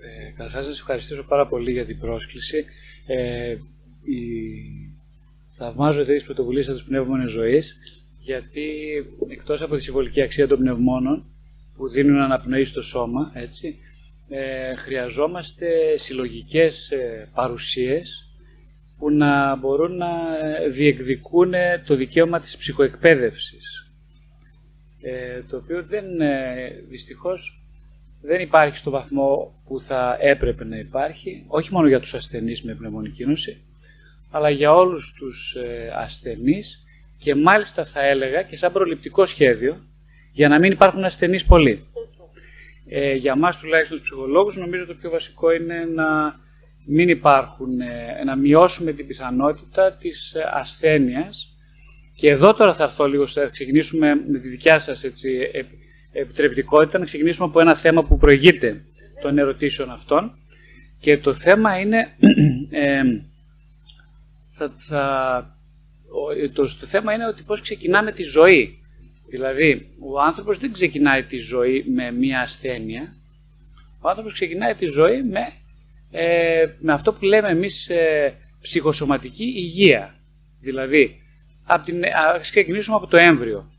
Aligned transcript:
ε, 0.00 0.30
καταρχάς 0.30 0.66
να 0.66 0.70
σας 0.70 0.78
ευχαριστήσω 0.78 1.22
πάρα 1.22 1.46
πολύ 1.46 1.72
για 1.72 1.84
την 1.84 1.98
πρόσκληση. 1.98 2.64
Ε, 3.06 3.50
η... 3.50 4.18
Θαυμάζω 5.56 6.04
τις 6.04 6.24
πρωτοβουλίες 6.24 6.66
τους 6.66 6.84
πνεύμονες 6.84 7.30
ζωής, 7.30 7.78
γιατί 8.20 8.68
εκτός 9.28 9.62
από 9.62 9.76
τη 9.76 9.82
συμβολική 9.82 10.22
αξία 10.22 10.48
των 10.48 10.58
πνευμόνων, 10.58 11.24
που 11.76 11.88
δίνουν 11.88 12.20
αναπνοή 12.20 12.64
στο 12.64 12.82
σώμα, 12.82 13.32
έτσι, 13.34 13.78
ε, 14.28 14.74
χρειαζόμαστε 14.74 15.96
συλλογικές 15.96 16.90
ε, 16.90 17.30
παρουσίες 17.34 18.28
που 18.98 19.10
να 19.10 19.56
μπορούν 19.56 19.96
να 19.96 20.08
διεκδικούν 20.70 21.52
το 21.86 21.94
δικαίωμα 21.94 22.40
της 22.40 22.56
ψυχοεκπαίδευσης. 22.56 23.92
Ε, 25.06 25.42
το 25.48 25.56
οποίο 25.56 25.82
δεν, 25.84 26.20
ε, 26.20 26.70
δυστυχώς 26.88 27.63
δεν 28.26 28.40
υπάρχει 28.40 28.76
στο 28.76 28.90
βαθμό 28.90 29.54
που 29.66 29.80
θα 29.80 30.16
έπρεπε 30.20 30.64
να 30.64 30.76
υπάρχει, 30.76 31.44
όχι 31.48 31.72
μόνο 31.72 31.88
για 31.88 32.00
τους 32.00 32.14
ασθενείς 32.14 32.62
με 32.62 32.74
πνευμονική 32.74 33.24
νόση, 33.24 33.60
αλλά 34.30 34.50
για 34.50 34.72
όλους 34.72 35.12
τους 35.12 35.54
ε, 35.54 35.92
ασθενείς 35.96 36.84
και 37.18 37.34
μάλιστα 37.34 37.84
θα 37.84 38.06
έλεγα 38.06 38.42
και 38.42 38.56
σαν 38.56 38.72
προληπτικό 38.72 39.24
σχέδιο 39.26 39.76
για 40.32 40.48
να 40.48 40.58
μην 40.58 40.72
υπάρχουν 40.72 41.04
ασθενείς 41.04 41.44
πολλοί. 41.44 41.84
Ε, 42.88 43.14
για 43.14 43.36
μας 43.36 43.58
τουλάχιστον 43.58 43.98
τους 43.98 44.06
ψυχολόγους 44.06 44.56
νομίζω 44.56 44.86
το 44.86 44.94
πιο 44.94 45.10
βασικό 45.10 45.52
είναι 45.52 45.88
να 45.94 46.34
μην 46.86 47.08
υπάρχουν, 47.08 47.80
ε, 47.80 48.24
να 48.24 48.36
μειώσουμε 48.36 48.92
την 48.92 49.06
πιθανότητα 49.06 49.92
της 49.92 50.36
ασθένειας 50.52 51.56
και 52.16 52.30
εδώ 52.30 52.54
τώρα 52.54 52.74
θα 52.74 52.84
έρθω 52.84 53.06
λίγο, 53.06 53.26
θα 53.26 53.46
ξεκινήσουμε 53.46 54.14
με 54.14 54.38
τη 54.38 54.48
δικιά 54.48 54.78
σας 54.78 55.04
έτσι, 55.04 55.50
επιτρεπτικότητα, 56.14 56.98
να 56.98 57.04
ξεκινήσουμε 57.04 57.46
από 57.46 57.60
ένα 57.60 57.76
θέμα 57.76 58.04
που 58.04 58.18
προηγείται 58.18 58.84
των 59.22 59.38
ερωτήσεων 59.38 59.90
αυτών 59.90 60.38
και 61.00 61.18
το 61.18 61.34
θέμα 61.34 61.78
είναι 61.78 61.98
ε, 62.70 63.02
θα, 64.50 64.72
θα, 64.76 65.56
το, 66.52 66.62
το 66.62 66.86
θέμα 66.86 67.12
είναι 67.12 67.26
ότι 67.26 67.42
πώς 67.42 67.60
ξεκινάμε 67.60 68.12
τη 68.12 68.22
ζωή. 68.22 68.78
Δηλαδή, 69.30 69.88
ο 69.98 70.20
άνθρωπος 70.20 70.58
δεν 70.58 70.72
ξεκινάει 70.72 71.22
τη 71.22 71.36
ζωή 71.36 71.84
με 71.94 72.10
μία 72.10 72.40
ασθένεια. 72.40 73.16
Ο 74.00 74.08
άνθρωπος 74.08 74.32
ξεκινάει 74.32 74.74
τη 74.74 74.86
ζωή 74.86 75.22
με, 75.22 75.52
ε, 76.10 76.66
με 76.78 76.92
αυτό 76.92 77.12
που 77.12 77.24
λέμε 77.24 77.48
εμείς 77.48 77.88
ε, 77.88 78.34
ψυχοσωματική 78.60 79.44
υγεία. 79.44 80.14
Δηλαδή, 80.60 81.20
από 81.64 81.84
την, 81.84 82.02
ας 82.34 82.50
ξεκινήσουμε 82.50 82.96
από 82.96 83.06
το 83.06 83.16
έμβριο. 83.16 83.72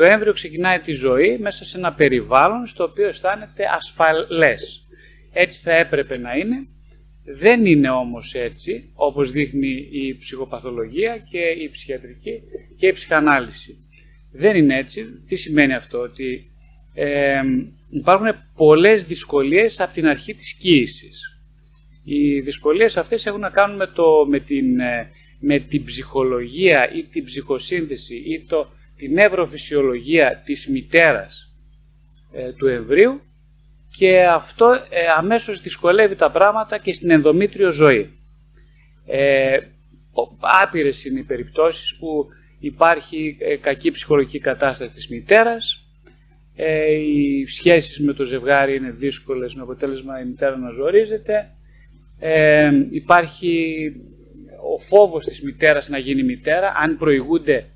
Το 0.00 0.06
έμβριο 0.06 0.32
ξεκινάει 0.32 0.78
τη 0.78 0.92
ζωή 0.92 1.38
μέσα 1.38 1.64
σε 1.64 1.78
ένα 1.78 1.92
περιβάλλον 1.92 2.66
στο 2.66 2.84
οποίο 2.84 3.06
αισθάνεται 3.06 3.64
ασφαλές. 3.74 4.86
Έτσι 5.32 5.62
θα 5.62 5.72
έπρεπε 5.72 6.18
να 6.18 6.36
είναι. 6.36 6.66
Δεν 7.24 7.66
είναι 7.66 7.90
όμως 7.90 8.34
έτσι, 8.34 8.90
όπως 8.94 9.30
δείχνει 9.30 9.88
η 9.90 10.16
ψυχοπαθολογία 10.16 11.18
και 11.30 11.38
η 11.38 11.68
ψυχιατρική 11.70 12.42
και 12.76 12.86
η 12.86 12.92
ψυχανάλυση. 12.92 13.76
Δεν 14.32 14.56
είναι 14.56 14.78
έτσι. 14.78 15.22
Τι 15.28 15.36
σημαίνει 15.36 15.74
αυτό, 15.74 15.98
ότι 15.98 16.50
ε, 16.94 17.40
υπάρχουν 17.90 18.26
πολλές 18.56 19.04
δυσκολίες 19.04 19.80
από 19.80 19.94
την 19.94 20.06
αρχή 20.06 20.34
της 20.34 20.54
κοίησης. 20.54 21.40
Οι 22.04 22.40
δυσκολίες 22.40 22.96
αυτές 22.96 23.26
έχουν 23.26 23.40
να 23.40 23.50
κάνουν 23.50 23.76
με, 23.76 23.86
το, 23.86 24.26
με, 24.28 24.40
την, 24.40 24.80
ε, 24.80 25.08
με 25.40 25.58
την 25.58 25.84
ψυχολογία 25.84 26.90
ή 26.94 27.02
την 27.04 27.24
ψυχοσύνθεση 27.24 28.16
ή 28.16 28.44
το, 28.48 28.78
την 29.00 29.12
νευροφυσιολογία 29.12 30.42
της 30.44 30.66
μητέρας 30.68 31.52
ε, 32.32 32.52
του 32.52 32.66
εμβρίου 32.66 33.20
και 33.96 34.24
αυτό 34.24 34.72
ε, 34.72 35.06
αμέσως 35.16 35.60
δυσκολεύει 35.60 36.14
τα 36.14 36.30
πράγματα 36.30 36.78
και 36.78 36.92
στην 36.92 37.10
ενδομήτριο 37.10 37.70
ζωή. 37.70 38.10
Ε, 39.06 39.58
άπειρες 40.62 41.04
είναι 41.04 41.18
οι 41.18 41.22
περιπτώσεις 41.22 41.96
που 41.96 42.26
υπάρχει 42.58 43.36
ε, 43.40 43.56
κακή 43.56 43.90
ψυχολογική 43.90 44.38
κατάσταση 44.38 44.92
της 44.92 45.08
μητέρας, 45.08 45.84
ε, 46.56 46.92
οι 46.92 47.46
σχέσεις 47.46 48.00
με 48.00 48.12
το 48.12 48.24
ζευγάρι 48.24 48.76
είναι 48.76 48.90
δύσκολες 48.90 49.54
με 49.54 49.62
αποτέλεσμα 49.62 50.20
η 50.20 50.24
μητέρα 50.24 50.56
να 50.56 50.70
ζορίζεται, 50.70 51.50
ε, 52.18 52.70
υπάρχει 52.90 53.92
ο 54.74 54.78
φόβος 54.78 55.24
της 55.24 55.42
μητέρας 55.42 55.88
να 55.88 55.98
γίνει 55.98 56.22
μητέρα, 56.22 56.72
αν 56.76 56.96
προηγούνται 56.98 57.66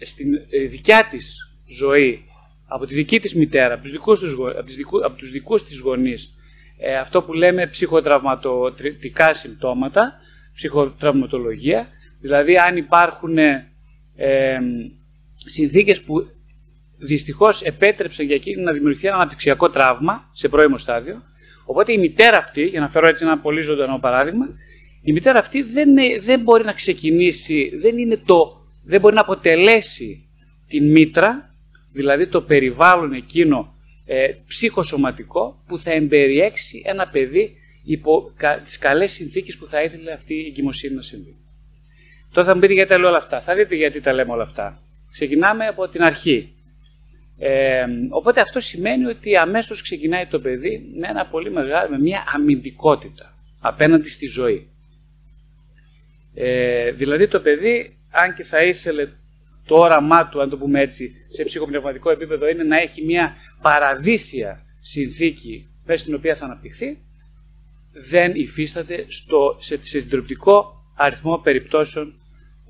στην 0.00 0.34
ε, 0.34 0.64
δικιά 0.64 1.08
της 1.10 1.36
ζωή 1.66 2.24
από 2.66 2.86
τη 2.86 2.94
δική 2.94 3.20
της 3.20 3.34
μητέρα, 3.34 3.74
από 3.74 3.82
τους 3.82 3.92
δικούς, 3.92 4.18
τους, 4.18 4.32
από 4.32 4.64
τους 4.66 4.76
δικούς, 4.76 5.02
από 5.02 5.16
τους 5.16 5.30
δικούς 5.30 5.64
της 5.64 5.78
γονείς, 5.78 6.34
ε, 6.78 6.96
αυτό 6.96 7.22
που 7.22 7.32
λέμε 7.32 7.66
ψυχοτραυματικά 7.66 9.34
συμπτώματα, 9.34 10.12
ψυχοτραυματολογία, 10.54 11.88
δηλαδή 12.20 12.56
αν 12.56 12.76
υπάρχουν 12.76 13.38
ε, 13.38 13.66
συνθήκες 15.34 16.02
που 16.02 16.14
δυστυχώς 16.98 17.62
επέτρεψαν 17.62 18.26
για 18.26 18.34
εκείνη 18.34 18.62
να 18.62 18.72
δημιουργηθεί 18.72 19.06
ένα 19.06 19.16
αναπτυξιακό 19.16 19.70
τραύμα 19.70 20.28
σε 20.32 20.48
πρώιμο 20.48 20.76
στάδιο, 20.76 21.22
οπότε 21.64 21.92
η 21.92 21.98
μητέρα 21.98 22.36
αυτή, 22.36 22.64
για 22.64 22.80
να 22.80 22.88
φέρω 22.88 23.08
έτσι 23.08 23.24
ένα 23.24 23.38
πολύ 23.38 23.60
ζωντανό 23.60 23.98
παράδειγμα, 23.98 24.48
η 25.02 25.12
μητέρα 25.12 25.38
αυτή 25.38 25.62
δεν, 25.62 25.88
δεν 26.20 26.40
μπορεί 26.40 26.64
να 26.64 26.72
ξεκινήσει, 26.72 27.72
δεν 27.80 27.98
είναι 27.98 28.20
το 28.24 28.59
δεν 28.90 29.00
μπορεί 29.00 29.14
να 29.14 29.20
αποτελέσει 29.20 30.28
την 30.66 30.90
μήτρα, 30.90 31.54
δηλαδή 31.92 32.26
το 32.26 32.42
περιβάλλον 32.42 33.12
εκείνο 33.12 33.74
ε, 34.06 34.32
ψυχοσωματικό 34.46 35.62
που 35.66 35.78
θα 35.78 35.92
εμπεριέξει 35.92 36.82
ένα 36.86 37.08
παιδί 37.08 37.56
υπό 37.84 38.32
κα, 38.36 38.60
τις 38.60 38.78
καλές 38.78 39.12
συνθήκες 39.12 39.56
που 39.56 39.66
θα 39.66 39.82
ήθελε 39.82 40.12
αυτή 40.12 40.34
η 40.34 40.46
εγκυμοσύνη 40.46 40.94
να 40.94 41.02
συμβεί. 41.02 41.36
Τώρα 42.32 42.46
θα 42.46 42.54
μου 42.54 42.60
πείτε 42.60 42.72
γιατί 42.72 42.88
τα 42.88 42.98
λέω 42.98 43.08
όλα 43.08 43.16
αυτά. 43.16 43.40
Θα 43.40 43.54
δείτε 43.54 43.74
γιατί 43.74 44.00
τα 44.00 44.12
λέμε 44.12 44.32
όλα 44.32 44.42
αυτά. 44.42 44.82
Ξεκινάμε 45.10 45.66
από 45.66 45.88
την 45.88 46.02
αρχή. 46.02 46.54
Ε, 47.38 47.84
οπότε 48.10 48.40
αυτό 48.40 48.60
σημαίνει 48.60 49.04
ότι 49.04 49.36
αμέσως 49.36 49.82
ξεκινάει 49.82 50.26
το 50.26 50.40
παιδί 50.40 50.92
με, 50.98 51.08
ένα 51.08 51.26
πολύ 51.26 51.50
μεγάλο, 51.50 51.90
με 51.90 51.98
μια 51.98 52.24
αμυντικότητα 52.34 53.34
απέναντι 53.60 54.08
στη 54.08 54.26
ζωή. 54.26 54.68
Ε, 56.34 56.90
δηλαδή 56.90 57.28
το 57.28 57.40
παιδί 57.40 57.99
αν 58.10 58.34
και 58.34 58.42
θα 58.42 58.62
ήθελε 58.64 59.08
το 59.66 59.74
όραμά 59.74 60.28
του, 60.28 60.40
αν 60.40 60.48
το 60.48 60.56
πούμε 60.56 60.80
έτσι, 60.80 61.12
σε 61.28 61.44
ψυχοπνευματικό 61.44 62.10
επίπεδο 62.10 62.48
είναι 62.48 62.62
να 62.62 62.76
έχει 62.80 63.04
μια 63.04 63.36
παραδείσια 63.62 64.64
συνθήκη 64.80 65.68
μέσα 65.84 66.00
στην 66.00 66.14
οποία 66.14 66.34
θα 66.34 66.44
αναπτυχθεί, 66.44 66.98
δεν 67.92 68.32
υφίσταται 68.34 69.04
στο, 69.08 69.56
σε, 69.58 69.76
σε 69.76 70.00
συντριπτικό 70.00 70.84
αριθμό 70.94 71.38
περιπτώσεων. 71.38 72.14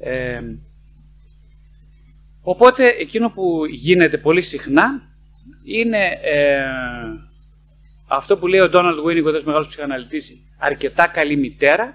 Ε, 0.00 0.40
οπότε 2.42 2.88
εκείνο 2.88 3.30
που 3.30 3.64
γίνεται 3.70 4.18
πολύ 4.18 4.42
συχνά 4.42 5.02
είναι 5.64 6.18
ε, 6.22 6.62
αυτό 8.08 8.36
που 8.38 8.46
λέει 8.46 8.60
ο 8.60 8.68
Ντόναλντ 8.68 9.00
Βίνιγκ, 9.00 9.26
ο 9.26 9.30
μεγάλος 9.30 9.66
ψυχαναλυτής, 9.66 10.32
αρκετά 10.58 11.06
καλή 11.06 11.36
μητέρα, 11.36 11.94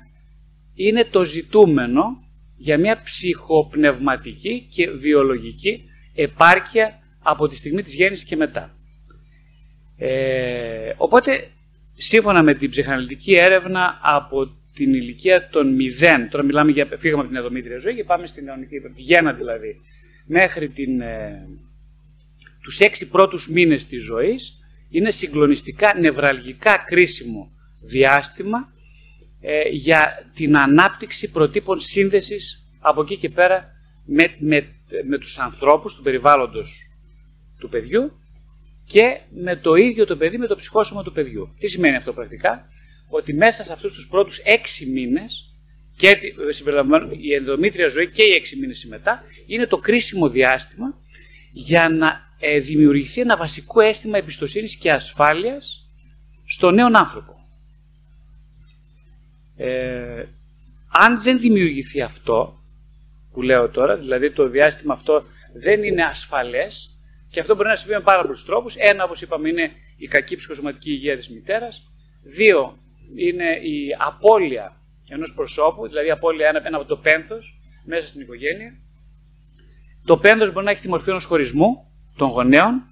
είναι 0.76 1.06
το 1.06 1.24
ζητούμενο 1.24 2.25
για 2.58 2.78
μια 2.78 3.02
ψυχοπνευματική 3.02 4.68
και 4.74 4.90
βιολογική 4.90 5.90
επάρκεια 6.16 7.00
από 7.20 7.48
τη 7.48 7.56
στιγμή 7.56 7.82
της 7.82 7.94
γέννησης 7.94 8.26
και 8.26 8.36
μετά. 8.36 8.76
Ε, 9.98 10.94
οπότε, 10.98 11.48
σύμφωνα 11.96 12.44
με 12.44 12.54
την 12.54 12.70
ψυχαναλυτική 12.70 13.36
έρευνα 13.36 14.00
από 14.02 14.56
την 14.74 14.94
ηλικία 14.94 15.50
των 15.50 15.78
0, 15.78 16.28
τώρα 16.30 16.44
μιλάμε 16.44 16.72
για, 16.72 16.88
φύγαμε 16.98 17.22
από 17.22 17.30
την 17.32 17.40
εδωμήτρια 17.40 17.78
ζωή 17.78 17.96
και 17.96 18.04
πάμε 18.04 18.28
στην 18.28 18.48
αιωνική, 18.48 18.76
γέννα 18.96 19.34
δηλαδή, 19.34 19.76
μέχρι 20.26 20.70
την, 20.70 21.02
ε, 21.02 21.48
τους 22.62 22.80
έξι 22.80 23.08
πρώτους 23.08 23.50
μήνες 23.50 23.88
της 23.88 24.04
ζωής, 24.04 24.60
είναι 24.90 25.12
συγκλονιστικά, 25.12 25.94
νευραλγικά 26.00 26.84
κρίσιμο 26.88 27.52
διάστημα 27.82 28.74
ε, 29.48 29.70
για 29.70 30.30
την 30.34 30.58
ανάπτυξη 30.58 31.32
προτύπων 31.32 31.80
σύνδεσης 31.80 32.68
από 32.80 33.02
εκεί 33.02 33.18
και 33.18 33.30
πέρα 33.30 33.72
με, 34.06 34.36
με, 34.40 34.68
με 35.08 35.18
τους 35.18 35.40
ανθρώπους 35.40 35.96
του 35.96 36.02
περιβάλλοντος 36.02 36.90
του 37.60 37.70
παιδιού 37.70 38.12
και 38.86 39.20
με 39.30 39.56
το 39.56 39.74
ίδιο 39.74 40.06
το 40.06 40.18
παιδί, 40.18 40.38
με 40.38 40.48
το 40.48 40.56
ψυχόσωμα 40.56 41.04
του 41.04 41.12
παιδιού. 41.12 41.54
Τι 41.60 41.68
σημαίνει 41.68 41.96
αυτό 41.96 42.14
πρακτικά, 42.14 42.68
ότι 43.10 43.34
μέσα 43.34 43.64
σε 43.64 43.74
αυτούς 43.74 43.94
τους 43.94 44.08
πρώτους 44.08 44.38
έξι 44.38 44.86
μήνες 44.86 45.56
και 45.98 46.18
η 47.22 47.34
ενδομήτρια 47.34 47.88
ζωή 47.88 48.10
και 48.10 48.24
οι 48.24 48.32
έξι 48.32 48.60
μήνες 48.60 48.86
μετά 48.86 49.24
είναι 49.46 49.68
το 49.68 49.78
κρίσιμο 49.78 50.30
διάστημα 50.30 50.98
για 51.52 51.90
να 51.90 52.34
ε, 52.40 52.60
δημιουργηθεί 52.60 53.22
ένα 53.22 53.38
βασικό 53.38 53.82
αίσθημα 53.82 54.18
εμπιστοσύνης 54.18 54.76
και 54.76 54.92
ασφάλειας 54.92 55.90
στο 56.46 56.72
νέο 56.72 56.88
άνθρωπο. 56.94 57.35
Ε, 59.58 60.24
αν 60.92 61.22
δεν 61.22 61.40
δημιουργηθεί 61.40 62.02
αυτό 62.02 62.54
που 63.32 63.42
λέω 63.42 63.70
τώρα, 63.70 63.98
δηλαδή 63.98 64.32
το 64.32 64.48
διάστημα 64.48 64.94
αυτό 64.94 65.24
δεν 65.54 65.84
είναι 65.84 66.04
ασφαλές 66.04 67.00
και 67.30 67.40
αυτό 67.40 67.56
μπορεί 67.56 67.68
να 67.68 67.76
συμβεί 67.76 67.94
με 67.94 68.00
πάρα 68.02 68.22
πολλούς 68.22 68.46
τρόπους. 68.46 68.76
Ένα, 68.76 69.04
όπως 69.04 69.22
είπαμε, 69.22 69.50
είναι 69.50 69.72
η 69.98 70.08
κακή 70.08 70.36
ψυχοσωματική 70.36 70.92
υγεία 70.92 71.18
της 71.18 71.30
μητέρας. 71.30 71.92
Δύο, 72.24 72.78
είναι 73.16 73.50
η 73.50 73.96
απώλεια 74.08 74.78
ενός 75.10 75.34
προσώπου, 75.34 75.88
δηλαδή 75.88 76.08
η 76.08 76.12
απώλεια 76.12 76.48
ένα, 76.48 76.62
ένα 76.66 76.78
από 76.78 76.86
το 76.86 76.98
πένθος 76.98 77.62
μέσα 77.86 78.08
στην 78.08 78.22
οικογένεια. 78.22 78.74
Το 80.06 80.18
πένθος 80.18 80.54
μπορεί 80.54 80.66
να 80.66 80.72
έχει 80.72 80.82
τη 80.82 80.88
μορφή 80.88 81.10
ενός 81.10 81.26
χωρισμού 81.26 81.92
των 82.18 82.30
γονέων. 82.30 82.84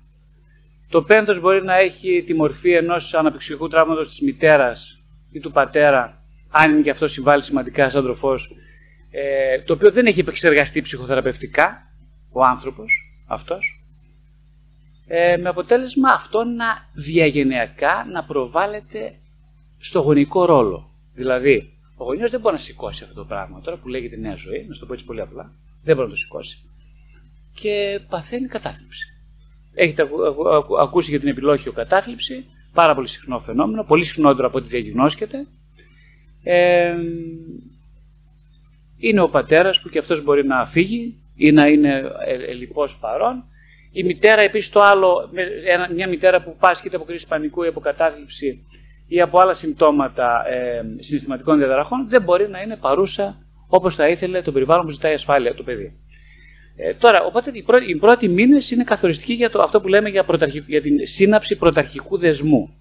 Το 0.90 1.04
πένθος 1.04 1.40
μπορεί 1.40 1.64
να 1.64 1.78
έχει 1.78 2.24
τη 2.26 2.34
μορφή 2.34 2.72
ενός 2.72 3.14
αναπτυξιακού 3.14 3.68
τραύματος 3.68 4.08
της 4.08 4.22
μητέρας 4.22 5.00
ή 5.32 5.40
του 5.40 5.52
πατέρα, 5.52 6.23
αν 6.56 6.72
είναι 6.72 6.82
και 6.82 6.90
αυτό 6.90 7.08
συμβάλλει 7.08 7.44
σημαντικά 7.44 7.90
σαν 7.90 8.04
τροφός, 8.04 8.56
ε, 9.12 9.62
το 9.62 9.74
οποίο 9.74 9.92
δεν 9.92 10.06
έχει 10.06 10.20
επεξεργαστεί 10.20 10.82
ψυχοθεραπευτικά 10.82 11.92
ο 12.32 12.44
άνθρωπος 12.44 13.16
αυτός. 13.26 13.84
Ε, 15.08 15.38
με 15.38 15.50
αποτέλεσμα 15.50 16.12
αυτό 16.12 16.44
να 16.44 16.66
διαγενειακά 16.94 18.08
να 18.12 18.24
προβάλλεται 18.24 19.14
στο 19.78 20.00
γονικό 20.00 20.46
ρόλο. 20.46 20.90
Δηλαδή, 21.14 21.74
ο 21.96 22.04
γονιός 22.04 22.32
δεν 22.32 22.40
μπορεί 22.40 22.56
να 22.56 22.62
σηκώσει 22.62 23.04
αυτό 23.04 23.16
το 23.16 23.26
πράγμα 23.26 23.62
τώρα 23.62 23.78
που 23.78 23.88
λέγεται 23.88 24.16
νέα 24.16 24.36
ζωή, 24.36 24.66
να 24.70 24.78
το 24.78 24.86
πω 24.86 24.94
έτσι 24.94 25.06
πολύ 25.06 25.22
απλά. 25.22 25.52
Δεν 25.84 25.96
μπορεί 25.96 26.08
να 26.08 26.14
το 26.14 26.20
σηκώσει. 26.20 26.62
Και 27.54 28.00
παθαίνει 28.10 28.48
κατάθλιψη. 28.48 29.08
Έχετε 29.74 30.10
ακούσει 30.80 31.10
για 31.10 31.20
την 31.20 31.30
επιλόχιο 31.30 31.72
κατάθλιψη, 31.72 32.46
πάρα 32.74 32.96
πολύ 32.96 33.08
συχνό 33.08 33.40
φαινόμενο, 33.40 33.84
πολύ 33.84 34.04
συχνότερο 34.04 34.48
από 34.48 34.58
ό,τι 34.58 34.68
διαγνώσκεται. 34.68 35.48
Ε, 36.44 36.96
είναι 38.98 39.22
ο 39.22 39.30
πατέρας 39.30 39.80
που 39.80 39.90
και 39.90 40.00
αυτός 40.00 40.24
μπορεί 40.24 40.46
να 40.46 40.66
φύγει 40.66 41.16
ή 41.36 41.52
να 41.52 41.68
είναι 41.68 42.12
ελλειπώς 42.48 42.98
παρόν. 43.02 43.44
Η 43.92 44.04
μητέρα 44.04 44.42
επίσης 44.42 44.70
το 44.70 44.82
άλλο, 44.82 45.30
μια 45.96 46.08
μητέρα 46.08 46.42
που 46.42 46.56
πάσχει 46.60 46.96
από 46.96 47.06
κρίση 47.06 47.28
πανικού 47.28 47.64
ή 47.64 47.68
από 47.68 47.80
κατάθλιψη 47.80 48.66
ή 49.08 49.22
από 49.22 49.40
άλλα 49.40 49.54
συμπτώματα 49.54 50.44
ε, 50.48 50.82
συναισθηματικών 51.00 51.58
διαδραχών 51.58 52.10
δεν 52.10 52.22
μπορεί 52.22 52.50
να 52.50 52.62
είναι 52.62 52.76
παρούσα 52.76 53.38
όπως 53.68 53.96
θα 53.96 54.10
ήθελε 54.10 54.42
το 54.42 54.52
περιβάλλον 54.52 54.86
που 54.86 54.92
ζητάει 54.92 55.14
ασφάλεια 55.14 55.56
το 55.56 55.64
παιδί. 55.64 55.98
Ε, 56.76 56.94
τώρα, 56.94 57.24
οπότε 57.24 57.52
οι 57.54 57.64
πρώτοι, 57.64 57.92
οι 57.92 57.96
πρώτοι 57.96 58.28
μήνες 58.28 58.72
είναι 58.72 58.84
καθοριστικοί 58.84 59.34
για 59.34 59.50
το, 59.50 59.60
αυτό 59.64 59.82
που 59.82 59.88
λέμε 59.88 60.10
για, 60.10 60.26
για 60.68 60.82
την 60.82 61.06
σύναψη 61.06 61.58
πρωταρχικού 61.58 62.18
δεσμού. 62.18 62.76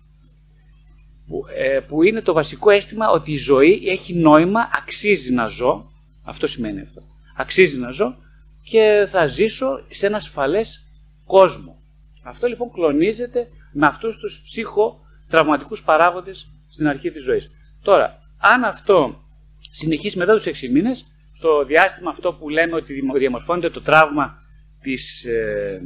Που, 1.26 1.44
ε, 1.56 1.80
που 1.80 2.02
είναι 2.02 2.20
το 2.20 2.32
βασικό 2.32 2.70
αίσθημα 2.70 3.10
ότι 3.10 3.32
η 3.32 3.36
ζωή 3.36 3.82
έχει 3.86 4.14
νόημα, 4.14 4.68
αξίζει 4.72 5.32
να 5.32 5.46
ζω. 5.46 5.90
Αυτό 6.24 6.46
σημαίνει 6.46 6.80
αυτό. 6.80 7.02
Αξίζει 7.36 7.78
να 7.78 7.90
ζω 7.90 8.16
και 8.62 9.06
θα 9.08 9.26
ζήσω 9.26 9.84
σε 9.88 10.06
ένα 10.06 10.16
ασφαλές 10.16 10.86
κόσμο. 11.24 11.82
Αυτό 12.22 12.46
λοιπόν 12.46 12.70
κλονίζεται 12.70 13.48
με 13.72 13.86
αυτούς 13.86 14.16
τους 14.16 14.42
ψυχοτραυματικούς 14.44 15.82
παράγοντες 15.82 16.48
στην 16.68 16.88
αρχή 16.88 17.10
της 17.10 17.22
ζωής. 17.22 17.50
Τώρα, 17.82 18.18
αν 18.38 18.64
αυτό 18.64 19.24
συνεχίσει 19.72 20.18
μετά 20.18 20.34
τους 20.34 20.46
6 20.46 20.68
μήνες, 20.68 21.06
στο 21.32 21.64
διάστημα 21.64 22.10
αυτό 22.10 22.32
που 22.32 22.48
λέμε 22.48 22.74
ότι 22.74 23.02
διαμορφώνεται 23.18 23.70
το 23.70 23.80
τραύμα 23.80 24.42
της, 24.80 25.24
ε, 25.24 25.80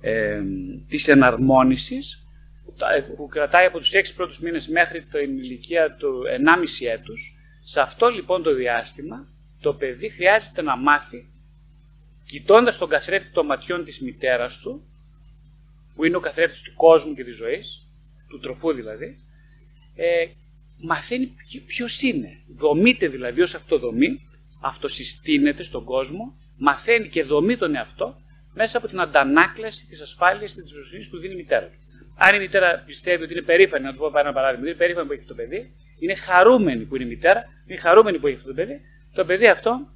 ε, 0.00 0.42
της 0.88 1.08
εναρμόνισης, 1.08 2.25
που 3.16 3.26
κρατάει 3.26 3.66
από 3.66 3.78
τους 3.78 3.90
6 3.94 4.14
πρώτους 4.16 4.40
μήνες 4.40 4.68
μέχρι 4.68 5.02
την 5.02 5.38
ηλικία 5.38 5.96
του 5.96 6.22
1,5 6.80 6.86
έτους, 6.86 7.36
σε 7.64 7.80
αυτό 7.80 8.08
λοιπόν 8.08 8.42
το 8.42 8.54
διάστημα 8.54 9.28
το 9.60 9.74
παιδί 9.74 10.08
χρειάζεται 10.08 10.62
να 10.62 10.76
μάθει 10.76 11.30
κοιτώντας 12.26 12.78
τον 12.78 12.88
καθρέφτη 12.88 13.30
των 13.32 13.46
ματιών 13.46 13.84
της 13.84 14.00
μητέρας 14.00 14.58
του, 14.58 14.86
που 15.94 16.04
είναι 16.04 16.16
ο 16.16 16.20
καθρέφτης 16.20 16.62
του 16.62 16.74
κόσμου 16.74 17.14
και 17.14 17.24
της 17.24 17.36
ζωής, 17.36 17.86
του 18.28 18.38
τροφού 18.38 18.72
δηλαδή, 18.72 19.18
ε, 19.94 20.26
μαθαίνει 20.76 21.34
ποιο 21.66 21.86
είναι. 22.02 22.40
Δομείται 22.48 23.08
δηλαδή 23.08 23.40
ως 23.40 23.54
αυτοδομή, 23.54 24.28
αυτοσυστήνεται 24.60 25.62
στον 25.62 25.84
κόσμο, 25.84 26.36
μαθαίνει 26.58 27.08
και 27.08 27.22
δομεί 27.22 27.56
τον 27.56 27.74
εαυτό 27.74 28.20
μέσα 28.54 28.78
από 28.78 28.88
την 28.88 29.00
αντανάκλαση 29.00 29.86
της 29.86 30.00
ασφάλειας 30.00 30.54
και 30.54 30.60
της 30.60 30.72
εμπιστοσύνη 30.72 31.06
που 31.06 31.18
δίνει 31.18 31.34
η 31.34 31.36
μητέρα 31.36 31.66
του. 31.66 31.78
Αν 32.16 32.34
η 32.34 32.38
μητέρα 32.38 32.82
πιστεύει 32.86 33.22
ότι 33.22 33.32
είναι 33.32 33.42
περήφανη, 33.42 33.84
να 33.84 33.92
του 33.92 33.98
πω 33.98 34.18
ένα 34.18 34.32
παράδειγμα, 34.32 34.66
είναι 34.66 34.76
περήφανη 34.76 35.06
που 35.06 35.12
έχει 35.12 35.24
το 35.24 35.34
παιδί, 35.34 35.72
είναι 35.98 36.14
χαρούμενη 36.14 36.84
που 36.84 36.96
είναι 36.96 37.04
η 37.04 37.08
μητέρα, 37.08 37.44
είναι 37.66 37.78
χαρούμενη 37.78 38.18
που 38.18 38.26
έχει 38.26 38.36
αυτό 38.36 38.48
το 38.48 38.54
παιδί, 38.54 38.80
το 39.12 39.24
παιδί 39.24 39.48
αυτό 39.48 39.88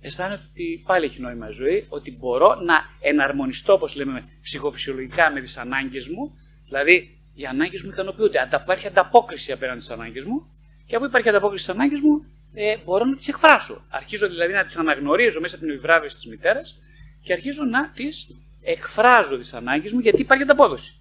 αισθάνεται 0.00 0.42
ότι 0.50 0.82
πάλι 0.86 1.04
έχει 1.04 1.20
νόημα 1.20 1.48
η 1.48 1.52
ζωή, 1.52 1.86
ότι 1.88 2.16
μπορώ 2.16 2.54
να 2.54 2.74
εναρμονιστώ, 3.00 3.72
όπως 3.72 3.94
λέμε, 3.94 4.24
ψυχοφυσιολογικά 4.42 5.30
με 5.32 5.40
τις 5.40 5.56
ανάγκες 5.56 6.08
μου, 6.08 6.38
δηλαδή 6.64 7.18
οι 7.34 7.46
ανάγκες 7.46 7.82
μου 7.82 7.90
ικανοποιούνται. 7.90 8.48
Υπάρχει 8.62 8.86
ανταπόκριση 8.86 9.52
απέναντι 9.52 9.80
στις 9.80 9.94
ανάγκες 9.94 10.24
μου, 10.24 10.46
και 10.86 10.96
αφού 10.96 11.04
υπάρχει 11.04 11.28
ανταπόκριση 11.28 11.62
στις 11.62 11.74
ανάγκες 11.74 12.00
μου, 12.00 12.24
ε, 12.54 12.76
μπορώ 12.84 13.04
να 13.04 13.14
τις 13.14 13.28
εκφράσω. 13.28 13.84
Αρχίζω 13.88 14.28
δηλαδή 14.28 14.52
να 14.52 14.62
τις 14.62 14.76
αναγνωρίζω 14.76 15.40
μέσα 15.40 15.56
από 15.56 15.64
την 15.64 15.74
επιβράβευση 15.74 16.16
της 16.16 16.26
μητέρας 16.26 16.80
και 17.22 17.32
αρχίζω 17.32 17.64
να 17.64 17.90
τις 17.90 18.36
εκφράζω 18.62 19.38
τις 19.38 19.54
ανάγκες 19.54 19.92
μου 19.92 20.00
γιατί 20.00 20.20
υπάρχει 20.20 20.42
ανταπόδοση. 20.42 21.00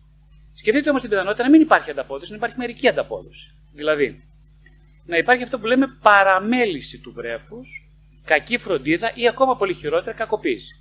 Σκεφτείτε 0.54 0.90
όμως 0.90 1.02
την 1.02 1.10
πιθανότητα 1.10 1.44
να 1.44 1.50
μην 1.50 1.62
υπάρχει 1.62 1.90
ανταπόδοση, 1.92 2.32
να 2.32 2.38
υπάρχει 2.38 2.58
μερική 2.58 2.88
ανταπόδοση. 2.88 3.54
Δηλαδή, 3.74 4.24
να 5.06 5.18
υπάρχει 5.18 5.44
αυτό 5.44 5.60
που 5.60 5.66
λέμε 5.66 5.88
παραμέληση 6.02 7.00
του 7.00 7.12
βρέφους 7.14 7.90
κακή 8.24 8.58
φροντίδα 8.58 9.12
ή 9.16 9.28
ακόμα 9.28 9.58
πολύ 9.58 9.74
χειρότερα 9.74 10.18
κακοποίηση. 10.18 10.76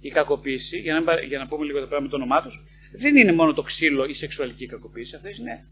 Η 0.00 0.10
κακοποίηση, 0.10 0.78
για 0.78 1.00
να, 1.00 1.20
για 1.20 1.38
να 1.38 1.46
πούμε 1.46 1.64
λίγο 1.64 1.80
τα 1.80 1.86
πράγματα 1.86 2.02
με 2.02 2.08
το 2.08 2.16
όνομά 2.16 2.42
τους, 2.42 2.64
δεν 2.92 3.16
είναι 3.16 3.32
μόνο 3.32 3.52
το 3.52 3.62
ξύλο 3.62 4.04
ή 4.04 4.08
η 4.10 4.14
σεξουαλική 4.14 4.66
κακοποίηση. 4.66 5.16
Αυτές 5.16 5.38
είναι 5.38 5.64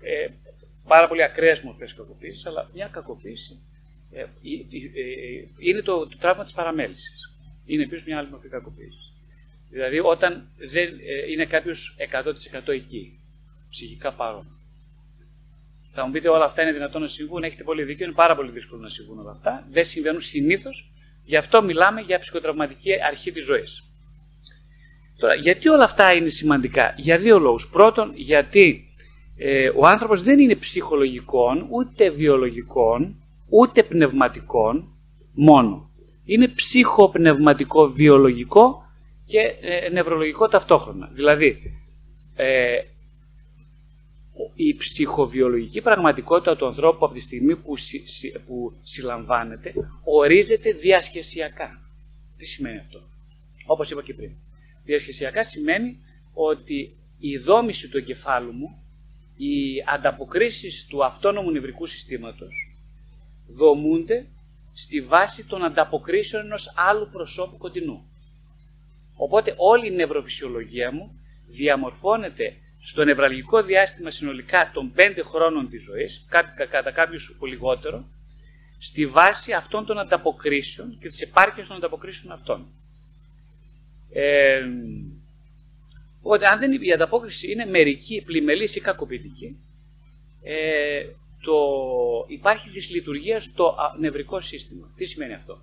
ε, 0.00 0.28
πάρα 0.88 1.08
πολύ 1.08 1.22
ακραίες 1.22 1.60
μορφές 1.60 1.94
κακοποίησης, 1.94 2.46
αλλά 2.46 2.70
μια 2.74 2.88
κακοποίηση 2.92 3.60
ε, 4.10 4.20
ε, 4.20 4.24
ε, 4.24 5.48
είναι 5.58 5.82
το, 5.82 6.06
το 6.06 6.16
τραύμα 6.18 6.42
της 6.42 6.52
παραμέλησης. 6.52 7.34
Είναι 7.66 7.82
επίσης 7.82 8.06
μια 8.06 8.18
άλλη 8.18 8.30
μορφή 8.30 8.48
κακοποίησης. 8.48 9.05
Δηλαδή 9.70 9.98
όταν 9.98 10.48
δεν 10.56 10.88
ε, 10.88 11.30
είναι 11.32 11.44
κάποιος 11.44 11.96
100% 12.66 12.68
εκεί, 12.68 13.20
ψυχικά 13.70 14.12
παρόν. 14.12 14.46
Θα 15.92 16.06
μου 16.06 16.12
πείτε 16.12 16.28
όλα 16.28 16.44
αυτά 16.44 16.62
είναι 16.62 16.72
δυνατόν 16.72 17.00
να 17.00 17.06
συμβούν, 17.06 17.42
έχετε 17.42 17.62
πολύ 17.62 17.82
δίκιο, 17.82 18.04
είναι 18.04 18.14
πάρα 18.14 18.36
πολύ 18.36 18.50
δύσκολο 18.50 18.82
να 18.82 18.88
συμβούν 18.88 19.18
όλα 19.18 19.30
αυτά. 19.30 19.66
Δεν 19.70 19.84
συμβαίνουν 19.84 20.20
συνήθως, 20.20 20.92
γι' 21.24 21.36
αυτό 21.36 21.62
μιλάμε 21.62 22.00
για 22.00 22.18
ψυχοτραυματική 22.18 22.90
αρχή 23.08 23.32
της 23.32 23.44
ζωής. 23.44 23.84
Τώρα, 25.18 25.34
γιατί 25.34 25.68
όλα 25.68 25.84
αυτά 25.84 26.12
είναι 26.12 26.28
σημαντικά, 26.28 26.94
για 26.96 27.18
δύο 27.18 27.38
λόγους. 27.38 27.68
Πρώτον, 27.68 28.12
γιατί 28.14 28.86
ε, 29.36 29.68
ο 29.68 29.86
άνθρωπος 29.86 30.22
δεν 30.22 30.38
είναι 30.38 30.54
ψυχολογικών, 30.54 31.66
ούτε 31.70 32.10
βιολογικών, 32.10 33.16
ούτε 33.48 33.82
πνευματικών 33.82 34.88
μόνο. 35.32 35.90
Είναι 36.24 36.48
ψυχοπνευματικό, 36.48 37.88
βιολογικό 37.88 38.85
και 39.26 39.40
ε, 39.60 39.88
νευρολογικό 39.88 40.48
ταυτόχρονα. 40.48 41.10
Δηλαδή, 41.12 41.58
ε, 42.34 42.78
η 44.54 44.74
ψυχοβιολογική 44.74 45.80
πραγματικότητα 45.80 46.56
του 46.56 46.66
ανθρώπου 46.66 47.04
από 47.04 47.14
τη 47.14 47.20
στιγμή 47.20 47.56
που, 47.56 47.74
που 48.46 48.78
συλλαμβάνεται 48.82 49.74
ορίζεται 50.04 50.72
διασχεσιακά. 50.72 51.80
Τι 52.36 52.44
σημαίνει 52.44 52.78
αυτό; 52.78 53.02
Όπως 53.66 53.90
είπα 53.90 54.02
και 54.02 54.14
πριν. 54.14 54.30
Διασχεσιακά 54.84 55.44
σημαίνει 55.44 55.98
ότι 56.32 56.96
η 57.18 57.36
δόμηση 57.36 57.88
του 57.88 57.98
εγκεφάλου 57.98 58.52
μου, 58.52 58.82
οι 59.36 59.82
ανταποκρίσεις 59.94 60.86
του 60.86 61.04
αυτόνομου 61.04 61.50
νευρικού 61.50 61.86
συστήματος 61.86 62.74
δομούνται 63.46 64.26
στη 64.72 65.00
βάση 65.00 65.44
των 65.44 65.64
ανταποκρίσεων 65.64 66.44
ενός 66.44 66.72
άλλου 66.76 67.08
προσώπου 67.12 67.56
κοντινού. 67.56 68.06
Οπότε 69.16 69.54
όλη 69.56 69.86
η 69.86 69.94
νευροφυσιολογία 69.94 70.92
μου 70.92 71.20
διαμορφώνεται 71.46 72.56
στο 72.80 73.04
νευραλγικό 73.04 73.62
διάστημα 73.62 74.10
συνολικά 74.10 74.70
των 74.74 74.92
πέντε 74.92 75.22
χρόνων 75.22 75.68
της 75.68 75.82
ζωής, 75.82 76.26
κατά 76.70 76.90
κάποιους 76.90 77.36
που 77.38 77.46
λιγότερο, 77.46 78.04
στη 78.78 79.06
βάση 79.06 79.52
αυτών 79.52 79.86
των 79.86 79.98
ανταποκρίσεων 79.98 80.98
και 81.00 81.08
της 81.08 81.20
επάρκειας 81.20 81.66
των 81.66 81.76
ανταποκρίσεων 81.76 82.32
αυτών. 82.32 82.66
Ε, 84.12 84.62
οπότε 86.22 86.46
αν 86.46 86.58
δεν, 86.58 86.82
η 86.82 86.92
ανταπόκριση 86.92 87.52
είναι 87.52 87.64
μερική, 87.64 88.22
πλημελής 88.26 88.76
ή 88.76 88.80
κακοποιητική, 88.80 89.58
ε, 90.42 91.04
το, 91.40 91.54
υπάρχει 92.26 92.70
δυσλειτουργία 92.70 93.40
στο 93.40 93.76
νευρικό 93.98 94.40
σύστημα. 94.40 94.92
Τι 94.96 95.04
σημαίνει 95.04 95.34
αυτό; 95.34 95.60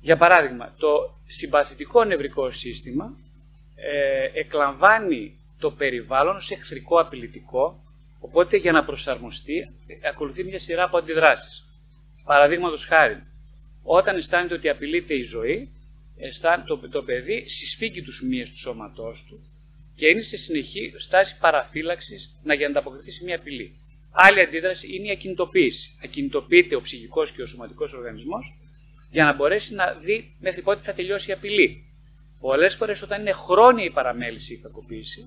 Για 0.00 0.16
παράδειγμα, 0.16 0.74
το 0.78 1.18
συμπαθητικό 1.26 2.04
νευρικό 2.04 2.50
σύστημα 2.50 3.16
ε, 3.74 4.40
εκλαμβάνει 4.40 5.38
το 5.58 5.70
περιβάλλον 5.70 6.36
ως 6.36 6.50
εχθρικό 6.50 7.00
απειλητικό, 7.00 7.84
οπότε 8.20 8.56
για 8.56 8.72
να 8.72 8.84
προσαρμοστεί 8.84 9.58
ε, 9.58 10.08
ακολουθεί 10.08 10.44
μια 10.44 10.58
σειρά 10.58 10.84
από 10.84 10.98
αντιδράσεις. 10.98 11.64
Παραδείγματος 12.24 12.84
χάρη, 12.84 13.22
όταν 13.82 14.16
αισθάνεται 14.16 14.54
ότι 14.54 14.68
απειλείται 14.68 15.14
η 15.14 15.22
ζωή, 15.22 15.70
το, 16.66 16.88
το 16.88 17.02
παιδί 17.02 17.48
συσφίγγει 17.48 18.02
τους 18.02 18.22
μύες 18.22 18.50
του 18.50 18.58
σώματός 18.58 19.26
του 19.28 19.40
και 19.96 20.06
είναι 20.06 20.22
σε 20.22 20.36
συνεχή 20.36 20.92
στάση 20.96 21.38
παραφύλαξης 21.38 22.40
να 22.42 22.54
για 22.54 22.68
να 22.68 22.78
ανταποκριθεί 22.78 23.10
σε 23.10 23.24
μια 23.24 23.36
απειλή. 23.36 23.74
Άλλη 24.10 24.40
αντίδραση 24.40 24.94
είναι 24.96 25.06
η 25.06 25.10
ακινητοποίηση. 25.10 25.98
Ακινητοποιείται 26.04 26.76
ο 26.76 26.80
ψυχικός 26.80 27.32
και 27.32 27.42
ο 27.42 27.46
σωματικός 27.46 27.92
οργανισμός 27.92 28.59
για 29.10 29.24
να 29.24 29.34
μπορέσει 29.34 29.74
να 29.74 29.92
δει 29.92 30.36
μέχρι 30.40 30.62
πότε 30.62 30.80
θα 30.80 30.92
τελειώσει 30.92 31.30
η 31.30 31.32
απειλή. 31.32 31.84
Πολλές 32.40 32.74
φορές 32.74 33.02
όταν 33.02 33.20
είναι 33.20 33.32
χρόνια 33.32 33.84
η 33.84 33.90
παραμέληση 33.90 34.52
ή 34.52 34.56
η 34.58 34.62
κακοποίηση, 34.62 35.20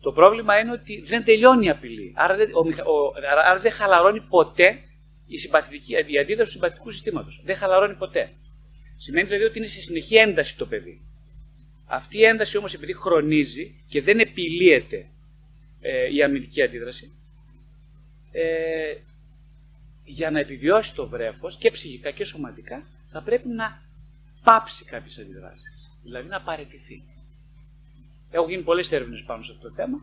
το 0.00 0.12
πρόβλημα 0.12 0.58
είναι 0.58 0.72
ότι 0.72 1.00
δεν 1.00 1.24
τελειώνει 1.24 1.66
η 1.66 1.70
απειλή. 1.70 2.12
Άρα 2.16 2.36
δεν, 2.36 2.50
ο, 2.54 2.58
ο, 2.92 3.12
άρα 3.44 3.60
δεν 3.60 3.72
χαλαρώνει 3.72 4.20
ποτέ 4.20 4.82
η, 5.26 5.38
η 6.06 6.18
αντίδραση 6.18 6.50
του 6.50 6.56
συμπαθητικού 6.56 6.90
συστήματος. 6.90 7.42
Δεν 7.44 7.56
χαλαρώνει 7.56 7.94
ποτέ. 7.94 8.32
Σημαίνει 8.96 9.26
δηλαδή 9.26 9.44
ότι 9.44 9.58
είναι 9.58 9.66
σε 9.66 9.80
συνεχή 9.80 10.16
ένταση 10.16 10.56
το 10.56 10.66
παιδί. 10.66 11.00
Αυτή 11.86 12.18
η 12.18 12.22
ένταση 12.22 12.56
όμως 12.56 12.74
επειδή 12.74 12.92
χρονίζει 12.92 13.84
και 13.88 14.02
δεν 14.02 14.18
επιλύεται 14.18 15.10
ε, 15.80 16.14
η 16.14 16.22
αμυντική 16.22 16.62
αντίδραση, 16.62 17.12
ε, 18.32 18.94
για 20.08 20.30
να 20.30 20.38
επιβιώσει 20.38 20.94
το 20.94 21.08
βρέφος 21.08 21.56
και 21.56 21.70
ψυχικά 21.70 22.10
και 22.10 22.24
σωματικά 22.24 22.82
θα 23.10 23.22
πρέπει 23.22 23.48
να 23.48 23.82
πάψει 24.44 24.84
κάποιες 24.84 25.18
αντιδράσεις. 25.18 25.72
Δηλαδή 26.02 26.28
να 26.28 26.40
παρετηθεί. 26.40 27.02
Έχω 28.30 28.48
γίνει 28.48 28.62
πολλές 28.62 28.92
έρευνες 28.92 29.22
πάνω 29.26 29.42
σε 29.42 29.52
αυτό 29.52 29.68
το 29.68 29.74
θέμα. 29.74 29.98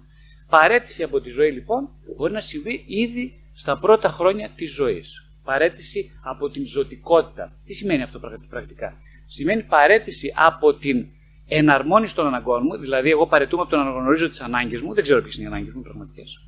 Παρέτηση 0.50 1.04
από 1.04 1.22
τη 1.22 1.30
ζωή 1.30 1.52
λοιπόν 1.52 1.90
μπορεί 2.18 2.34
να 2.34 2.40
συμβεί 2.40 2.84
ήδη 2.88 3.40
στα 3.54 3.80
πρώτα 3.80 4.10
χρόνια 4.10 4.50
της 4.56 4.74
ζωής. 4.74 5.26
Παρέτηση 5.44 6.12
από 6.24 6.50
την 6.50 6.66
ζωτικότητα. 6.66 7.54
Τι 7.66 7.74
σημαίνει 7.74 8.02
αυτό 8.02 8.20
πρακτικά; 8.50 8.98
Σημαίνει 9.26 9.64
παρέτηση 9.64 10.34
από 10.36 10.74
την 10.74 11.08
εναρμόνιση 11.48 12.16
των 12.16 12.28
αναγκών 12.28 12.62
μου, 12.64 12.78
δηλαδή 12.78 13.10
εγώ 13.10 13.28
παρετούμε 13.28 13.62
από 13.62 13.72
το 13.72 13.78
να 13.78 13.82
αναγνωρίζω 13.82 14.30
τις 14.30 14.42
ανάγκες 14.42 14.82
μου, 14.82 14.94
δεν 14.94 15.04
ξέρω 15.04 15.22
ποιες 15.22 15.36
είναι 15.36 15.44
οι 15.44 15.48
ανάγκες 15.48 15.74
μου 15.74 15.82
πραγματικές. 15.82 16.44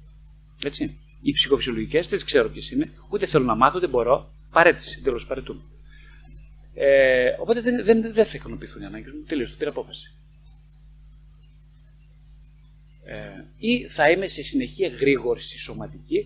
Έτσι 0.63 0.97
οι 1.21 1.31
ψυχοφυσιολογικές, 1.31 2.07
δεν 2.07 2.25
ξέρω 2.25 2.49
ποιες 2.49 2.71
είναι, 2.71 2.91
ούτε 3.09 3.25
θέλω 3.25 3.45
να 3.45 3.55
μάθω, 3.55 3.77
ούτε 3.77 3.87
μπορώ. 3.87 4.31
Παρέτηση, 4.51 5.01
τέλο 5.01 5.25
παρετούμε. 5.27 5.61
Ε, 6.73 7.29
οπότε 7.39 7.61
δεν, 7.61 7.83
δεν, 7.83 8.13
δεν 8.13 8.25
θα 8.25 8.31
ικανοποιηθούν 8.35 8.81
οι 8.81 8.85
ανάγκες 8.85 9.11
μου, 9.11 9.23
τελείως, 9.27 9.51
το 9.51 9.55
πήρα 9.57 9.69
απόφαση. 9.69 10.11
Ε, 13.03 13.45
ή 13.57 13.87
θα 13.87 14.11
είμαι 14.11 14.27
σε 14.27 14.43
συνεχή 14.43 14.83
εγρήγορση 14.83 15.59
σωματική, 15.59 16.25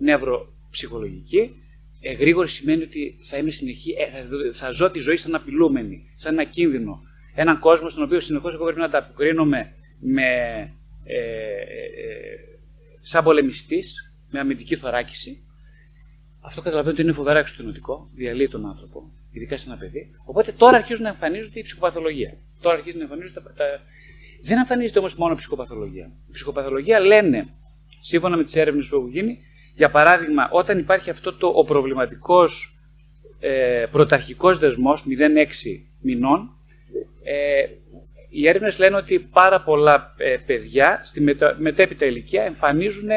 νευροψυχολογική. 0.00 1.54
Εγρήγορση 2.00 2.54
σημαίνει 2.54 2.82
ότι 2.82 3.18
θα 3.20 3.36
είμαι 3.36 3.50
συνεχή, 3.50 3.90
ε, 3.90 4.52
θα 4.52 4.70
ζω 4.70 4.90
τη 4.90 4.98
ζωή 4.98 5.16
σαν 5.16 5.34
απειλούμενη, 5.34 6.10
σαν 6.14 6.32
ένα 6.32 6.44
κίνδυνο. 6.44 7.02
Έναν 7.34 7.58
κόσμο 7.58 7.88
στον 7.88 8.02
οποίο 8.02 8.20
συνεχώς 8.20 8.54
εγώ 8.54 8.64
πρέπει 8.64 8.78
να 8.78 8.84
ανταποκρίνομαι 8.84 9.72
με, 9.98 10.22
ε, 11.04 11.16
ε, 11.16 11.84
ε 11.94 12.38
σαν 13.00 13.24
πολεμιστής, 13.24 14.09
με 14.30 14.40
αμυντική 14.40 14.76
θωράκιση. 14.76 15.42
Αυτό 16.40 16.60
καταλαβαίνω 16.60 16.92
ότι 16.92 17.02
είναι 17.02 17.12
φοβερά 17.12 17.38
εξωτερικό, 17.38 18.08
διαλύει 18.14 18.48
τον 18.48 18.66
άνθρωπο, 18.66 19.10
ειδικά 19.32 19.56
σε 19.56 19.68
ένα 19.68 19.78
παιδί. 19.78 20.10
Οπότε 20.24 20.52
τώρα 20.52 20.76
αρχίζουν 20.76 21.02
να 21.02 21.08
εμφανίζονται 21.08 21.58
η 21.58 21.62
ψυχοπαθολογία. 21.62 22.36
Τώρα 22.60 22.76
αρχίζουν 22.76 22.98
να 22.98 23.04
εμφανίζονται 23.04 23.40
τα. 23.40 23.52
τα... 23.52 23.64
Δεν 24.42 24.58
εμφανίζεται 24.58 24.98
όμως 24.98 25.14
μόνο 25.14 25.32
η 25.32 25.36
ψυχοπαθολογία. 25.36 26.10
Η 26.28 26.32
ψυχοπαθολογία 26.32 27.00
λένε, 27.00 27.48
σύμφωνα 28.00 28.36
με 28.36 28.44
τις 28.44 28.56
έρευνες 28.56 28.88
που 28.88 28.96
έχουν 28.96 29.08
γίνει, 29.08 29.38
για 29.74 29.90
παράδειγμα, 29.90 30.48
όταν 30.50 30.78
υπάρχει 30.78 31.10
αυτό 31.10 31.34
το, 31.34 31.46
ο 31.46 31.64
προβληματικός 31.64 32.74
ε, 33.40 33.86
πρωταρχικός 33.90 34.58
δεσμός 34.58 35.04
0,6 35.20 35.44
μηνών, 36.00 36.50
ε, 37.22 37.64
οι 38.30 38.48
έρευνες 38.48 38.78
λένε 38.78 38.96
ότι 38.96 39.18
πάρα 39.32 39.60
πολλά 39.60 40.14
ε, 40.16 40.36
παιδιά 40.46 41.00
στη 41.04 41.20
μετα, 41.20 41.56
μετέπειτα 41.58 42.06
ηλικία 42.06 42.42
εμφανίζουν 42.42 43.08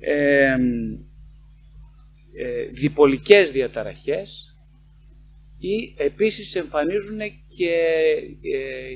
ε, 0.00 0.56
ε, 2.34 2.64
διπολικές 2.70 3.50
διαταραχές 3.50 4.54
ή 5.58 5.94
επίσης 5.96 6.54
εμφανίζουν 6.54 7.18
και 7.56 7.70
ε, 8.42 8.92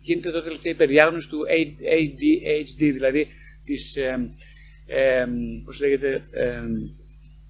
γίνεται 0.00 0.30
το 0.30 0.42
τελευταίο 0.42 0.72
υπερδιάγνωση 0.72 1.28
του 1.28 1.38
ADHD, 1.48 2.92
δηλαδή 2.92 3.26
της, 3.64 3.96
ε, 3.96 4.30
ε, 4.86 5.26
πώς 5.64 5.80
λέγεται, 5.80 6.22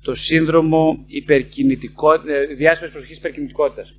το 0.03 0.15
σύνδρομο 0.15 1.05
υπερκινητικότητας, 1.07 2.57
διάσπασης 2.57 2.93
προσοχής 2.93 3.17
υπερκινητικότητας. 3.17 3.95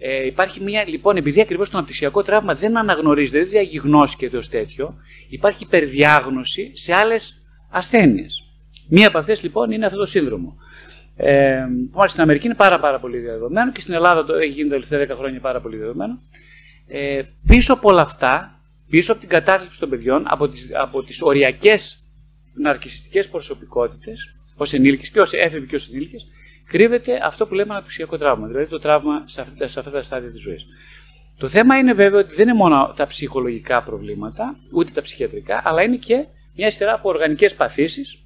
Ε, 0.00 0.26
υπάρχει 0.26 0.62
μια, 0.62 0.88
λοιπόν, 0.88 1.16
επειδή 1.16 1.40
ακριβώς 1.40 1.70
το 1.70 1.76
αναπτυξιακό 1.76 2.22
τραύμα 2.22 2.54
δεν 2.54 2.78
αναγνωρίζεται, 2.78 3.38
δεν 3.38 3.48
διαγνώσκεται 3.48 4.36
ως 4.36 4.48
τέτοιο, 4.48 4.94
υπάρχει 5.28 5.62
υπερδιάγνωση 5.64 6.70
σε 6.74 6.94
άλλες 6.94 7.46
ασθένειες. 7.70 8.47
Μία 8.88 9.08
από 9.08 9.18
αυτές 9.18 9.42
λοιπόν 9.42 9.70
είναι 9.70 9.86
αυτό 9.86 9.98
το 9.98 10.06
σύνδρομο. 10.06 10.56
Ε, 11.16 11.64
που 11.92 12.08
στην 12.08 12.22
Αμερική 12.22 12.46
είναι 12.46 12.54
πάρα, 12.54 12.80
πάρα 12.80 12.98
πολύ 12.98 13.18
διαδεδομένο 13.18 13.72
και 13.72 13.80
στην 13.80 13.94
Ελλάδα 13.94 14.24
το 14.24 14.34
έχει 14.34 14.52
γίνει 14.52 14.68
τα 14.68 14.74
τελευταία 14.74 15.16
10 15.16 15.18
χρόνια 15.18 15.40
πάρα 15.40 15.60
πολύ 15.60 15.76
διαδεδομένο. 15.76 16.18
Ε, 16.86 17.22
πίσω 17.46 17.72
από 17.72 17.88
όλα 17.88 18.02
αυτά, 18.02 18.60
πίσω 18.90 19.12
από 19.12 19.20
την 19.20 19.30
κατάρτιση 19.30 19.80
των 19.80 19.88
παιδιών, 19.88 20.24
από 20.26 20.48
τις, 20.48 20.70
από 20.74 21.02
τις 21.02 21.22
οριακές 21.22 21.98
ναρκιστικές 22.54 23.28
προσωπικότητες, 23.28 24.34
ως 24.56 24.72
ενήλικες 24.72 25.10
και 25.10 25.20
ως 25.20 25.32
έφηβοι 25.32 25.66
και 25.66 25.74
ως 25.74 25.88
ενήλικες, 25.88 26.26
κρύβεται 26.68 27.20
αυτό 27.24 27.46
που 27.46 27.54
λέμε 27.54 27.72
αναπτυξιακό 27.72 28.18
τραύμα, 28.18 28.46
δηλαδή 28.46 28.66
το 28.66 28.78
τραύμα 28.78 29.22
σε 29.26 29.40
αυτά, 29.40 29.68
σε 29.68 29.78
αυτά 29.78 29.90
τα 29.90 30.02
στάδια 30.02 30.30
της 30.30 30.40
ζωής. 30.40 30.66
Το 31.38 31.48
θέμα 31.48 31.78
είναι 31.78 31.92
βέβαια 31.92 32.20
ότι 32.20 32.34
δεν 32.34 32.48
είναι 32.48 32.56
μόνο 32.56 32.92
τα 32.96 33.06
ψυχολογικά 33.06 33.82
προβλήματα, 33.82 34.56
ούτε 34.72 34.90
τα 34.94 35.02
ψυχιατρικά, 35.02 35.62
αλλά 35.64 35.82
είναι 35.82 35.96
και 35.96 36.26
μια 36.56 36.70
σειρά 36.70 36.92
από 36.92 37.08
οργανικές 37.08 37.54
παθήσεις, 37.54 38.22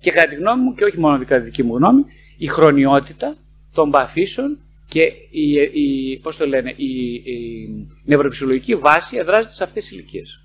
και 0.00 0.10
κατά 0.10 0.28
τη 0.28 0.34
γνώμη 0.34 0.62
μου, 0.62 0.74
και 0.74 0.84
όχι 0.84 0.98
μόνο 0.98 1.18
κατά 1.18 1.38
τη 1.38 1.44
δική 1.44 1.62
μου 1.62 1.76
γνώμη, 1.76 2.04
η 2.36 2.46
χρονιότητα 2.46 3.36
των 3.74 3.90
παθήσεων 3.90 4.58
και 4.88 5.02
η, 5.30 5.52
η, 5.72 6.18
πώς 6.22 6.36
το 6.36 6.46
λένε, 6.46 6.74
η, 6.76 7.14
η 7.14 7.68
νευροφυσιολογική 8.04 8.74
βάση 8.74 9.16
εδράζεται 9.16 9.54
σε 9.54 9.64
αυτές 9.64 9.84
τις 9.84 9.92
ηλικίες. 9.92 10.44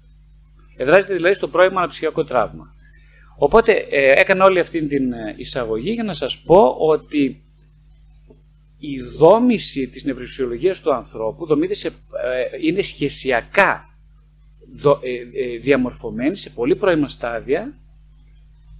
Εδράζεται 0.78 1.14
δηλαδή 1.14 1.34
στο 1.34 1.48
πρώιμο 1.48 1.78
αναψυχιακό 1.78 2.24
τραύμα. 2.24 2.74
Οπότε 3.38 3.74
ε, 3.90 4.20
έκανα 4.20 4.46
όλη 4.46 4.60
αυτή 4.60 4.88
την 4.88 5.14
ε, 5.14 5.34
εισαγωγή 5.38 5.92
για 5.92 6.04
να 6.04 6.14
σας 6.14 6.42
πω 6.42 6.76
ότι 6.80 7.44
η 8.80 9.02
δόμηση 9.18 9.88
της 9.88 10.04
νευροφυσιολογίας 10.04 10.82
του 10.82 10.94
ανθρώπου 10.94 11.46
δομείται 11.46 11.74
σε, 11.74 11.88
ε, 11.88 11.92
είναι 12.62 12.82
σχεσιακά 12.82 13.84
δο, 14.76 15.00
διαμορφωμένη 15.62 16.36
σε 16.36 16.50
πολύ 16.50 16.76
πρώιμα 16.76 17.08
στάδια 17.08 17.74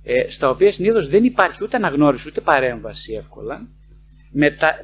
ε, 0.08 0.30
στα 0.30 0.50
οποία 0.50 0.72
συνήθως 0.72 1.08
δεν 1.08 1.24
υπάρχει 1.24 1.64
ούτε 1.64 1.76
αναγνώριση 1.76 2.28
ούτε 2.28 2.42
παρέμβαση 2.42 3.14
εύκολα, 3.14 3.68
μετα, 4.32 4.80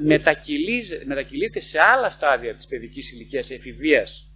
μετακυλείται 1.05 1.59
σε 1.59 1.79
άλλα 1.79 2.09
στάδια 2.09 2.55
της 2.55 2.65
παιδικής 2.65 3.11
ηλικίας 3.11 3.49
εφηβείας 3.49 4.31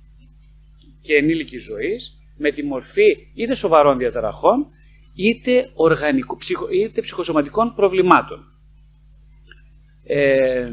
και 1.01 1.15
ενήλικης 1.15 1.63
ζωής 1.63 2.17
με 2.37 2.51
τη 2.51 2.63
μορφή 2.63 3.17
είτε 3.33 3.55
σοβαρών 3.55 3.97
διαταραχών 3.97 4.67
είτε, 5.15 5.69
οργανικού, 5.73 6.35
ψυχο, 6.35 6.67
είτε 6.69 7.01
ψυχοσωματικών 7.01 7.73
προβλημάτων. 7.75 8.45
Ε, 10.03 10.69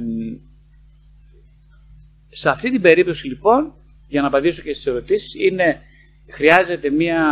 σε 2.28 2.48
αυτή 2.48 2.70
την 2.70 2.80
περίπτωση 2.80 3.28
λοιπόν, 3.28 3.74
για 4.08 4.20
να 4.20 4.26
απαντήσω 4.26 4.62
και 4.62 4.72
στις 4.72 4.86
ερωτήσεις, 4.86 5.34
είναι 5.34 5.80
χρειάζεται 6.32 6.90
μια 6.90 7.22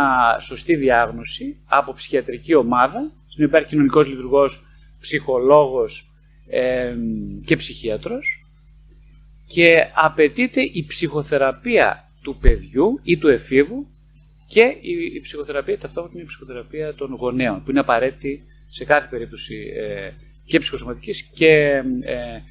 σωστή 0.41 0.75
διάγνωση 0.75 1.57
από 1.65 1.93
ψυχιατρική 1.93 2.55
ομάδα, 2.55 2.99
στην 3.27 3.33
οποία 3.33 3.45
υπάρχει 3.45 3.69
κοινωνικός 3.69 4.07
λειτουργός, 4.07 4.65
ψυχολόγος 4.99 6.11
και 7.45 7.55
ψυχίατρος 7.55 8.45
και 9.47 9.85
απαιτείται 9.93 10.61
η 10.61 10.85
ψυχοθεραπεία 10.87 12.11
του 12.21 12.37
παιδιού 12.37 12.99
ή 13.03 13.17
του 13.17 13.27
εφήβου 13.27 13.87
και 14.47 14.77
η, 15.13 15.19
ψυχοθεραπεία 15.21 15.77
ταυτόχρονα 15.77 16.21
η 16.21 16.25
ψυχοθεραπεία 16.25 16.93
των 16.95 17.13
γονέων 17.13 17.63
που 17.63 17.69
είναι 17.69 17.79
απαραίτητη 17.79 18.43
σε 18.69 18.85
κάθε 18.85 19.07
περίπτωση 19.09 19.71
ε, 19.75 20.11
και 20.45 20.59
ψυχοσωματικής 20.59 21.21
και, 21.21 21.83
ε, 22.01 22.41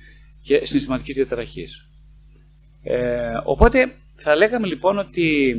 και 0.43 0.65
συναισθηματικής 0.65 1.15
διαταραχής. 1.15 1.87
Ε, 2.83 3.33
οπότε 3.45 3.95
θα 4.15 4.37
λέγαμε 4.37 4.67
λοιπόν 4.67 4.99
ότι 4.99 5.55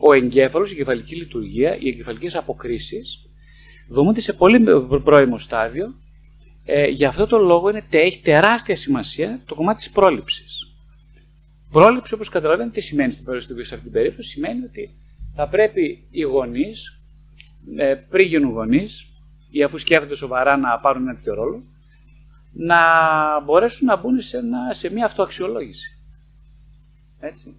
ο 0.00 0.12
εγκέφαλος, 0.12 0.70
η 0.70 0.74
εγκεφαλική 0.74 1.16
λειτουργία, 1.16 1.76
οι 1.78 1.88
εγκεφαλικές 1.88 2.34
αποκρίσεις 2.36 3.28
δομούνται 3.88 4.20
σε 4.20 4.32
πολύ 4.32 4.64
πρώιμο 5.04 5.38
στάδιο. 5.38 5.94
Ε, 6.64 6.86
γι' 6.86 7.04
αυτό 7.04 7.26
το 7.26 7.38
λόγο 7.38 7.70
είναι, 7.70 7.84
έχει 7.90 8.20
τεράστια 8.20 8.76
σημασία 8.76 9.40
το 9.46 9.54
κομμάτι 9.54 9.78
της 9.78 9.90
πρόληψης. 9.90 10.72
Πρόληψη, 11.70 12.14
όπως 12.14 12.28
καταλαβαίνετε, 12.28 12.74
τι 12.74 12.80
σημαίνει 12.80 13.12
στην 13.12 13.24
περίπτωση, 13.24 13.64
σε 13.64 13.74
αυτή 13.74 13.86
την 13.86 13.92
περίπτωση, 13.92 14.28
σημαίνει 14.28 14.64
ότι 14.64 14.90
θα 15.34 15.48
πρέπει 15.48 16.06
οι 16.10 16.22
γονείς, 16.22 17.00
ε, 17.76 17.94
πριν 17.94 18.26
γίνουν 18.26 18.50
γονείς, 18.50 19.06
ή 19.50 19.62
αφού 19.62 19.78
σκέφτονται 19.78 20.14
σοβαρά 20.14 20.56
να 20.56 20.78
πάρουν 20.78 21.02
ένα 21.02 21.14
τέτοιο 21.14 21.34
ρόλο, 21.34 21.62
να 22.52 22.78
μπορέσουν 23.44 23.86
να 23.86 23.96
μπουν 23.96 24.20
σε, 24.20 24.38
ένα, 24.38 24.72
σε 24.72 24.92
μια 24.92 25.04
αυτοαξιολόγηση. 25.04 25.98
Έτσι. 27.20 27.54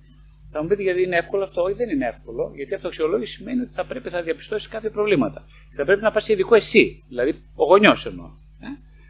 Θα 0.52 0.62
μου 0.62 0.68
πείτε 0.68 0.82
γιατί 0.82 1.02
είναι 1.02 1.18
εύκολο 1.18 1.44
αυτό. 1.44 1.62
Όχι, 1.62 1.74
δεν 1.74 1.90
είναι 1.90 2.08
εύκολο. 2.08 2.52
Γιατί 2.56 2.74
αυτοαξιολόγηση 2.74 3.36
σημαίνει 3.36 3.62
ότι 3.62 3.72
θα 3.72 3.86
πρέπει 3.86 4.12
να 4.12 4.22
διαπιστώσεις 4.22 4.68
κάποια 4.68 4.92
προβλήματα. 4.92 5.46
Θα 5.76 5.86
πρέπει 5.86 6.02
να 6.02 6.12
πας 6.12 6.24
σε 6.24 6.34
ειδικό 6.34 6.56
εσύ. 6.56 7.04
Δηλαδή, 7.08 7.36
ο 7.56 7.66
γονιός 7.66 8.06
εννοώ. 8.06 8.26
Ε; 8.60 8.68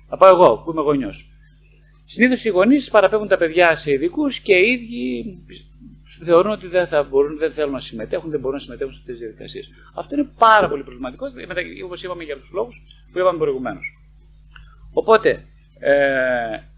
Θα 0.10 0.17
πάω 0.17 0.36
εγώ 0.36 0.57
που 0.57 0.71
είμαι 0.71 0.81
γονιός. 0.81 1.31
Συνήθως 2.05 2.43
οι 2.43 2.50
γονείς 2.50 2.89
παραπέμπουν 2.89 3.27
τα 3.27 3.38
παιδιά 3.38 3.75
σε 3.75 3.91
ειδικούς 3.91 4.39
και 4.39 4.55
οι 4.55 4.71
ίδιοι 4.71 5.38
θεωρούν 6.24 6.51
ότι 6.51 6.67
δεν, 6.67 6.88
θα 6.88 7.03
μπορούν, 7.03 7.38
δεν 7.38 7.51
θέλουν 7.51 7.71
να 7.71 7.79
συμμετέχουν, 7.79 8.29
δεν 8.29 8.39
μπορούν 8.39 8.55
να 8.55 8.62
συμμετέχουν 8.62 8.93
σε 8.93 9.00
αυτές 9.00 9.17
τις 9.17 9.25
διαδικασίες. 9.25 9.69
Αυτό 9.95 10.15
είναι 10.15 10.29
πάρα 10.38 10.69
πολύ 10.69 10.83
προβληματικό, 10.83 11.25
όπως 11.86 12.03
είπαμε 12.03 12.24
για 12.24 12.38
τους 12.38 12.51
λόγους 12.53 12.81
που 13.12 13.19
είπαμε 13.19 13.38
προηγουμένως. 13.38 13.98
Οπότε, 14.93 15.45
ε, 15.79 16.70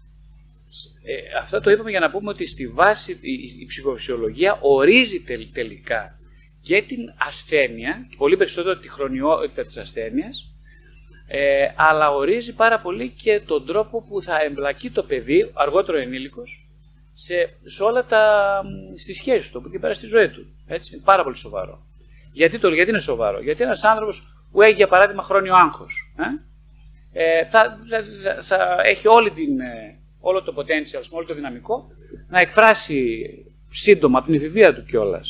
ε, 1.04 1.38
αυτό 1.42 1.60
το 1.60 1.70
είπαμε 1.70 1.90
για 1.90 2.00
να 2.00 2.10
πούμε 2.10 2.30
ότι 2.30 2.46
στη 2.46 2.68
βάση 2.68 3.18
η, 3.20 3.32
η 3.60 3.66
ψυχοφυσιολογία 3.66 4.58
ορίζει 4.60 5.20
τελικά 5.52 6.18
και 6.62 6.82
την 6.82 6.98
ασθένεια, 7.26 8.06
και 8.10 8.16
πολύ 8.16 8.36
περισσότερο 8.36 8.78
τη 8.78 8.88
χρονιότητα 8.88 9.64
της 9.64 9.76
ασθένειας, 9.76 10.54
ε, 11.26 11.68
αλλά 11.76 12.10
ορίζει 12.10 12.54
πάρα 12.54 12.80
πολύ 12.80 13.08
και 13.08 13.40
τον 13.46 13.66
τρόπο 13.66 14.02
που 14.02 14.22
θα 14.22 14.42
εμπλακεί 14.42 14.90
το 14.90 15.02
παιδί, 15.02 15.50
αργότερο 15.54 15.98
ενήλικος, 15.98 16.68
σε, 17.14 17.34
σε 17.64 17.82
όλα 17.82 18.04
τα, 18.04 18.62
στις 18.98 19.16
σχέσεις 19.16 19.50
του, 19.50 19.58
από 19.58 19.68
εκεί 19.68 19.78
πέρα 19.78 19.94
στη 19.94 20.06
ζωή 20.06 20.28
του. 20.28 20.46
Έτσι, 20.66 20.94
είναι 20.94 21.02
πάρα 21.04 21.22
πολύ 21.22 21.36
σοβαρό. 21.36 21.86
Γιατί, 22.32 22.58
το, 22.58 22.68
γιατί 22.68 22.90
είναι 22.90 22.98
σοβαρό, 22.98 23.40
γιατί 23.40 23.62
ένας 23.62 23.84
άνθρωπος 23.84 24.46
που 24.50 24.62
έχει 24.62 24.74
για 24.74 24.88
παράδειγμα 24.88 25.22
χρόνιο 25.22 25.54
άγχος, 25.54 26.14
ε, 27.12 27.38
ε 27.40 27.46
θα, 27.46 27.78
θα, 28.22 28.42
θα, 28.42 28.76
έχει 28.84 29.08
όλη 29.08 29.30
την, 29.30 29.60
ε, 29.60 29.98
όλο 30.24 30.42
το 30.42 30.54
potential, 30.56 31.02
όλο 31.10 31.26
το 31.26 31.34
δυναμικό, 31.34 31.86
να 32.28 32.40
εκφράσει 32.40 33.28
σύντομα 33.70 34.18
από 34.18 34.26
την 34.26 34.36
εφηβεία 34.36 34.74
του 34.74 34.84
κιόλας 34.84 35.28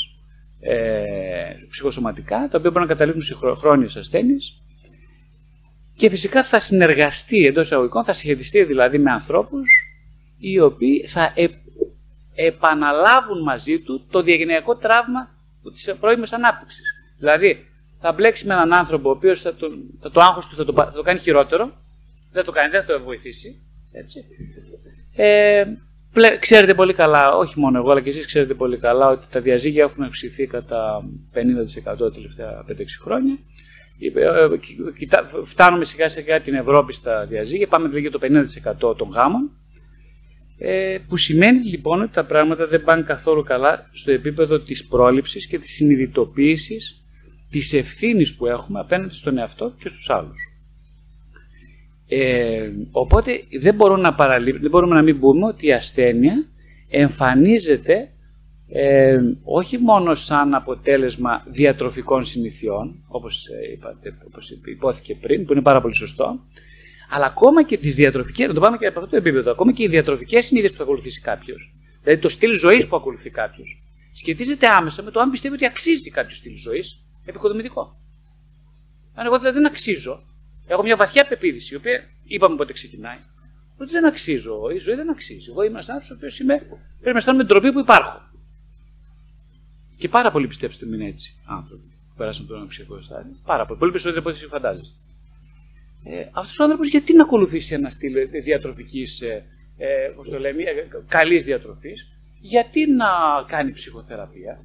ε, 0.61 1.55
ψυχοσωματικά, 1.71 2.37
τα 2.51 2.59
οποία 2.59 2.71
μπορούν 2.71 2.81
να 2.81 2.87
καταλήξουν 2.87 3.23
σε 3.23 3.35
χρόνιες 3.57 3.97
ασθένειες 3.97 4.63
και 5.97 6.09
φυσικά 6.09 6.45
θα 6.45 6.59
συνεργαστεί 6.59 7.47
εντός 7.47 7.65
εισαγωγικών, 7.65 8.05
θα 8.05 8.13
συγχετιστεί 8.13 8.65
δηλαδή 8.65 8.99
με 8.99 9.11
ανθρώπους 9.11 9.69
οι 10.39 10.61
οποίοι 10.61 11.07
θα 11.07 11.33
ε, 11.35 11.47
επαναλάβουν 12.35 13.43
μαζί 13.43 13.81
του 13.81 14.07
το 14.11 14.23
διαγενειακό 14.23 14.77
τραύμα 14.77 15.31
της 15.73 15.95
πρώιμης 16.01 16.33
ανάπτυξης. 16.33 16.83
Δηλαδή, 17.19 17.67
θα 18.01 18.13
μπλέξει 18.13 18.47
με 18.47 18.55
έναν 18.55 18.73
άνθρωπο 18.73 19.09
ο 19.09 19.13
οποίος 19.13 19.41
θα, 19.41 19.55
το, 19.55 19.69
θα 20.01 20.11
το 20.11 20.21
άγχος 20.21 20.49
του 20.49 20.57
θα 20.57 20.65
το, 20.65 20.73
θα 20.73 20.93
το 20.93 21.03
κάνει 21.03 21.19
χειρότερο, 21.19 21.73
δεν 22.33 22.45
το 22.45 22.53
κάνει, 22.53 22.71
δεν 22.71 22.85
θα 22.85 22.93
το 22.93 23.03
βοηθήσει. 23.05 23.63
Έτσι. 23.93 24.25
Ε, 25.17 25.65
ξέρετε 26.39 26.75
πολύ 26.75 26.95
καλά, 26.95 27.37
όχι 27.37 27.61
μόνο 27.61 27.79
εγώ, 27.79 27.91
αλλά 27.91 28.01
και 28.01 28.09
εσείς 28.09 28.27
ξέρετε 28.27 28.55
πολύ 28.55 28.79
καλά 28.79 29.09
ότι 29.09 29.27
τα 29.31 29.41
διαζύγια 29.41 29.83
έχουν 29.83 30.05
αυξηθεί 30.05 30.47
κατά 30.47 31.03
50% 31.35 31.83
τα 31.85 32.11
τελευταία 32.11 32.65
5-6 32.69 32.73
χρόνια. 33.01 33.39
Ε, 33.99 34.21
ε, 35.07 35.43
φτάνουμε 35.45 35.85
σιγά 35.85 36.09
σιγά 36.09 36.41
την 36.41 36.55
Ευρώπη 36.55 36.93
στα 36.93 37.27
διαζύγια, 37.27 37.69
πάμε 37.69 37.89
δηλαδή 37.89 38.09
για 38.09 38.11
το 38.11 38.91
50% 38.91 38.97
των 38.97 39.09
γάμων. 39.09 39.51
Ε, 40.59 40.99
που 41.09 41.17
σημαίνει 41.17 41.65
λοιπόν 41.65 42.03
ότι 42.03 42.13
τα 42.13 42.25
πράγματα 42.25 42.67
δεν 42.67 42.83
πάνε 42.85 43.03
καθόλου 43.03 43.43
καλά 43.43 43.91
στο 43.93 44.13
επίπεδο 44.13 44.61
της 44.61 44.87
πρόληψης 44.87 45.47
και 45.47 45.59
της 45.59 45.75
συνειδητοποίησης 45.75 47.05
της 47.51 47.73
ευθύνης 47.73 48.37
που 48.37 48.47
έχουμε 48.47 48.81
απέναντι 48.81 49.15
στον 49.15 49.39
εαυτό 49.39 49.75
και 49.79 49.89
στους 49.89 50.11
άλλους. 50.11 50.54
Ε, 52.09 52.71
οπότε 52.91 53.45
δεν 53.61 53.75
μπορούμε, 53.75 54.01
να 54.01 54.15
δεν 54.61 54.71
μπορούμε 54.71 54.95
να 54.95 55.03
μην 55.03 55.21
πούμε 55.21 55.47
ότι 55.47 55.67
η 55.67 55.73
ασθένεια 55.73 56.47
εμφανίζεται 56.89 58.09
ε, 58.69 59.19
όχι 59.45 59.79
μόνο 59.79 60.15
σαν 60.15 60.55
αποτέλεσμα 60.55 61.45
διατροφικών 61.47 62.25
συνηθιών, 62.25 63.05
όπως, 63.09 63.47
ε, 63.47 63.73
είπατε, 63.73 64.15
όπως 64.27 64.51
υπόθηκε 64.65 65.15
πριν, 65.15 65.45
που 65.45 65.53
είναι 65.53 65.63
πάρα 65.63 65.81
πολύ 65.81 65.95
σωστό, 65.95 66.41
αλλά 67.11 67.27
ακόμα 67.27 67.63
και 67.63 67.79
τις 67.79 67.95
διατροφικές, 67.95 68.49
να 68.49 68.55
το 68.55 68.61
πάμε 68.61 68.77
και 68.77 68.87
από 68.87 68.99
αυτό 68.99 69.11
το 69.11 69.17
επίπεδο, 69.17 69.51
ακόμα 69.51 69.73
και 69.73 69.83
οι 69.83 69.89
διατροφικές 69.89 70.45
συνήθειες 70.45 70.71
που 70.71 70.77
θα 70.77 70.83
ακολουθήσει 70.83 71.21
κάποιος, 71.21 71.75
δηλαδή 72.03 72.21
το 72.21 72.29
στυλ 72.29 72.53
ζωής 72.53 72.87
που 72.87 72.97
ακολουθεί 72.97 73.31
κάποιος, 73.31 73.83
σχετίζεται 74.13 74.67
άμεσα 74.67 75.03
με 75.03 75.11
το 75.11 75.21
αν 75.21 75.31
πιστεύει 75.31 75.55
ότι 75.55 75.67
αξίζει 75.67 76.11
κάποιος 76.11 76.37
στυλ 76.37 76.57
ζωής 76.57 77.05
επικοδομητικό. 77.25 77.97
Αν 79.15 79.27
εγώ 79.27 79.39
δηλαδή 79.39 79.59
δεν 79.59 79.67
αξίζω, 79.67 80.23
έχω 80.67 80.83
μια 80.83 80.97
βαθιά 80.97 81.27
πεποίθηση, 81.27 81.75
η 81.75 81.77
οποία 81.77 82.05
είπαμε 82.25 82.57
πότε 82.57 82.73
ξεκινάει, 82.73 83.19
ότι 83.77 83.91
δεν 83.91 84.07
αξίζω, 84.07 84.71
η 84.75 84.79
ζωή 84.79 84.95
δεν 84.95 85.11
αξίζει. 85.11 85.51
Εγώ 85.51 85.63
είμαι 85.63 85.73
ένας 85.73 85.89
άνθρωπος 85.89 86.11
ο 86.11 86.15
οποίος 86.15 86.37
πρέπει 87.01 87.13
να 87.13 87.19
αισθάνομαι 87.19 87.45
ντροπή 87.45 87.73
που 87.73 87.79
υπάρχω. 87.79 88.21
Και 89.97 90.09
πάρα 90.09 90.31
πολύ 90.31 90.47
πιστέψτε 90.47 90.87
με 90.87 90.97
είναι 90.97 91.07
έτσι 91.07 91.37
άνθρωποι 91.45 91.87
που 91.87 92.15
πέρασαν 92.17 92.47
τον 92.47 92.67
ψυχικό 92.67 93.01
στάδιο. 93.01 93.37
Πάρα 93.45 93.67
πολύ. 93.67 93.79
Πολύ 93.79 93.91
περισσότερο 93.91 94.21
από 94.21 94.31
ό,τι 94.31 94.47
φαντάζεστε 94.47 94.95
ε, 96.05 96.29
αυτός 96.33 96.59
ο 96.59 96.63
άνθρωπος 96.63 96.89
γιατί 96.89 97.15
να 97.15 97.23
ακολουθήσει 97.23 97.75
ένα 97.75 97.91
στυλ 97.91 98.29
διατροφικής, 98.43 99.21
ε, 99.21 99.45
ε, 99.77 100.13
πώς 100.17 100.29
το 100.29 100.39
λέμε, 100.39 100.63
ε, 100.63 100.89
καλής 101.09 101.45
διατροφής, 101.45 102.09
γιατί 102.41 102.91
να 102.91 103.07
κάνει 103.47 103.73
ψυχοθεραπεία, 103.73 104.65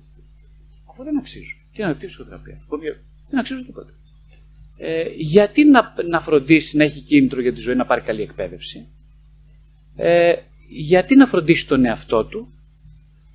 αφού 0.89 1.03
δεν 1.03 1.17
αξίζουν. 1.17 1.59
Τι 1.73 1.81
να 1.81 1.95
τι 1.95 2.07
ψυχοθεραπεία, 2.07 2.62
δεν 3.29 3.39
αξίζουν 3.39 3.65
τίποτα. 3.65 3.93
Ε, 4.81 5.03
γιατί 5.15 5.65
να, 5.65 5.93
να 6.09 6.19
φροντίσει 6.19 6.77
να 6.77 6.83
έχει 6.83 7.01
κίνητρο 7.01 7.41
για 7.41 7.53
τη 7.53 7.59
ζωή 7.59 7.75
να 7.75 7.85
πάρει 7.85 8.01
καλή 8.01 8.21
εκπαίδευση, 8.21 8.87
ε, 9.95 10.35
γιατί 10.69 11.15
να 11.15 11.25
φροντίσει 11.25 11.67
τον 11.67 11.85
εαυτό 11.85 12.25
του, 12.25 12.53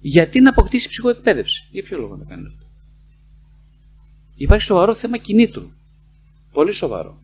γιατί 0.01 0.41
να 0.41 0.51
αποκτήσει 0.51 0.89
ψυχοεκπαίδευση; 0.89 1.69
Για 1.71 1.83
ποιο 1.83 1.99
λόγο 1.99 2.17
να 2.17 2.25
κάνει 2.25 2.47
αυτό; 2.47 2.67
Υπάρχει 4.37 4.65
σοβαρό 4.65 4.95
θέμα 4.95 5.17
κινήτρου. 5.17 5.71
Πολύ 6.53 6.73
σοβαρό. 6.73 7.19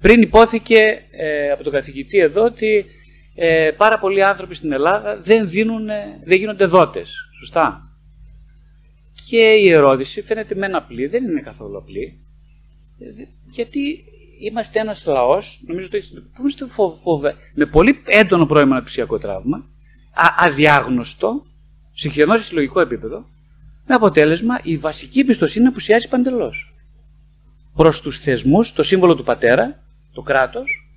Πριν 0.00 0.22
υπόθηκε 0.22 0.82
ε, 1.10 1.50
από 1.50 1.62
τον 1.62 1.72
καθηγητή 1.72 2.18
εδώ 2.18 2.44
ότι 2.44 2.86
ε, 3.34 3.70
πάρα 3.76 3.98
πολλοί 3.98 4.22
άνθρωποι 4.22 4.54
στην 4.54 4.72
Ελλάδα 4.72 5.20
δεν, 5.20 5.50
δίνουν, 5.50 5.86
δεν 6.24 6.38
γίνονται 6.38 6.64
δότες. 6.64 7.14
Σωστά. 7.38 7.88
Και 9.28 9.38
η 9.38 9.70
ερώτηση 9.70 10.22
φαίνεται 10.22 10.54
με 10.54 10.66
ένα 10.66 10.78
απλή, 10.78 11.06
δεν 11.06 11.24
είναι 11.24 11.40
καθόλου 11.40 11.76
απλή. 11.76 12.18
Γιατί 13.44 14.04
είμαστε 14.40 14.80
ένας 14.80 15.06
λαός, 15.06 15.62
νομίζω 15.66 15.86
ότι 15.86 16.02
είμαστε 16.38 16.66
φοβε, 17.02 17.36
με 17.54 17.66
πολύ 17.66 18.02
έντονο 18.06 18.46
πρώιμο 18.46 18.72
αναπτυξιακό 18.72 19.18
τραύμα, 19.18 19.56
α, 20.12 20.26
αδιάγνωστο, 20.38 21.46
συγχυρενό 21.92 22.36
σε 22.36 22.42
συλλογικό 22.42 22.80
επίπεδο, 22.80 23.28
με 23.86 23.94
αποτέλεσμα 23.94 24.60
η 24.62 24.76
βασική 24.76 25.20
εμπιστοσύνη 25.20 25.64
να 25.64 25.70
απουσιάζει 25.70 26.08
παντελώς. 26.08 26.74
Προς 27.74 28.00
τους 28.00 28.18
θεσμούς, 28.18 28.72
το 28.72 28.82
σύμβολο 28.82 29.14
του 29.14 29.24
πατέρα, 29.24 29.82
το 30.12 30.22
κράτος 30.22 30.88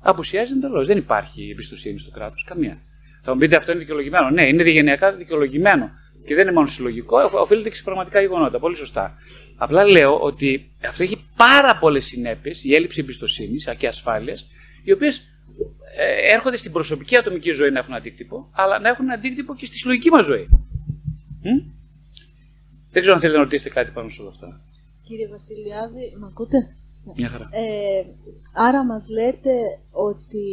απουσιάζει 0.00 0.52
εντελώς. 0.52 0.86
Δεν 0.86 0.96
υπάρχει 0.96 1.50
εμπιστοσύνη 1.50 1.98
στο 1.98 2.10
κράτος, 2.10 2.44
καμία. 2.44 2.78
Θα 3.22 3.32
μου 3.32 3.38
πείτε 3.38 3.56
αυτό 3.56 3.70
είναι 3.70 3.80
δικαιολογημένο. 3.80 4.30
Ναι, 4.30 4.46
είναι 4.46 4.62
διαγενειακά 4.62 5.12
δικαιολογημένο. 5.12 5.90
Και 6.26 6.34
δεν 6.34 6.42
είναι 6.42 6.52
μόνο 6.52 6.66
συλλογικό, 6.66 7.18
οφείλεται 7.32 7.68
και 7.68 7.74
σε 7.74 7.82
πραγματικά 7.82 8.20
γεγονότα. 8.20 8.58
Πολύ 8.58 8.76
σωστά. 8.76 9.14
Απλά 9.56 9.84
λέω 9.84 10.18
ότι 10.20 10.70
αυτό 10.86 11.02
έχει 11.02 11.24
πάρα 11.36 11.78
πολλές 11.78 12.04
συνέπειες, 12.04 12.64
η 12.64 12.74
έλλειψη 12.74 13.00
εμπιστοσύνης 13.00 13.68
και 13.78 13.86
ασφάλειας, 13.86 14.46
οι 14.84 14.92
οποίες 14.92 15.18
ε, 15.96 16.32
έρχονται 16.34 16.56
στην 16.56 16.72
προσωπική 16.72 17.16
ατομική 17.16 17.50
ζωή 17.50 17.70
να 17.70 17.78
έχουν 17.78 17.94
αντίκτυπο, 17.94 18.48
αλλά 18.52 18.78
να 18.78 18.88
έχουν 18.88 19.10
αντίκτυπο 19.10 19.54
και 19.54 19.66
στη 19.66 19.76
συλλογική 19.76 20.10
μας 20.10 20.24
ζωή. 20.24 20.48
Δεν 22.90 23.02
ξέρω 23.02 23.14
αν 23.14 23.20
θέλετε 23.20 23.38
να 23.38 23.44
ρωτήσετε 23.44 23.70
κάτι 23.70 23.90
πάνω 23.90 24.08
σε 24.08 24.20
όλα 24.20 24.30
αυτά. 24.30 24.60
Κύριε 25.06 25.28
Βασιλιάδη, 25.28 26.14
με 26.18 26.26
ακούτε; 26.30 26.76
Μια 27.16 27.28
χαρά. 27.28 27.48
Ε, 27.52 28.04
άρα 28.52 28.84
μας 28.84 29.08
λέτε 29.08 29.50
ότι 29.90 30.46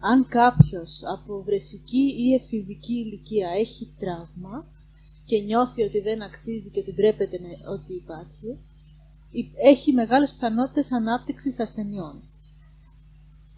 αν 0.00 0.26
κάποιος 0.28 1.00
από 1.16 1.42
βρεφική 1.42 2.14
ή 2.18 2.34
εφηβική 2.34 2.92
ηλικία 2.92 3.48
έχει 3.58 3.94
τραύμα 3.98 4.71
και 5.24 5.38
νιώθει 5.38 5.82
ότι 5.82 6.00
δεν 6.00 6.22
αξίζει 6.22 6.68
και 6.68 6.80
ότι 6.80 6.92
ντρέπεται 6.94 7.38
με 7.40 7.70
ότι 7.70 7.94
υπάρχει, 7.94 8.58
έχει 9.62 9.92
μεγάλες 9.92 10.32
πιθανότητες 10.32 10.92
ανάπτυξης 10.92 11.60
ασθενειών. 11.60 12.22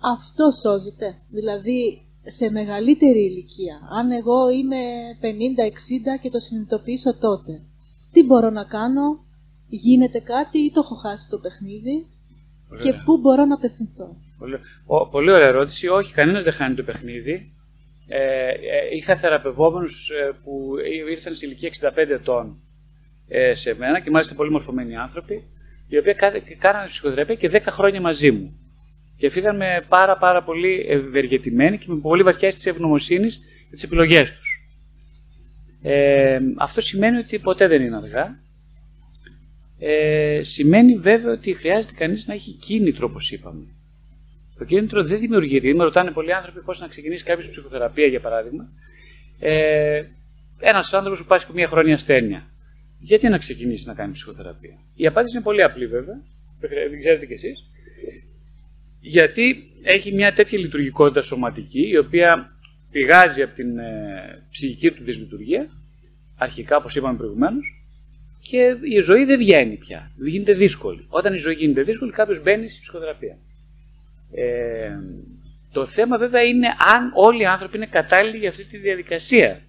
Αυτό 0.00 0.50
σώζεται. 0.50 1.18
Δηλαδή, 1.30 2.02
σε 2.24 2.50
μεγαλύτερη 2.50 3.24
ηλικία, 3.24 3.80
αν 3.90 4.10
εγώ 4.10 4.50
είμαι 4.50 4.76
50-60 5.20 6.20
και 6.22 6.30
το 6.30 6.38
συνειδητοποιήσω 6.38 7.16
τότε, 7.18 7.62
τι 8.12 8.24
μπορώ 8.24 8.50
να 8.50 8.64
κάνω; 8.64 9.22
Γίνεται 9.68 10.18
κάτι 10.18 10.58
ή 10.58 10.70
το 10.70 10.80
έχω 10.84 10.94
χάσει 10.94 11.28
το 11.28 11.38
παιχνίδι; 11.38 12.06
Και 12.82 12.92
πού 13.04 13.18
μπορώ 13.18 13.44
να 13.44 13.54
απευθυνθώ; 13.54 14.16
Πολύ, 14.38 14.58
ο, 14.86 15.08
πολύ 15.08 15.30
ωραία 15.30 15.46
ερώτηση. 15.46 15.88
Όχι, 15.88 16.12
κανένας 16.12 16.44
δεν 16.44 16.52
χάνει 16.52 16.74
το 16.74 16.82
παιχνίδι. 16.82 17.53
Ε, 18.08 18.48
ε, 18.48 18.96
είχα 18.96 19.16
θεραπευόμενους 19.16 20.10
ε, 20.10 20.32
που 20.44 20.74
ήρθαν 21.10 21.34
σε 21.34 21.46
ηλικία 21.46 21.70
65 21.80 21.96
ετών 21.96 22.58
ε, 23.28 23.54
σε 23.54 23.74
μένα 23.78 24.00
και 24.00 24.10
μάλιστα 24.10 24.34
πολύ 24.34 24.50
μορφωμένοι 24.50 24.96
άνθρωποι, 24.96 25.44
οι 25.88 25.98
οποίοι 25.98 26.14
κάνανε 26.58 26.86
ψυχοθεραπεία 26.88 27.34
και 27.34 27.50
10 27.52 27.60
χρόνια 27.68 28.00
μαζί 28.00 28.30
μου. 28.32 28.58
Και 29.16 29.30
φύγαν 29.30 29.56
με 29.56 29.84
πάρα, 29.88 30.16
πάρα 30.18 30.42
πολύ 30.42 30.86
ευεργετημένοι 30.88 31.78
και 31.78 31.86
με 31.88 32.00
πολύ 32.00 32.22
βαθιά 32.22 32.48
αίσθηση 32.48 32.68
ευγνωμοσύνης 32.68 33.36
για 33.36 33.70
τις 33.70 33.82
επιλογές 33.82 34.32
τους. 34.36 34.68
Ε, 35.82 36.38
αυτό 36.58 36.80
σημαίνει 36.80 37.18
ότι 37.18 37.38
ποτέ 37.38 37.66
δεν 37.66 37.82
είναι 37.82 37.96
αργά. 37.96 38.42
Ε, 39.78 40.42
σημαίνει 40.42 40.96
βέβαια 40.96 41.32
ότι 41.32 41.54
χρειάζεται 41.54 41.94
κανείς 41.94 42.26
να 42.26 42.34
έχει 42.34 42.52
κίνητρο, 42.52 43.06
όπως 43.10 43.30
είπαμε. 43.30 43.73
Το 44.58 44.64
κίνητρο 44.64 45.04
δεν 45.04 45.18
δημιουργείται. 45.18 45.74
Με 45.74 45.84
ρωτάνε 45.84 46.10
πολλοί 46.10 46.32
άνθρωποι 46.32 46.60
πώς 46.60 46.80
να 46.80 46.88
ξεκινήσει 46.88 47.24
κάποιος 47.24 47.48
ψυχοθεραπεία, 47.48 48.06
για 48.06 48.20
παράδειγμα. 48.20 48.68
Ε, 49.38 50.02
Ένας 50.58 50.94
άνθρωπος 50.94 51.20
που 51.20 51.26
πάσχει 51.26 51.46
από 51.46 51.54
μια 51.54 51.68
χρόνια 51.68 51.94
ασθένεια. 51.94 52.46
Γιατί 52.98 53.28
να 53.28 53.38
ξεκινήσει 53.38 53.86
να 53.86 53.94
κάνει 53.94 54.12
ψυχοθεραπεία; 54.12 54.78
Η 54.94 55.06
απάντηση 55.06 55.34
είναι 55.36 55.44
πολύ 55.44 55.62
απλή, 55.62 55.86
βέβαια. 55.86 56.22
Δεν 56.90 56.98
ξέρετε 56.98 57.26
κι 57.26 57.32
εσείς. 57.32 57.70
Γιατί 59.00 59.70
έχει 59.82 60.12
μια 60.14 60.32
τέτοια 60.32 60.58
λειτουργικότητα 60.58 61.22
σωματική, 61.22 61.88
η 61.88 61.98
οποία 61.98 62.52
πηγάζει 62.90 63.42
από 63.42 63.54
την 63.54 63.78
ε, 63.78 64.42
ψυχική 64.50 64.90
του 64.90 65.04
δυσλειτουργία, 65.04 65.66
αρχικά 66.36 66.76
όπως 66.76 66.96
είπαμε 66.96 67.16
προηγουμένως, 67.16 67.82
και 68.50 68.76
η 68.96 69.00
ζωή 69.00 69.24
δεν 69.24 69.38
βγαίνει 69.38 69.76
πια. 69.76 70.10
Γίνεται 70.16 70.52
δύσκολη. 70.52 71.06
Όταν 71.08 71.34
η 71.34 71.36
ζωή 71.36 71.54
γίνεται 71.54 71.82
δύσκολη, 71.82 72.12
κάποιος 72.12 72.42
μπαίνει 72.42 72.68
στη 72.68 72.80
ψυχοθεραπεία. 72.80 73.38
Ε, 74.34 74.90
το 75.72 75.86
θέμα 75.86 76.18
βέβαια 76.18 76.42
είναι 76.42 76.66
αν 76.66 77.12
όλοι 77.14 77.42
οι 77.42 77.46
άνθρωποι 77.46 77.76
είναι 77.76 77.86
κατάλληλοι 77.86 78.38
για 78.38 78.48
αυτή 78.48 78.64
τη 78.64 78.76
διαδικασία. 78.76 79.62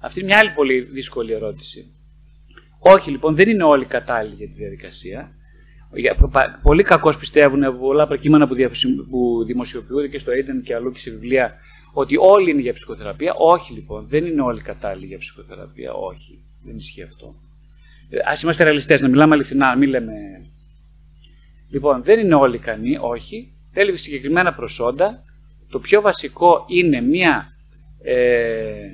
Αυτή 0.00 0.18
είναι 0.20 0.28
μια 0.28 0.38
άλλη 0.38 0.50
πολύ 0.50 0.80
δύσκολη 0.80 1.32
ερώτηση. 1.32 1.92
Όχι 2.78 3.10
λοιπόν, 3.10 3.34
δεν 3.34 3.48
είναι 3.48 3.62
όλοι 3.62 3.84
κατάλληλοι 3.84 4.34
για 4.34 4.46
τη 4.46 4.52
διαδικασία. 4.52 5.32
Πολύ 6.62 6.82
κακώς 6.82 7.18
πιστεύουν 7.18 7.64
από 7.64 7.78
πολλά 7.78 8.02
από 8.02 8.16
κείμενα 8.16 8.48
που 9.10 9.44
δημοσιοποιούνται 9.44 10.08
και 10.08 10.18
στο 10.18 10.32
ίντερνετ 10.32 10.64
και 10.64 10.74
αλλού 10.74 10.92
και 10.92 10.98
σε 10.98 11.10
βιβλία 11.10 11.52
ότι 11.92 12.16
όλοι 12.16 12.50
είναι 12.50 12.60
για 12.60 12.72
ψυχοθεραπεία. 12.72 13.34
Όχι 13.34 13.72
λοιπόν, 13.72 14.06
δεν 14.08 14.26
είναι 14.26 14.40
όλοι 14.40 14.60
κατάλληλοι 14.60 15.06
για 15.06 15.18
ψυχοθεραπεία. 15.18 15.92
Όχι, 15.92 16.38
δεν 16.64 16.76
ισχύει 16.76 17.02
αυτό. 17.02 17.34
Α 18.24 18.32
είμαστε 18.42 18.64
ρεαλιστές, 18.64 19.00
να 19.00 19.08
μιλάμε 19.08 19.34
αληθινά, 19.34 19.76
μην 19.76 19.88
λέμε. 19.88 20.12
Λοιπόν, 21.70 22.02
δεν 22.02 22.18
είναι 22.18 22.34
όλοι 22.34 22.56
ικανοί, 22.56 22.98
όχι. 23.00 23.50
Θέλει 23.72 23.96
συγκεκριμένα 23.96 24.54
προσόντα. 24.54 25.22
Το 25.70 25.78
πιο 25.78 26.00
βασικό 26.00 26.64
είναι 26.68 27.00
μια 27.00 27.52
ε, 28.02 28.88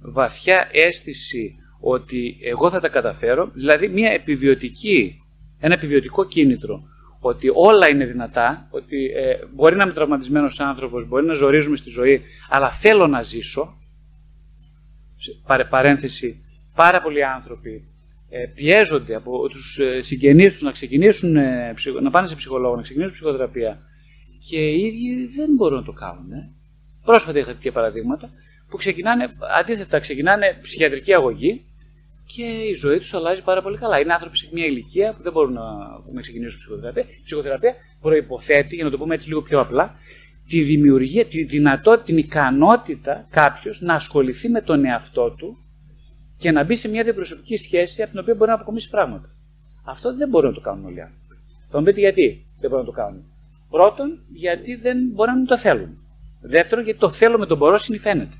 βαθιά 0.00 0.68
αίσθηση 0.72 1.54
ότι 1.80 2.38
εγώ 2.42 2.70
θα 2.70 2.80
τα 2.80 2.88
καταφέρω, 2.88 3.50
δηλαδή 3.54 3.88
μια 3.88 4.10
επιβιωτική, 4.10 5.20
ένα 5.58 5.74
επιβιωτικό 5.74 6.24
κίνητρο 6.24 6.82
ότι 7.20 7.50
όλα 7.54 7.88
είναι 7.88 8.04
δυνατά, 8.04 8.68
ότι 8.70 9.04
ε, 9.04 9.36
μπορεί 9.54 9.76
να 9.76 9.82
είμαι 9.84 9.92
τραυματισμένος 9.92 10.60
άνθρωπος, 10.60 11.08
μπορεί 11.08 11.26
να 11.26 11.34
ζορίζουμε 11.34 11.76
στη 11.76 11.90
ζωή, 11.90 12.22
αλλά 12.48 12.70
θέλω 12.70 13.06
να 13.06 13.22
ζήσω. 13.22 13.76
Παρένθεση, 15.70 16.44
πάρα 16.74 17.02
πολλοί 17.02 17.24
άνθρωποι 17.24 17.70
ε, 17.70 17.95
πιέζονται 18.54 19.14
από 19.14 19.48
τους 19.48 19.78
ε, 19.78 20.02
συγγενείς 20.02 20.52
τους 20.52 20.62
να 20.62 20.70
ξεκινήσουν, 20.70 21.36
ε, 21.36 21.74
να 22.02 22.10
πάνε 22.10 22.28
σε 22.28 22.34
ψυχολόγο, 22.34 22.76
να 22.76 22.82
ξεκινήσουν 22.82 23.14
ψυχοθεραπεία 23.14 23.78
και 24.48 24.68
οι 24.68 24.80
ίδιοι 24.80 25.26
δεν 25.26 25.54
μπορούν 25.54 25.78
να 25.78 25.84
το 25.84 25.92
κάνουν. 25.92 26.32
Ε. 26.32 26.50
Πρόσφατα 27.04 27.38
είχα 27.38 27.52
τέτοια 27.52 27.72
παραδείγματα 27.72 28.30
που 28.68 28.76
ξεκινάνε, 28.76 29.28
αντίθετα, 29.58 29.98
ξεκινάνε 29.98 30.58
ψυχιατρική 30.62 31.14
αγωγή 31.14 31.64
και 32.26 32.42
η 32.42 32.72
ζωή 32.72 32.98
τους 32.98 33.14
αλλάζει 33.14 33.42
πάρα 33.42 33.62
πολύ 33.62 33.78
καλά. 33.78 34.00
Είναι 34.00 34.12
άνθρωποι 34.12 34.38
σε 34.38 34.48
μια 34.52 34.64
ηλικία 34.64 35.14
που 35.14 35.22
δεν 35.22 35.32
μπορούν 35.32 35.52
να, 35.52 35.62
να 36.12 36.20
ξεκινήσουν 36.20 36.58
ψυχοθεραπεία. 36.58 37.02
Η 37.02 37.22
ψυχοθεραπεία 37.24 37.74
προποθέτει, 38.00 38.74
για 38.74 38.84
να 38.84 38.90
το 38.90 38.98
πούμε 38.98 39.14
έτσι 39.14 39.28
λίγο 39.28 39.42
πιο 39.42 39.60
απλά, 39.60 39.94
τη 40.48 40.62
δημιουργία, 40.62 41.24
τη 41.24 41.42
δυνατότητα, 41.42 42.04
την 42.04 42.18
ικανότητα 42.18 43.26
κάποιος 43.30 43.80
να 43.80 43.94
ασχοληθεί 43.94 44.48
με 44.48 44.60
τον 44.60 44.84
εαυτό 44.84 45.30
του 45.30 45.58
και 46.38 46.50
να 46.50 46.64
μπει 46.64 46.76
σε 46.76 46.88
μια 46.88 47.02
διαπροσωπική 47.02 47.56
σχέση 47.56 48.02
από 48.02 48.10
την 48.10 48.20
οποία 48.20 48.34
μπορεί 48.34 48.50
να 48.50 48.56
αποκομίσει 48.56 48.90
πράγματα. 48.90 49.28
Αυτό 49.84 50.16
δεν 50.16 50.28
μπορούν 50.28 50.48
να 50.48 50.54
το 50.54 50.60
κάνουν 50.60 50.84
όλοι 50.84 50.96
οι 50.96 51.00
άνθρωποι. 51.00 51.36
Θα 51.70 51.78
μου 51.78 51.84
πείτε 51.84 52.00
γιατί 52.00 52.46
δεν 52.60 52.70
μπορούν 52.70 52.84
να 52.86 52.92
το 52.92 52.96
κάνουν. 52.96 53.24
Πρώτον, 53.70 54.18
γιατί 54.32 54.74
δεν 54.74 54.98
μπορεί 55.12 55.30
να 55.30 55.44
το 55.44 55.58
θέλουν. 55.58 55.98
Δεύτερον, 56.40 56.84
γιατί 56.84 56.98
το 56.98 57.10
θέλω 57.10 57.38
με 57.38 57.46
τον 57.46 57.56
μπορώ 57.56 57.78
συνηφαίνεται. 57.78 58.36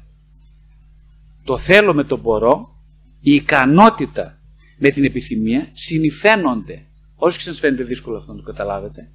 Το 1.45 1.59
θέλω 1.59 1.95
με 1.95 2.05
τον 2.05 2.21
μπορώ 2.21 2.77
η 3.21 3.35
ικανότητα 3.35 4.39
με 4.77 4.91
την 4.91 5.05
επιθυμία 5.05 5.69
συνηφαίνονται. 5.73 6.83
Όσο 7.17 7.37
και 7.37 7.45
σας 7.45 7.59
φαίνεται 7.59 7.85
δύσκολο 7.85 8.17
αυτό 8.17 8.33
να 8.33 8.39
το 8.39 8.45
καταλάβετε, 8.45 9.09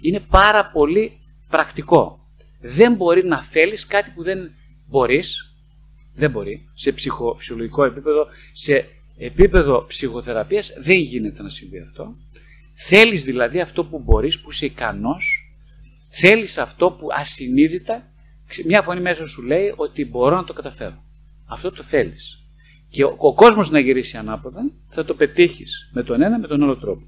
είναι 0.00 0.20
πάρα 0.20 0.70
πολύ 0.70 1.20
πρακτικό. 1.50 2.20
Δεν 2.60 2.94
μπορεί 2.94 3.24
να 3.24 3.42
θέλεις 3.42 3.86
κάτι 3.86 4.10
που 4.10 4.22
δεν 4.22 4.38
μπορείς, 4.86 5.45
δεν 6.16 6.30
μπορεί, 6.30 6.68
σε 6.74 6.92
ψυχολογικό 6.92 7.84
επίπεδο, 7.84 8.26
σε 8.52 8.88
επίπεδο 9.18 9.84
ψυχοθεραπείας 9.88 10.72
δεν 10.78 10.96
γίνεται 10.96 11.42
να 11.42 11.48
συμβεί 11.48 11.78
αυτό. 11.78 12.16
Θέλεις 12.74 13.24
δηλαδή 13.24 13.60
αυτό 13.60 13.84
που 13.84 13.98
μπορείς, 13.98 14.40
που 14.40 14.50
είσαι 14.50 14.66
ικανός, 14.66 15.52
θέλεις 16.08 16.58
αυτό 16.58 16.90
που 16.90 17.06
ασυνείδητα, 17.10 18.08
μια 18.64 18.82
φωνή 18.82 19.00
μέσα 19.00 19.26
σου 19.26 19.42
λέει 19.42 19.72
ότι 19.76 20.04
μπορώ 20.04 20.36
να 20.36 20.44
το 20.44 20.52
καταφέρω. 20.52 21.04
Αυτό 21.46 21.72
το 21.72 21.82
θέλεις 21.82 22.46
και 22.88 23.04
ο, 23.04 23.14
ο 23.18 23.34
κόσμος 23.34 23.70
να 23.70 23.78
γυρίσει 23.78 24.16
ανάποδα, 24.16 24.70
θα 24.88 25.04
το 25.04 25.14
πετύχεις 25.14 25.90
με 25.92 26.02
τον 26.02 26.22
ένα 26.22 26.38
με 26.38 26.46
τον 26.46 26.62
άλλο 26.62 26.76
τρόπο. 26.76 27.02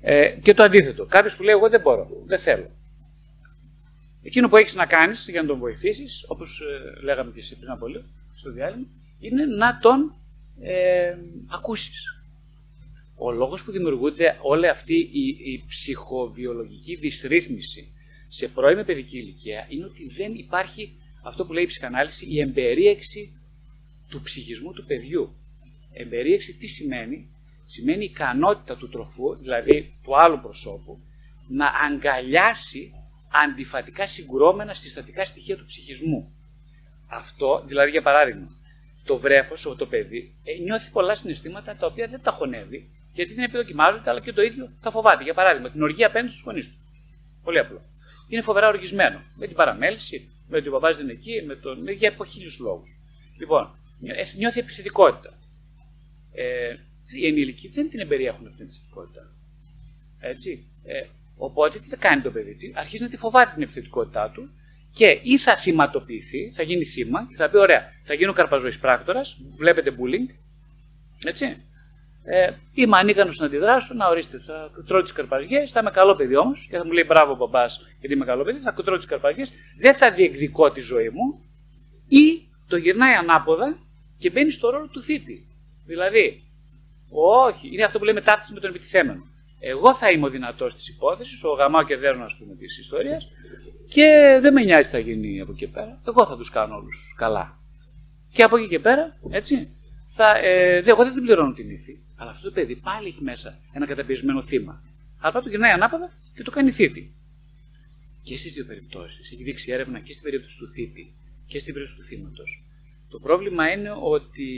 Ε, 0.00 0.28
και 0.42 0.54
το 0.54 0.62
αντίθετο. 0.62 1.04
Κάποιος 1.04 1.36
που 1.36 1.42
λέει: 1.42 1.54
Εγώ 1.54 1.68
δεν 1.68 1.80
μπορώ, 1.80 2.08
δεν 2.26 2.38
θέλω. 2.38 2.70
Εκείνο 4.22 4.48
που 4.48 4.56
έχεις 4.56 4.74
να 4.74 4.86
κάνεις 4.86 5.28
για 5.28 5.42
να 5.42 5.48
τον 5.48 5.58
βοηθήσεις, 5.58 6.24
όπως 6.28 6.60
ε, 6.60 7.00
λέγαμε 7.02 7.32
και 7.32 7.38
εσύ 7.38 7.58
πριν 7.58 7.70
από 7.70 7.86
λίγο 7.86 8.04
στο 8.36 8.50
διάλειμμα, 8.50 8.86
είναι 9.18 9.44
να 9.44 9.78
τον 9.78 10.14
ε, 10.60 11.14
ακούσεις. 11.46 12.02
Ο 13.16 13.30
λόγος 13.32 13.64
που 13.64 13.72
δημιουργούνται 13.72 14.38
όλη 14.42 14.68
αυτή 14.68 14.94
η, 15.12 15.52
η 15.52 15.64
ψυχοβιολογική 15.68 16.94
δυσρύθμιση 16.94 17.92
σε 18.28 18.48
πρώιμη 18.48 18.84
παιδική 18.84 19.18
ηλικία 19.18 19.66
είναι 19.68 19.84
ότι 19.84 20.08
δεν 20.16 20.34
υπάρχει 20.34 20.96
αυτό 21.22 21.46
που 21.46 21.52
λέει 21.52 21.62
η 21.62 21.66
ψυχανάλυση, 21.66 22.26
η 22.26 22.40
εμπερίεξη 22.40 23.32
του 24.08 24.20
ψυχισμού 24.20 24.72
του 24.72 24.84
παιδιού. 24.84 25.34
Εμπερίεξη 25.92 26.54
τι 26.54 26.66
σημαίνει, 26.66 27.28
σημαίνει 27.66 28.02
η 28.04 28.08
ικανότητα 28.10 28.76
του 28.76 28.88
τροφού, 28.88 29.36
δηλαδή 29.36 29.92
του 30.02 30.18
άλλου 30.18 30.40
προσώπου, 30.40 30.98
να 31.48 31.66
αγκαλιάσει 31.86 32.92
αντιφατικά 33.30 34.06
συγκρόμενα 34.06 34.74
συστατικά 34.74 35.24
στοιχεία 35.24 35.56
του 35.56 35.64
ψυχισμού. 35.64 36.32
Αυτό, 37.06 37.62
δηλαδή 37.66 37.90
για 37.90 38.02
παράδειγμα, 38.02 38.56
το 39.04 39.16
βρέφος, 39.16 39.74
το 39.78 39.86
παιδί, 39.86 40.34
ε, 40.44 40.62
νιώθει 40.62 40.90
πολλά 40.90 41.14
συναισθήματα 41.14 41.76
τα 41.76 41.86
οποία 41.86 42.06
δεν 42.06 42.22
τα 42.22 42.30
χωνεύει, 42.30 42.90
γιατί 43.12 43.34
δεν 43.34 43.44
επιδοκιμάζονται, 43.44 44.10
αλλά 44.10 44.20
και 44.20 44.32
το 44.32 44.42
ίδιο 44.42 44.70
τα 44.80 44.90
φοβάται. 44.90 45.22
Για 45.22 45.34
παράδειγμα, 45.34 45.70
την 45.70 45.82
οργή 45.82 46.04
απέναντι 46.04 46.30
στους 46.32 46.44
γονείς 46.44 46.68
του. 46.68 46.78
Πολύ 47.42 47.58
απλό. 47.58 47.82
Είναι 48.28 48.42
φοβερά 48.42 48.68
οργισμένο. 48.68 49.22
Με 49.36 49.46
την 49.46 49.56
παραμέληση, 49.56 50.30
με 50.48 50.56
ότι 50.56 50.68
ο 50.68 50.70
παπά 50.70 50.90
δεν 50.90 51.02
είναι 51.02 51.12
εκεί, 51.12 51.42
με 51.46 51.56
τον... 51.56 51.88
για 51.88 52.16
χίλιου 52.28 52.50
λόγους. 52.60 52.98
Λοιπόν, 53.38 53.78
νιώθει 54.36 54.58
επιθετικότητα. 54.58 55.38
Ε, 56.32 56.76
οι 57.16 57.26
ενήλικοι 57.26 57.68
δεν 57.68 57.88
την 57.88 58.00
εμπεριέχουν 58.00 58.46
αυτή 58.46 58.56
την 58.56 58.66
επιθετικότητα. 58.66 59.30
Έτσι. 60.18 60.66
Ε, 60.84 61.06
οπότε 61.38 61.78
τι 61.78 61.88
θα 61.88 61.96
κάνει 61.96 62.22
το 62.22 62.30
παιδί, 62.30 62.72
αρχίζει 62.76 63.02
να 63.02 63.08
τη 63.08 63.16
φοβάται 63.16 63.50
την 63.54 63.62
επιθετικότητά 63.62 64.30
του 64.30 64.50
και 64.94 65.20
ή 65.22 65.38
θα 65.38 65.56
θυματοποιηθεί, 65.56 66.50
θα 66.50 66.62
γίνει 66.62 66.84
θύμα 66.84 67.26
και 67.28 67.36
θα 67.36 67.50
πει: 67.50 67.56
Ωραία, 67.56 67.82
θα 68.04 68.14
γίνω 68.14 68.32
καρπαζοή 68.32 68.78
πράκτορας, 68.80 69.40
βλέπετε 69.56 69.90
bullying. 69.90 70.34
Έτσι. 71.24 71.62
Ε, 72.24 72.50
είμαι 72.74 72.98
ανίκανος 72.98 73.38
να 73.38 73.46
αντιδράσω, 73.46 73.94
να 73.94 74.08
ορίστε, 74.08 74.38
θα 74.38 74.70
τρώω 74.86 75.02
τις 75.02 75.12
καρπαζιές, 75.12 75.72
θα 75.72 75.80
είμαι 75.80 75.90
καλό 75.90 76.16
παιδί 76.16 76.36
όμως 76.36 76.66
και 76.70 76.76
θα 76.76 76.84
μου 76.84 76.92
λέει 76.92 77.04
μπράβο 77.06 77.36
μπαμπάς 77.36 77.88
γιατί 78.00 78.14
είμαι 78.14 78.24
καλό 78.24 78.44
παιδί, 78.44 78.58
θα 78.58 78.74
τρώω 78.74 78.96
τις 78.96 79.06
καρπαζιές, 79.06 79.52
δεν 79.78 79.94
θα 79.94 80.10
διεκδικώ 80.10 80.70
τη 80.70 80.80
ζωή 80.80 81.08
μου 81.08 81.44
ή 82.08 82.48
το 82.68 82.76
γυρνάει 82.76 83.14
ανάποδα 83.14 83.78
και 84.18 84.30
μπαίνει 84.30 84.50
στο 84.50 84.70
ρόλο 84.70 84.88
του 84.88 85.02
θήτη. 85.02 85.46
Δηλαδή, 85.86 86.42
όχι, 87.46 87.68
είναι 87.72 87.84
αυτό 87.84 87.98
που 87.98 88.04
λέμε 88.04 88.20
ταύτιση 88.20 88.52
με 88.52 88.60
τον 88.60 88.70
επιτιθέμενο. 88.70 89.22
Εγώ 89.58 89.94
θα 89.94 90.10
είμαι 90.10 90.26
ο 90.26 90.28
δυνατός 90.28 90.74
της 90.74 90.88
υπόθεσης, 90.88 91.44
ο 91.44 91.48
γαμάο 91.48 91.84
και 91.84 91.96
δέρνο, 91.96 92.24
ας 92.24 92.36
πούμε, 92.36 92.54
της 92.54 92.78
ιστορίας, 92.78 93.28
και 93.88 94.38
δεν 94.42 94.52
με 94.52 94.62
νοιάζει 94.62 94.88
τι 94.88 94.94
θα 94.94 94.98
γίνει 94.98 95.40
από 95.40 95.50
εκεί 95.50 95.60
και 95.60 95.72
πέρα. 95.72 96.00
Εγώ 96.06 96.26
θα 96.26 96.36
τους 96.36 96.50
κάνω 96.50 96.74
όλους 96.76 97.14
καλά. 97.16 97.58
Και 98.32 98.42
από 98.42 98.56
εκεί 98.56 98.68
και 98.68 98.78
πέρα, 98.78 99.16
έτσι, 99.30 99.68
θα, 100.06 100.38
ε, 100.38 100.80
δε, 100.80 100.90
εγώ 100.90 101.04
δεν 101.04 101.12
την 101.12 101.22
πληρώνω 101.22 101.52
την 101.52 101.70
ύφη. 101.70 101.98
Αλλά 102.16 102.30
αυτό 102.30 102.48
το 102.48 102.54
παιδί 102.54 102.76
πάλι 102.76 103.08
έχει 103.08 103.22
μέσα 103.22 103.58
ένα 103.72 103.86
καταπιεσμένο 103.86 104.42
θύμα. 104.42 104.82
Αλλά 105.18 105.42
το 105.42 105.48
γυρνάει 105.48 105.70
ανάποδα 105.70 106.12
και 106.34 106.42
το 106.42 106.50
κάνει 106.50 106.70
θήτη. 106.70 107.14
Και 108.22 108.36
στις 108.36 108.52
δύο 108.52 108.64
περιπτώσεις 108.64 109.32
έχει 109.32 109.42
δείξει 109.42 109.72
έρευνα 109.72 109.98
και 110.00 110.12
στην 110.12 110.24
περίπτωση 110.24 110.58
του 110.58 110.68
θήτη 110.68 111.12
και 111.46 111.58
στην 111.58 111.74
περίπτωση 111.74 112.00
του 112.00 112.06
θύματος 112.06 112.62
το 113.08 113.18
πρόβλημα 113.18 113.72
είναι 113.72 113.90
ότι 114.00 114.48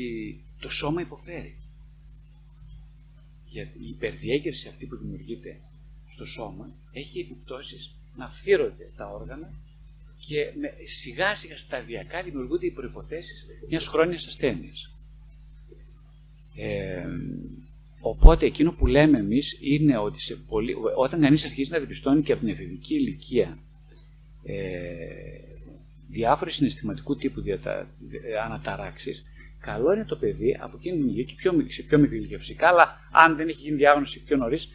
το 0.61 0.69
σώμα 0.69 1.01
υποφέρει. 1.01 1.57
Γιατί 3.51 3.79
η 3.79 3.89
υπερδιέγερση 3.89 4.69
αυτή 4.69 4.87
που 4.87 4.97
δημιουργείται 4.97 5.61
στο 6.09 6.25
σώμα 6.25 6.75
έχει 6.93 7.21
επιπτώσεις 7.21 7.95
να 8.17 8.29
φθύρονται 8.29 8.91
τα 8.97 9.07
όργανα 9.11 9.53
και 10.27 10.53
με, 10.61 10.73
σιγά 10.87 11.35
σιγά 11.35 11.57
σταδιακά 11.57 12.23
δημιουργούνται 12.23 12.67
οι 12.67 12.71
προϋποθέσεις 12.71 13.47
μιας 13.69 13.87
χρόνιας 13.87 14.27
ασθένειας. 14.27 14.95
Ε, 16.57 17.07
οπότε 18.01 18.47
εκείνο 18.47 18.73
που 18.73 18.87
λέμε 18.87 19.19
εμείς 19.19 19.59
είναι 19.61 19.99
ότι 19.99 20.21
σε 20.23 20.37
πολύ, 20.37 20.75
όταν 20.97 21.21
κανείς 21.21 21.45
αρχίζει 21.45 21.71
να 21.71 21.79
διαπιστώνει 21.79 22.23
και 22.23 22.33
από 22.33 22.41
την 22.41 22.51
εφηβική 22.51 22.95
ηλικία 22.95 23.59
ε, 24.45 25.41
διάφορες 26.09 26.55
συναισθηματικού 26.55 27.17
τύπου 27.17 27.41
διατα, 27.41 27.89
αναταράξεις, 28.45 29.25
καλό 29.61 29.93
είναι 29.93 30.05
το 30.05 30.17
παιδί 30.17 30.59
από 30.61 30.77
εκείνη 30.79 30.97
την 30.97 31.07
ηλικία 31.07 31.25
και 31.25 31.35
πιο, 31.37 31.65
σε 31.69 31.83
πιο 31.83 31.99
μικρή 31.99 32.17
ηλικία 32.17 32.39
φυσικά, 32.39 32.69
αλλά 32.69 32.99
αν 33.13 33.37
δεν 33.37 33.49
έχει 33.49 33.61
γίνει 33.61 33.77
διάγνωση 33.77 34.23
πιο 34.23 34.37
νωρίς, 34.37 34.69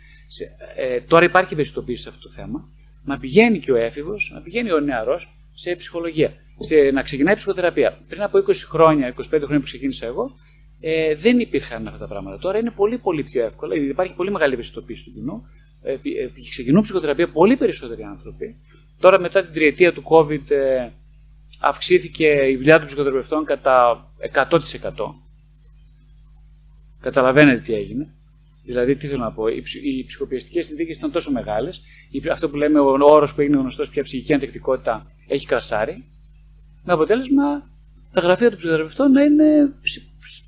ε, 0.76 1.02
τώρα 1.02 1.26
υπάρχει 1.26 1.54
ευαισθητοποίηση 1.54 2.02
σε 2.02 2.10
αυτό 2.10 2.22
το 2.22 2.30
θέμα, 2.30 2.70
να 3.04 3.20
πηγαίνει 3.20 3.60
και 3.60 3.72
ο 3.72 3.76
έφηβος, 3.76 4.32
να 4.34 4.42
πηγαίνει 4.42 4.72
ο 4.72 4.80
νεαρός 4.80 5.38
σε 5.54 5.76
ψυχολογία, 5.76 6.34
σε, 6.60 6.92
να 6.94 7.02
ξεκινάει 7.02 7.36
ψυχοθεραπεία. 7.36 8.00
Πριν 8.08 8.22
από 8.22 8.38
20 8.48 8.54
χρόνια, 8.56 9.14
25 9.16 9.24
χρόνια 9.30 9.58
που 9.58 9.64
ξεκίνησα 9.64 10.06
εγώ, 10.06 10.32
ε, 10.80 11.16
δεν 11.16 11.40
υπήρχαν 11.40 11.88
αυτά 11.88 12.00
τα 12.00 12.08
πράγματα. 12.08 12.38
Τώρα 12.38 12.58
είναι 12.58 12.72
πολύ 12.72 12.98
πολύ 12.98 13.24
πιο 13.24 13.44
εύκολα, 13.44 13.76
υπάρχει 13.76 14.16
πολύ 14.16 14.32
μεγάλη 14.32 14.54
ευαισθητοποίηση 14.54 15.04
του 15.04 15.14
κοινού. 15.14 15.48
Ε, 15.82 15.92
ε, 15.92 16.30
ξεκινούν 16.50 16.82
ψυχοθεραπεία 16.82 17.30
πολύ 17.30 17.56
περισσότεροι 17.56 18.04
άνθρωποι. 18.04 18.56
Τώρα 19.00 19.20
μετά 19.20 19.44
την 19.44 19.54
τριετία 19.54 19.94
του 19.94 20.04
COVID 20.06 20.52
ε, 20.52 20.90
αυξήθηκε 21.68 22.28
η 22.50 22.56
δουλειά 22.56 22.78
των 22.78 22.86
ψυχοθεραπευτών 22.86 23.46
κατά 23.46 24.08
100%. 24.34 24.60
Καταλαβαίνετε 27.02 27.62
τι 27.62 27.74
έγινε. 27.74 28.08
Δηλαδή, 28.64 28.96
τι 28.96 29.08
θέλω 29.08 29.24
να 29.24 29.32
πω, 29.32 29.48
οι, 29.48 29.64
οι 29.84 30.04
ψυχοπιαστικέ 30.04 30.62
συνθήκες 30.62 30.98
ήταν 30.98 31.12
τόσο 31.12 31.32
μεγάλες, 31.32 31.82
αυτό 32.32 32.50
που 32.50 32.56
λέμε 32.56 32.80
ο 32.80 32.98
όρος 33.00 33.34
που 33.34 33.42
έγινε 33.42 33.58
γνωστός 33.58 33.90
πια 33.90 34.04
ψυχική 34.04 34.34
ανθεκτικότητα 34.34 35.12
έχει 35.28 35.46
κρασάρει, 35.46 36.06
με 36.84 36.94
αποτέλεσμα 36.94 37.70
τα 38.14 38.22
γραφεία 38.22 38.50
των 38.50 38.58
ψυχοθεραπευτών 38.58 39.12
να 39.12 39.24
είναι 39.24 39.74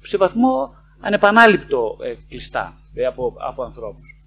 σε 0.02 0.18
βαθμό 0.18 0.76
ανεπανάληπτο 1.00 1.98
ε, 2.04 2.14
κλειστά 2.30 2.78
ε, 2.94 3.06
από, 3.06 3.36
από 3.40 3.64
ανθρώπους. 3.64 4.22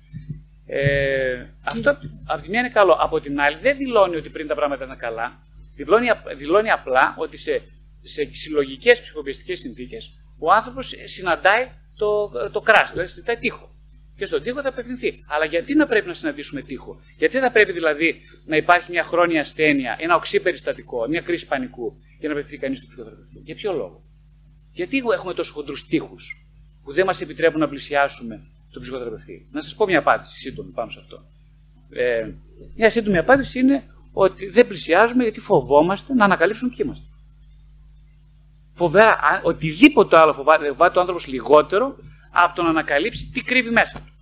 Ε, 0.66 1.46
αυτό 1.64 1.96
από 2.24 2.42
τη 2.42 2.48
μία 2.48 2.60
είναι 2.60 2.68
καλό. 2.68 2.96
Από 3.00 3.20
την 3.20 3.40
άλλη, 3.40 3.58
δεν 3.60 3.76
δηλώνει 3.76 4.16
ότι 4.16 4.28
πριν 4.28 4.46
τα 4.46 4.54
πράγματα 4.54 4.84
ήταν 4.84 4.96
καλά. 4.96 5.38
Δηλώνει, 5.84 6.08
δηλώνει 6.36 6.70
απλά 6.70 7.14
ότι 7.18 7.36
σε, 7.36 7.62
σε 8.02 8.28
συλλογικές 8.32 9.00
ψυχοπιαστικέ 9.00 9.54
συνθήκες 9.54 10.14
ο 10.38 10.52
άνθρωπος 10.52 10.94
συναντάει 11.04 11.68
το, 11.96 12.30
το 12.52 12.60
κράσ, 12.60 12.90
δηλαδή 12.92 13.08
συναντάει 13.08 13.36
τείχο. 13.36 13.74
Και 14.16 14.26
στον 14.26 14.42
τείχο 14.42 14.60
θα 14.62 14.68
απευθυνθεί. 14.68 15.24
Αλλά 15.28 15.44
γιατί 15.44 15.74
να 15.74 15.86
πρέπει 15.86 16.06
να 16.06 16.14
συναντήσουμε 16.14 16.62
τείχο, 16.62 17.00
Γιατί 17.16 17.38
θα 17.38 17.50
πρέπει 17.50 17.72
δηλαδή 17.72 18.20
να 18.46 18.56
υπάρχει 18.56 18.90
μια 18.90 19.04
χρόνια 19.04 19.40
ασθένεια, 19.40 19.96
ένα 20.00 20.14
οξύ 20.14 20.40
περιστατικό, 20.40 21.08
μια 21.08 21.20
κρίση 21.20 21.46
πανικού 21.46 21.96
για 22.18 22.28
να 22.28 22.34
απευθυνθεί 22.34 22.62
κανείς 22.62 22.78
στο 22.78 22.86
ψυχοθεραπευτή. 22.86 23.40
Για 23.44 23.54
ποιο 23.54 23.72
λόγο; 23.72 24.02
Γιατί 24.72 25.02
έχουμε 25.12 25.34
τόσο 25.34 25.52
χοντρούς 25.52 25.86
τείχους 25.86 26.46
που 26.82 26.92
δεν 26.92 27.06
μας 27.06 27.20
επιτρέπουν 27.20 27.60
να 27.60 27.68
πλησιάσουμε 27.68 28.40
τον 28.72 28.82
ψυχοθεραπευτή; 28.82 29.48
Να 29.50 29.60
σας 29.60 29.74
πω 29.74 29.84
μια 29.84 29.98
απάντηση 29.98 30.36
σύντομη 30.36 30.70
πάνω 30.70 30.90
σε 30.90 30.98
αυτό. 31.00 31.22
Ε, 31.92 32.30
μια 32.76 32.90
σύντομη 32.90 33.18
απάντηση 33.18 33.58
είναι 33.58 33.84
ότι 34.12 34.46
δεν 34.46 34.66
πλησιάζουμε 34.66 35.22
γιατί 35.22 35.40
φοβόμαστε 35.40 36.14
να 36.14 36.24
ανακαλύψουμε 36.24 36.70
ποιοι 36.70 36.78
είμαστε. 36.84 37.06
Φοβέρα, 38.72 39.40
οτιδήποτε 39.44 40.18
άλλο 40.18 40.32
φοβάται, 40.32 40.68
φοβάται 40.68 40.98
ο 40.98 41.00
άνθρωπος 41.00 41.26
λιγότερο 41.26 41.96
από 42.30 42.54
το 42.54 42.62
να 42.62 42.68
ανακαλύψει 42.68 43.30
τι 43.30 43.42
κρύβει 43.42 43.70
μέσα 43.70 43.98
του. 43.98 44.12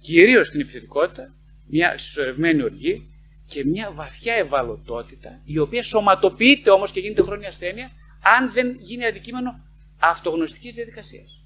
Κυρίως 0.00 0.50
την 0.50 0.60
επιθετικότητα, 0.60 1.22
μια 1.68 1.98
συσσωρευμένη 1.98 2.62
οργή 2.62 3.08
και 3.48 3.64
μια 3.64 3.90
βαθιά 3.92 4.34
ευαλωτότητα, 4.34 5.40
η 5.44 5.58
οποία 5.58 5.82
σωματοποιείται 5.82 6.70
όμως 6.70 6.92
και 6.92 7.00
γίνεται 7.00 7.22
χρόνια 7.22 7.48
ασθένεια, 7.48 7.90
αν 8.36 8.52
δεν 8.52 8.76
γίνει 8.80 9.06
αντικείμενο 9.06 9.60
αυτογνωστικής 9.98 10.74
διαδικασίας. 10.74 11.40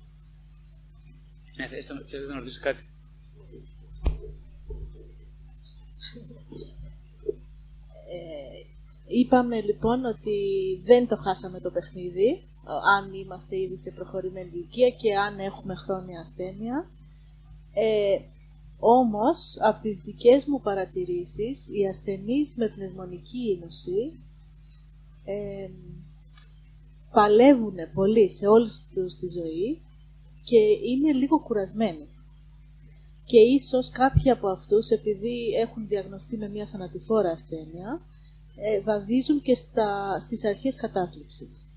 Ναι, 1.56 1.66
θέλετε 1.66 2.32
να 2.32 2.38
ρωτήσετε 2.38 2.72
κάτι; 2.72 2.84
Είπαμε 9.18 9.60
λοιπόν 9.60 10.04
ότι 10.04 10.38
δεν 10.84 11.08
το 11.08 11.16
χάσαμε 11.16 11.60
το 11.60 11.70
παιχνίδι, 11.70 12.42
αν 12.96 13.12
είμαστε 13.12 13.56
ήδη 13.60 13.76
σε 13.76 13.90
προχωρημένη 13.90 14.50
ηλικία 14.52 14.90
και 14.90 15.16
αν 15.16 15.38
έχουμε 15.38 15.74
χρόνια 15.74 16.20
ασθένεια. 16.20 16.86
Ε, 17.74 18.18
όμως, 18.78 19.56
από 19.60 19.82
τις 19.82 19.98
δικές 19.98 20.44
μου 20.44 20.60
παρατηρήσεις, 20.60 21.68
οι 21.68 21.86
ασθενείς 21.86 22.54
με 22.56 22.68
πνευμονική 22.68 23.58
ίνωση 23.58 24.12
ε, 25.24 25.68
παλεύουν 27.12 27.76
πολύ 27.94 28.30
σε 28.30 28.46
όλη 28.46 28.68
τους 28.94 29.14
τη 29.14 29.26
ζωή 29.28 29.80
και 30.44 30.58
είναι 30.90 31.12
λίγο 31.12 31.40
κουρασμένοι. 31.40 32.08
Και 33.26 33.38
ίσως 33.38 33.90
κάποιοι 33.90 34.30
από 34.30 34.48
αυτούς, 34.48 34.90
επειδή 34.90 35.48
έχουν 35.62 35.86
διαγνωστεί 35.86 36.36
με 36.36 36.48
μια 36.48 36.66
θανατηφόρα 36.66 37.30
ασθένεια, 37.30 38.00
ε, 38.56 38.80
βαδίζουν 38.80 39.40
και 39.40 39.54
στα, 39.54 40.18
στις 40.18 40.44
αρχές 40.44 40.76
κατάθλιψης. 40.76 41.68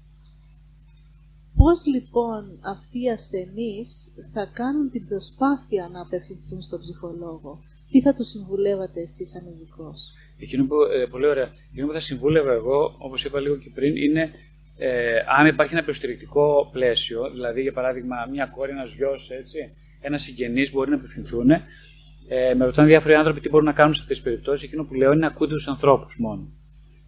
Πώς 1.58 1.86
λοιπόν 1.86 2.60
αυτοί 2.62 3.02
οι 3.04 3.10
ασθενείς 3.10 3.90
θα 4.34 4.50
κάνουν 4.54 4.90
την 4.90 5.08
προσπάθεια 5.08 5.90
να 5.94 6.02
απευθυνθούν 6.02 6.62
στον 6.62 6.80
ψυχολόγο; 6.80 7.60
Τι 7.92 8.02
θα 8.02 8.14
τους 8.14 8.28
συμβουλεύατε 8.28 9.02
εσείς 9.02 9.30
σαν 9.30 9.46
ειδικός. 9.48 10.14
Εκείνο 10.40 10.66
που, 10.66 10.76
ε, 10.76 11.06
πολύ 11.06 11.26
ωραία. 11.26 11.50
Εκείνο 11.72 11.88
που 11.88 11.94
θα 11.94 12.00
συμβούλευα 12.00 12.52
εγώ, 12.52 12.96
όπως 12.98 13.26
είπα 13.26 13.40
λίγο 13.40 13.56
και 13.58 13.70
πριν, 13.70 13.96
είναι 13.96 14.32
ε, 14.78 15.20
αν 15.40 15.48
υπάρχει 15.48 15.74
ένα 15.74 15.84
προστηρικτικό 15.84 16.70
πλαίσιο, 16.72 17.30
δηλαδή 17.32 17.62
για 17.62 17.74
παράδειγμα 17.74 18.16
μια 18.32 18.46
κόρη, 18.46 18.72
ένας 18.72 18.94
γιος, 18.94 19.32
έτσι, 19.32 19.74
ένας 20.02 20.22
συγγενής 20.22 20.72
μπορεί 20.72 20.90
να 20.90 20.96
απευθυνθούν. 20.96 21.50
Ε, 21.50 22.54
με 22.54 22.66
ρωτάνε 22.66 22.88
διάφοροι 22.88 23.14
άνθρωποι 23.14 23.40
τι 23.40 23.50
μπορούν 23.50 23.66
να 23.66 23.74
κάνουν 23.74 23.94
σε 23.94 24.02
αυτές 24.02 24.16
τις 24.16 24.26
περιπτώσεις. 24.26 24.68
Εκείνο 24.68 24.84
που 24.84 24.94
λέω 24.94 25.12
είναι 25.12 25.22
να 25.22 25.28
ακούτε 25.28 25.54
τους 25.54 25.68
ανθρώπους 25.68 26.16
μόνο. 26.20 26.52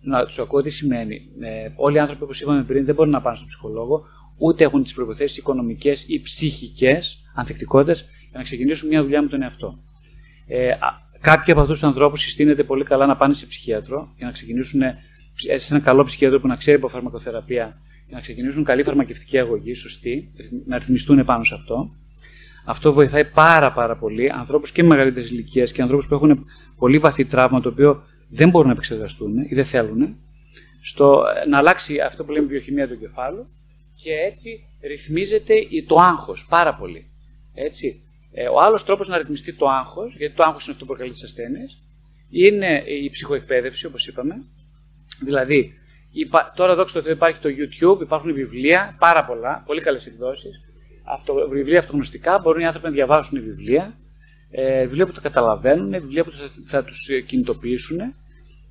Να 0.01 0.25
τους 0.25 0.39
ακούω 0.39 0.62
τι 0.62 0.69
σημαίνει. 0.69 1.29
Ε, 1.39 1.69
όλοι 1.75 1.95
οι 1.95 1.99
άνθρωποι, 1.99 2.23
όπως 2.23 2.41
είπαμε 2.41 2.63
πριν, 2.63 2.85
δεν 2.85 2.95
μπορούν 2.95 3.12
να 3.12 3.21
πάνε 3.21 3.35
στον 3.35 3.47
ψυχολόγο, 3.47 4.05
ούτε 4.38 4.63
έχουν 4.63 4.83
τις 4.83 4.93
προποθέσει 4.93 5.39
οικονομικές 5.39 6.05
ή 6.07 6.19
ψυχικές 6.19 7.23
ανθεκτικότητες 7.33 8.01
για 8.01 8.38
να 8.38 8.43
ξεκινήσουν 8.43 8.88
μια 8.88 9.01
δουλειά 9.01 9.21
με 9.21 9.27
τον 9.27 9.41
εαυτό. 9.41 9.79
Ε, 10.47 10.71
κάποιοι 11.19 11.51
από 11.51 11.62
αυτούς 11.62 11.79
τους 11.79 11.88
ανθρώπους 11.88 12.21
συστήνεται 12.21 12.63
πολύ 12.63 12.83
καλά 12.83 13.05
να 13.05 13.15
πάνε 13.15 13.33
σε 13.33 13.45
ψυχίατρο 13.45 14.13
για 14.17 14.25
να 14.25 14.31
ξεκινήσουν 14.31 14.81
σε 15.55 15.73
ένα 15.73 15.83
καλό 15.83 16.03
ψυχίατρο 16.03 16.39
που 16.39 16.47
να 16.47 16.55
ξέρει 16.55 16.77
από 16.77 16.88
φαρμακοθεραπεία 16.88 17.77
για 18.07 18.17
να 18.17 18.19
ξεκινήσουν 18.19 18.63
καλή 18.63 18.83
φαρμακευτική 18.83 19.39
αγωγή, 19.39 19.73
σωστή, 19.73 20.31
να 20.65 20.77
ρυθμιστούν 20.77 21.25
πάνω 21.25 21.43
σε 21.43 21.53
αυτό. 21.53 21.89
Αυτό 22.65 22.93
βοηθάει 22.93 23.25
πάρα 23.25 23.73
πάρα 23.73 23.95
πολύ 23.97 24.31
ανθρώπους 24.31 24.71
και 24.71 24.83
με 24.83 24.89
μεγαλύτερες 24.89 25.29
ηλικίες 25.29 25.71
και 25.71 25.81
ανθρώπους 25.81 26.07
που 26.07 26.13
έχουν 26.13 26.45
πολύ 26.77 26.97
βαθύ 26.97 27.25
τραύμα 27.25 27.62
το 27.62 27.69
οποίο 27.69 28.03
δεν 28.30 28.50
μπορούν 28.50 28.68
να 28.68 28.74
επεξεργαστούν 28.74 29.38
ή 29.38 29.56
δεν 29.56 29.65
θέλουν, 29.65 30.18
στο 30.82 31.24
να 31.48 31.58
αλλάξει 31.58 32.00
αυτό 32.00 32.26
που 32.26 32.32
λέμε 32.32 32.48
βιοχημία 32.48 32.88
του 32.88 32.94
εγκεφάλου 32.94 33.48
και 34.04 34.13
έτσι 34.13 34.68
ρυθμίζεται 34.82 35.54
το 35.88 35.96
άγχος 35.96 36.46
πάρα 36.50 36.76
πολύ. 36.76 37.10
Έτσι. 37.54 38.04
Ε, 38.32 38.48
ο 38.48 38.60
άλλος 38.60 38.84
τρόπος 38.84 39.08
να 39.08 39.18
ρυθμιστεί 39.18 39.54
το 39.54 39.68
άγχος, 39.68 40.15
γιατί 40.18 40.36
το 40.36 40.44
άγχος 40.46 40.63
είναι 40.63 40.72
αυτό 40.72 40.86
που 40.86 40.92
προκαλεί 40.92 41.12
τις 41.12 41.24
ασθένειες, 41.24 41.78
είναι 42.30 42.84
η 42.86 43.10
ψυχοεκπαίδευση, 43.10 43.86
όπως 43.86 44.08
είπαμε, 44.08 44.36
Δηλαδή, 45.24 45.74
τώρα 46.56 46.76
δόξα 46.76 47.02
τω 47.02 47.10
υπάρχει 47.10 47.39
το 47.39 47.50
YouTube, 47.50 48.02
υπάρχουν 48.02 48.34
βιβλία, 48.34 48.96
πάρα 49.00 49.26
πολλά, 49.26 49.63
πολύ 49.65 49.82
καλές 49.82 50.06
εκδόσεις. 50.06 50.62
Αυτο, 51.04 51.48
βιβλία 51.50 51.80
αυτογνωστικά, 51.80 52.39
μπορούν 52.39 52.62
οι 52.62 52.65
άνθρωποι 52.65 52.88
να 52.88 52.94
διαβάσουν 52.94 53.42
βιβλία, 53.42 53.98
ε, 54.51 54.81
βιβλία 54.81 55.05
που 55.05 55.12
τα 55.12 55.21
καταλαβαίνουν, 55.21 55.91
βιβλία 55.91 56.23
που 56.23 56.31
θα, 56.31 56.49
θα 56.65 56.83
τους 56.83 57.09
κινητοποιήσουν, 57.25 57.99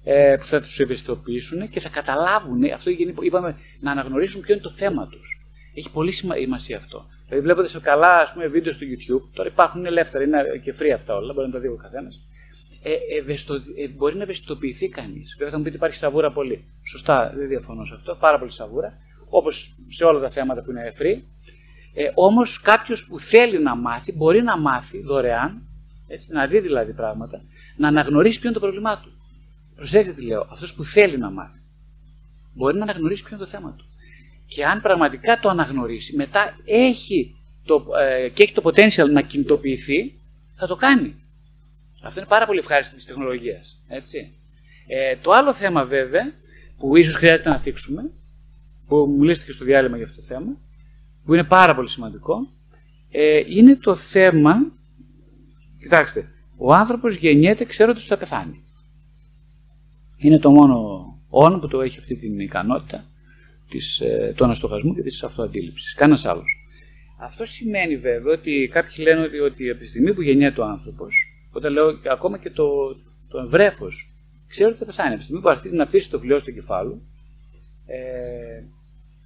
ε, 0.04 0.36
που 0.38 0.46
θα 0.46 0.60
τους 0.60 0.80
ευαισθητοποιήσουν 0.80 1.68
και 1.68 1.80
θα 1.80 1.88
καταλάβουν, 1.88 2.72
αυτό 2.72 2.90
είπαμε, 3.22 3.56
να 3.80 3.90
αναγνωρίσουν 3.90 4.40
ποιο 4.40 4.54
είναι 4.54 4.62
το 4.62 4.70
θέμα 4.70 5.08
τους. 5.08 5.42
Έχει 5.74 5.92
πολύ 5.92 6.12
σημασία 6.12 6.76
αυτό. 6.76 7.06
Δηλαδή, 7.26 7.44
βλέποντας 7.44 7.70
σε 7.70 7.80
καλά 7.80 8.20
ας 8.20 8.32
πούμε, 8.32 8.46
βίντεο 8.46 8.72
στο 8.72 8.86
YouTube, 8.86 9.28
τώρα 9.32 9.48
υπάρχουν 9.48 9.86
ελεύθερα, 9.86 10.24
είναι 10.24 10.60
και 10.62 10.74
free 10.78 10.90
αυτά 10.94 11.14
όλα, 11.14 11.32
μπορεί 11.32 11.46
να 11.46 11.52
τα 11.52 11.58
δει 11.58 11.68
ο 11.68 11.76
καθένας 11.82 12.20
ε, 12.82 12.92
ε, 13.84 13.88
μπορεί 13.88 14.16
να 14.16 14.22
ευαισθητοποιηθεί 14.22 14.88
κανείς. 14.88 15.34
Βέβαια 15.36 15.52
θα 15.52 15.58
μου 15.58 15.64
πείτε 15.64 15.76
υπάρχει 15.76 15.96
σαβούρα 15.96 16.32
πολύ. 16.32 16.64
Σωστά, 16.90 17.32
δεν 17.36 17.48
διαφωνώ 17.48 17.84
σε 17.84 17.94
αυτό. 17.94 18.16
Πάρα 18.20 18.38
πολύ 18.38 18.50
σαβούρα. 18.50 18.98
Όπως 19.28 19.74
σε 19.88 20.04
όλα 20.04 20.20
τα 20.20 20.30
θέματα 20.30 20.62
που 20.62 20.70
είναι 20.70 20.92
free. 20.98 21.22
Ε, 21.94 22.10
Όμως 22.14 22.60
κάποιος 22.60 23.06
που 23.06 23.18
θέλει 23.18 23.62
να 23.62 23.76
μάθει 23.76 24.12
μπορεί 24.12 24.42
να 24.42 24.58
μάθει 24.58 25.02
δωρεάν, 25.02 25.62
έτσι, 26.08 26.32
να 26.32 26.46
δει 26.46 26.60
δηλαδή 26.60 26.92
πράγματα, 26.92 27.42
να 27.76 27.88
αναγνωρίσει 27.88 28.38
ποιο 28.38 28.48
είναι 28.48 28.58
το 28.58 28.64
πρόβλημά 28.64 29.00
του. 29.00 29.12
Προσέξτε 29.76 30.12
τι 30.12 30.22
λέω. 30.22 30.46
Αυτός 30.50 30.74
που 30.74 30.84
θέλει 30.84 31.18
να 31.18 31.30
μάθει 31.30 31.58
μπορεί 32.54 32.76
να 32.76 32.82
αναγνωρίσει 32.82 33.22
ποιο 33.22 33.36
είναι 33.36 33.44
το 33.44 33.50
θέμα 33.50 33.74
του. 33.78 33.84
Και 34.46 34.64
αν 34.64 34.80
πραγματικά 34.80 35.38
το 35.40 35.48
αναγνωρίσει, 35.48 36.16
μετά 36.16 36.56
έχει 36.64 37.36
το, 37.64 37.86
ε, 38.00 38.28
και 38.28 38.42
έχει 38.42 38.52
το 38.52 38.62
potential 38.64 39.10
να 39.10 39.22
κινητοποιηθεί, 39.22 40.20
θα 40.54 40.66
το 40.66 40.76
κάνει. 40.76 41.14
Αυτό 42.02 42.20
είναι 42.20 42.28
πάρα 42.28 42.46
πολύ 42.46 42.58
ευχάριστο 42.58 42.94
της 42.94 43.04
τεχνολογίας. 43.04 43.82
Έτσι. 43.88 44.32
Ε, 44.86 45.16
το 45.16 45.30
άλλο 45.30 45.54
θέμα 45.54 45.84
βέβαια, 45.84 46.32
που 46.78 46.96
ίσως 46.96 47.14
χρειάζεται 47.14 47.48
να 47.48 47.58
θίξουμε, 47.58 48.10
που 48.86 48.96
μου 48.96 49.22
λύστηκε 49.22 49.52
στο 49.52 49.64
διάλειμμα 49.64 49.96
για 49.96 50.06
αυτό 50.06 50.20
το 50.20 50.26
θέμα, 50.26 50.56
που 51.24 51.34
είναι 51.34 51.44
πάρα 51.44 51.74
πολύ 51.74 51.88
σημαντικό, 51.88 52.48
ε, 53.10 53.42
είναι 53.46 53.76
το 53.76 53.94
θέμα, 53.94 54.72
κοιτάξτε, 55.78 56.28
ο 56.56 56.74
άνθρωπος 56.74 57.16
γεννιέται 57.16 57.64
ξέροντας 57.64 58.00
ότι 58.00 58.10
θα 58.10 58.18
πεθάνει. 58.18 58.62
Είναι 60.18 60.38
το 60.38 60.50
μόνο 60.50 61.04
όν 61.28 61.60
που 61.60 61.68
το 61.68 61.80
έχει 61.80 61.98
αυτή 61.98 62.16
την 62.16 62.40
ικανότητα 62.40 63.04
της, 63.68 64.00
ε, 64.00 64.32
του 64.36 64.44
αναστοχασμού 64.44 64.94
και 64.94 65.02
της 65.02 65.22
αυτοαντίληψης. 65.22 65.94
Κανένας 65.94 66.24
άλλος. 66.24 66.64
Αυτό 67.20 67.44
σημαίνει 67.44 67.96
βέβαια 67.96 68.32
ότι 68.32 68.70
κάποιοι 68.72 69.04
λένε 69.08 69.20
ότι, 69.20 69.38
ότι 69.38 69.70
από 69.70 69.80
τη 69.80 69.86
στιγμή 69.86 70.14
που 70.14 70.22
γεννιέται 70.22 70.60
ο 70.60 70.64
άνθρωπος, 70.64 71.32
όταν 71.52 71.72
λέω 71.72 72.00
ακόμα 72.10 72.38
και 72.38 72.50
το, 72.50 72.68
το 73.28 73.38
εμβρέφος, 73.38 74.14
ξέρω 74.48 74.70
ότι 74.70 74.78
θα 74.78 74.84
πεθάνει. 74.84 75.08
Από 75.08 75.18
τη 75.18 75.24
στιγμή 75.24 75.42
που 75.42 75.48
αρχίζει 75.48 75.74
να 75.74 75.86
πείσει 75.86 76.10
το 76.10 76.18
πλοιό 76.18 76.38
στο 76.38 76.50
κεφάλου, 76.50 77.02
ε, 77.86 78.62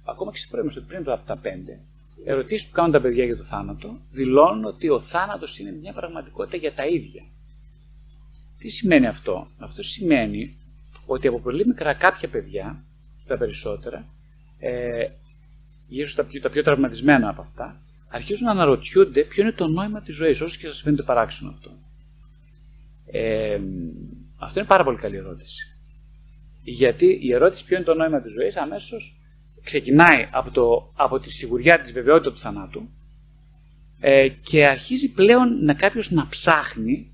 ακόμα 0.03 0.31
και 0.31 0.37
σε 0.37 0.47
πριν, 0.51 0.85
πριν 0.87 1.09
από 1.09 1.25
τα 1.25 1.37
πέντε, 1.37 1.79
ερωτήσεις 2.25 2.67
που 2.67 2.73
κάνουν 2.73 2.91
τα 2.91 3.01
παιδιά 3.01 3.25
για 3.25 3.37
το 3.37 3.43
θάνατο, 3.43 3.97
δηλώνουν 4.09 4.65
ότι 4.65 4.89
ο 4.89 4.99
θάνατος 4.99 5.59
είναι 5.59 5.71
μια 5.71 5.93
πραγματικότητα 5.93 6.57
για 6.57 6.73
τα 6.73 6.85
ίδια. 6.85 7.23
Τι 8.57 8.69
σημαίνει 8.69 9.07
αυτό, 9.07 9.47
Αυτό 9.57 9.83
σημαίνει 9.83 10.57
ότι 11.05 11.27
από 11.27 11.39
πολύ 11.39 11.65
μικρά 11.67 11.93
κάποια 11.93 12.29
παιδιά, 12.29 12.83
τα 13.27 13.37
περισσότερα, 13.37 14.05
ε, 14.59 15.05
γύρω 15.87 16.07
στα 16.07 16.23
πιο, 16.23 16.41
τα 16.41 16.49
πιο 16.49 16.63
τραυματισμένα 16.63 17.29
από 17.29 17.41
αυτά, 17.41 17.81
αρχίζουν 18.07 18.45
να 18.45 18.51
αναρωτιούνται 18.51 19.23
ποιο 19.23 19.43
είναι 19.43 19.51
το 19.51 19.67
νόημα 19.67 20.01
της 20.01 20.15
ζωής, 20.15 20.41
όσο 20.41 20.59
και 20.59 20.67
σας 20.67 20.81
φαίνεται 20.81 21.03
παράξενο 21.03 21.49
αυτό. 21.49 21.71
Ε, 23.05 23.59
αυτό 24.37 24.59
είναι 24.59 24.67
πάρα 24.67 24.83
πολύ 24.83 24.97
καλή 24.97 25.15
ερώτηση. 25.15 25.77
Γιατί 26.63 27.19
η 27.21 27.33
ερώτηση 27.33 27.65
ποιο 27.65 27.75
είναι 27.75 27.85
το 27.85 27.93
νόημα 27.93 28.21
της 28.21 28.33
ζωής 28.33 28.55
αμέσως 28.55 29.17
ξεκινάει 29.63 30.27
από, 30.31 30.51
το, 30.51 30.91
από 30.95 31.19
τη 31.19 31.31
σιγουριά 31.31 31.81
της 31.81 31.91
βεβαιότητα 31.91 32.31
του 32.31 32.39
θανάτου 32.39 32.89
ε, 33.99 34.27
και 34.27 34.67
αρχίζει 34.67 35.11
πλέον 35.11 35.63
να 35.65 35.73
κάποιος 35.73 36.11
να 36.11 36.27
ψάχνει, 36.27 37.11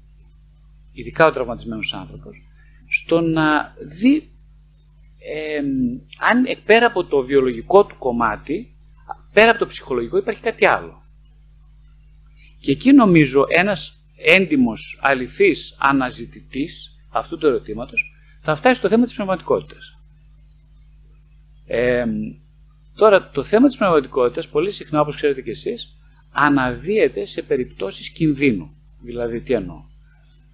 ειδικά 0.92 1.26
ο 1.26 1.32
τραυματισμένος 1.32 1.94
άνθρωπος, 1.94 2.42
στο 2.88 3.22
να 3.22 3.76
δει 3.80 4.30
αν 6.20 6.46
πέρα 6.66 6.86
από 6.86 7.04
το 7.04 7.22
βιολογικό 7.22 7.86
του 7.86 7.96
κομμάτι, 7.98 8.76
πέρα 9.34 9.50
από 9.50 9.60
το 9.60 9.66
ψυχολογικό 9.66 10.18
υπάρχει 10.18 10.42
κάτι 10.42 10.66
άλλο. 10.66 11.04
Και 12.60 12.72
εκεί 12.72 12.92
νομίζω 12.92 13.46
ένας 13.50 14.04
έντιμος, 14.16 15.00
αληθής 15.02 15.76
αναζητητής 15.80 17.00
αυτού 17.10 17.38
του 17.38 17.48
ερωτήματος 17.48 18.14
θα 18.42 18.56
φτάσει 18.56 18.76
στο 18.76 18.90
θέμα 18.90 19.06
της 19.06 19.14
πνευματικότητας. 19.14 19.99
Ε, 21.72 22.06
τώρα, 22.96 23.30
το 23.30 23.44
θέμα 23.44 23.68
της 23.68 23.78
πνευματικότητας, 23.78 24.48
πολύ 24.48 24.72
συχνά, 24.72 25.02
όπως 25.02 25.16
ξέρετε 25.16 25.42
και 25.42 25.52
εσείς, 25.52 25.98
αναδύεται 26.32 27.26
σε 27.26 27.42
περιπτώσεις 27.42 28.10
κινδύνου. 28.10 28.74
Δηλαδή, 29.02 29.42
τι 29.42 29.54
εννοώ; 29.54 29.84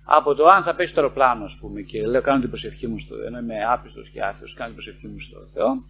Από 0.04 0.36
το 0.36 0.46
αν 0.46 0.64
θα 0.64 0.76
πέσει 0.76 0.94
το 0.94 1.02
αεροπλάνο, 1.02 1.44
ας 1.44 1.58
πούμε, 1.62 1.82
και 1.82 2.08
λέω 2.08 2.22
κάνω 2.22 2.40
την 2.40 2.50
προσευχή 2.50 2.88
μου 2.88 3.00
στο 3.00 3.16
ενώ 3.16 3.40
είμαι 3.40 3.56
άπιστος 3.74 4.10
και 4.10 4.22
άθεο, 4.22 4.48
κάνω 4.56 4.74
την 4.74 4.84
προσευχή 4.84 5.08
μου 5.08 5.20
στο 5.20 5.40
Θεό. 5.54 5.84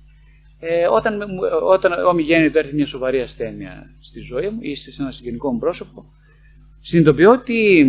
Ε, 0.60 0.88
όταν, 0.88 1.22
όταν 1.64 2.06
ομιγέννητο 2.06 2.60
έρθει 2.60 2.76
μια 2.76 2.86
σοβαρή 2.86 3.22
ασθένεια 3.22 3.84
στη 4.02 4.20
ζωή 4.20 4.50
μου 4.50 4.60
ή 4.62 4.76
σε 4.76 5.02
ένα 5.02 5.12
συγγενικό 5.12 5.52
μου 5.54 5.60
πρόσωπο, 5.60 6.06
συνειδητοποιώ 6.82 7.32
ότι 7.32 7.86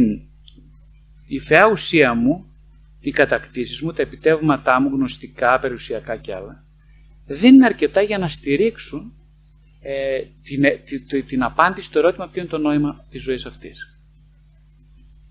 η 1.27 1.39
φαιά 1.39 1.69
ουσία 1.71 2.15
μου, 2.15 2.47
οι 3.01 3.11
κατακτήσεις 3.11 3.81
μου, 3.81 3.93
τα 3.93 4.03
επιτεύγματά 4.03 4.81
μου, 4.81 4.89
γνωστικά, 4.89 5.61
περιουσιακά 5.61 6.17
και 6.17 6.35
άλλα, 6.35 6.66
δεν 7.27 7.55
είναι 7.55 7.67
αρκετά 7.67 8.01
για 8.03 8.19
να 8.19 8.29
στηρίξουν 8.29 9.13
ε, 9.81 10.23
την, 10.43 10.65
ε, 10.65 10.71
την, 10.71 11.27
την, 11.27 11.43
απάντηση 11.43 11.87
στο 11.87 11.99
ερώτημα 11.99 12.29
ποιο 12.29 12.41
είναι 12.41 12.51
το 12.51 12.59
νόημα 12.59 13.07
της 13.11 13.23
ζωής 13.23 13.47
αυτής. 13.47 13.99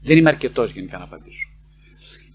Δεν 0.01 0.17
είμαι 0.17 0.29
αρκετός 0.29 0.71
γενικά 0.71 0.97
να 0.97 1.03
απαντήσω. 1.03 1.49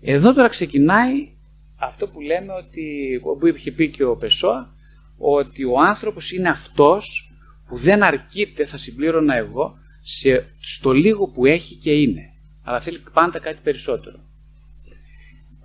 Εδώ 0.01 0.35
τώρα 0.35 0.49
ξεκινάει 0.49 1.29
αυτό 1.77 2.09
που 2.09 2.21
λέμε 2.21 2.53
ότι, 2.53 3.21
που 3.39 3.47
είχε 3.47 3.71
πει 3.71 3.91
και 3.91 4.05
ο 4.05 4.17
Πεσόα, 4.17 4.75
ότι 5.19 5.65
ο 5.65 5.81
άνθρωπος 5.81 6.33
είναι 6.33 6.49
αυτός 6.49 7.33
που 7.69 7.77
δεν 7.77 8.03
αρκείται, 8.03 8.65
θα 8.65 8.77
συμπλήρωνα 8.77 9.35
εγώ, 9.35 9.79
σε, 10.01 10.47
στο 10.61 10.93
λίγο 10.93 11.27
που 11.27 11.47
έχει 11.47 11.75
και 11.75 11.93
είναι. 11.93 12.33
Αλλά 12.63 12.81
θέλει 12.81 13.03
πάντα 13.13 13.39
κάτι 13.39 13.59
περισσότερο. 13.63 14.21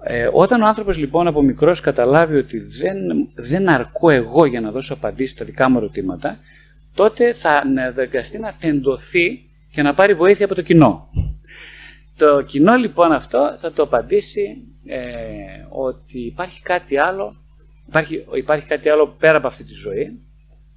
Ε, 0.07 0.29
όταν 0.31 0.61
ο 0.61 0.67
άνθρωπος 0.67 0.97
λοιπόν 0.97 1.27
από 1.27 1.41
μικρός 1.41 1.79
καταλάβει 1.79 2.37
ότι 2.37 2.59
δεν, 2.59 2.95
δεν 3.35 3.69
αρκώ 3.69 4.09
εγώ 4.09 4.45
για 4.45 4.61
να 4.61 4.71
δώσω 4.71 4.93
απαντήσεις 4.93 5.31
στα 5.31 5.45
δικά 5.45 5.69
μου 5.69 5.77
ερωτήματα, 5.77 6.37
τότε 6.95 7.33
θα 7.33 7.51
αναγκαστεί 7.51 8.39
να 8.39 8.55
τεντωθεί 8.59 9.49
και 9.71 9.81
να 9.81 9.93
πάρει 9.93 10.13
βοήθεια 10.13 10.45
από 10.45 10.55
το 10.55 10.61
κοινό. 10.61 11.09
Το 12.17 12.41
κοινό 12.41 12.75
λοιπόν 12.75 13.11
αυτό 13.11 13.55
θα 13.59 13.71
το 13.71 13.83
απαντήσει 13.83 14.63
ε, 14.85 15.01
ότι 15.69 16.19
υπάρχει 16.19 16.61
κάτι 16.61 16.97
άλλο, 16.97 17.35
υπάρχει, 17.87 18.25
υπάρχει 18.35 18.65
κάτι 18.65 18.89
άλλο 18.89 19.15
πέρα 19.19 19.37
από 19.37 19.47
αυτή 19.47 19.63
τη 19.63 19.73
ζωή 19.73 20.19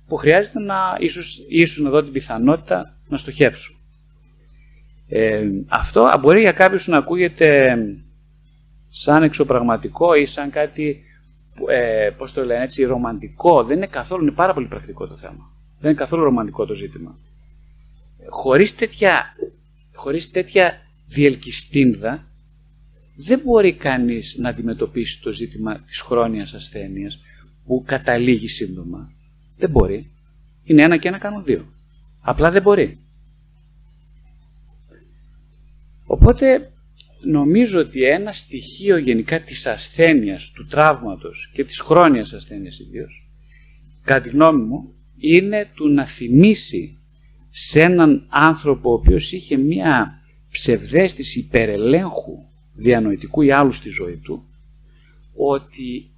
που 0.07 0.17
χρειάζεται 0.17 0.59
να 0.59 0.77
ίσως, 0.99 1.45
ίσως 1.49 1.79
να 1.79 1.91
δω 1.91 2.03
την 2.03 2.12
πιθανότητα 2.12 2.97
να 3.09 3.17
στοχεύσω. 3.17 3.73
Ε, 5.09 5.43
αυτό 5.69 6.11
μπορεί 6.21 6.41
για 6.41 6.53
κάποιους 6.53 6.87
να 6.87 6.97
ακούγεται 6.97 7.77
σαν 8.90 9.22
εξωπραγματικό 9.22 10.14
ή 10.14 10.24
σαν 10.24 10.51
κάτι, 10.51 11.03
ε, 11.68 12.11
πώς 12.16 12.33
το 12.33 12.44
λένε 12.44 12.62
έτσι, 12.62 12.85
ρομαντικό. 12.85 13.64
Δεν 13.64 13.77
είναι 13.77 13.87
καθόλου, 13.87 14.22
είναι 14.22 14.33
πάρα 14.33 14.55
πολύ 14.55 14.66
πρακτικό 14.66 15.07
το 15.07 15.16
θέμα. 15.16 15.51
Δεν 15.81 15.90
είναι 15.90 15.98
καθόλου 15.98 16.24
ρομαντικό 16.24 16.66
το 16.66 16.74
ζήτημα. 16.74 17.16
Χωρίς 18.29 18.74
τέτοια, 18.74 19.24
χωρίς 19.94 20.31
τέτοια 20.31 20.72
διελκυστίνδα, 21.07 22.24
δεν 23.16 23.40
μπορεί 23.44 23.74
κανείς 23.74 24.37
να 24.38 24.48
αντιμετωπίσει 24.48 25.22
το 25.22 25.31
ζήτημα 25.31 25.81
της 25.81 26.01
χρόνιας 26.01 26.55
ασθένειας 26.55 27.20
που 27.66 27.83
καταλήγει 27.87 28.48
σύντομα. 28.48 29.12
Δεν 29.57 29.70
μπορεί. 29.70 30.11
Είναι 30.64 30.83
ένα 30.83 30.96
και 30.96 31.09
ένα 31.09 31.18
κάνουν 31.18 31.44
δύο. 31.44 31.72
Απλά 32.20 32.51
δεν 32.51 32.62
μπορεί. 32.62 32.98
Οπότε 36.07 36.72
νομίζω 37.20 37.81
ότι 37.81 38.04
ένα 38.04 38.33
στοιχείο 38.33 38.96
γενικά 38.96 39.40
της 39.40 39.66
ασθένειας, 39.66 40.50
του 40.50 40.66
τραύματος 40.66 41.50
και 41.52 41.64
της 41.64 41.81
χρόνιας 41.81 42.33
ασθένειας 42.33 42.78
ιδίως, 42.78 43.28
κατά 44.02 44.20
τη 44.20 44.28
γνώμη 44.28 44.62
μου, 44.62 44.94
είναι 45.18 45.70
του 45.74 45.88
να 45.88 46.07
θυμίσει 46.07 46.98
σε 47.50 47.81
έναν 47.81 48.26
άνθρωπο 48.28 48.90
ο 48.90 48.92
οποίος 48.92 49.33
είχε 49.33 49.57
μία 49.57 50.22
ψευδέστηση 50.50 51.38
υπερελέγχου 51.38 52.46
διανοητικού 52.74 53.42
ή 53.42 53.52
άλλου 53.52 53.72
στη 53.72 53.88
ζωή 53.88 54.16
του, 54.16 54.44
ότι 55.35 56.11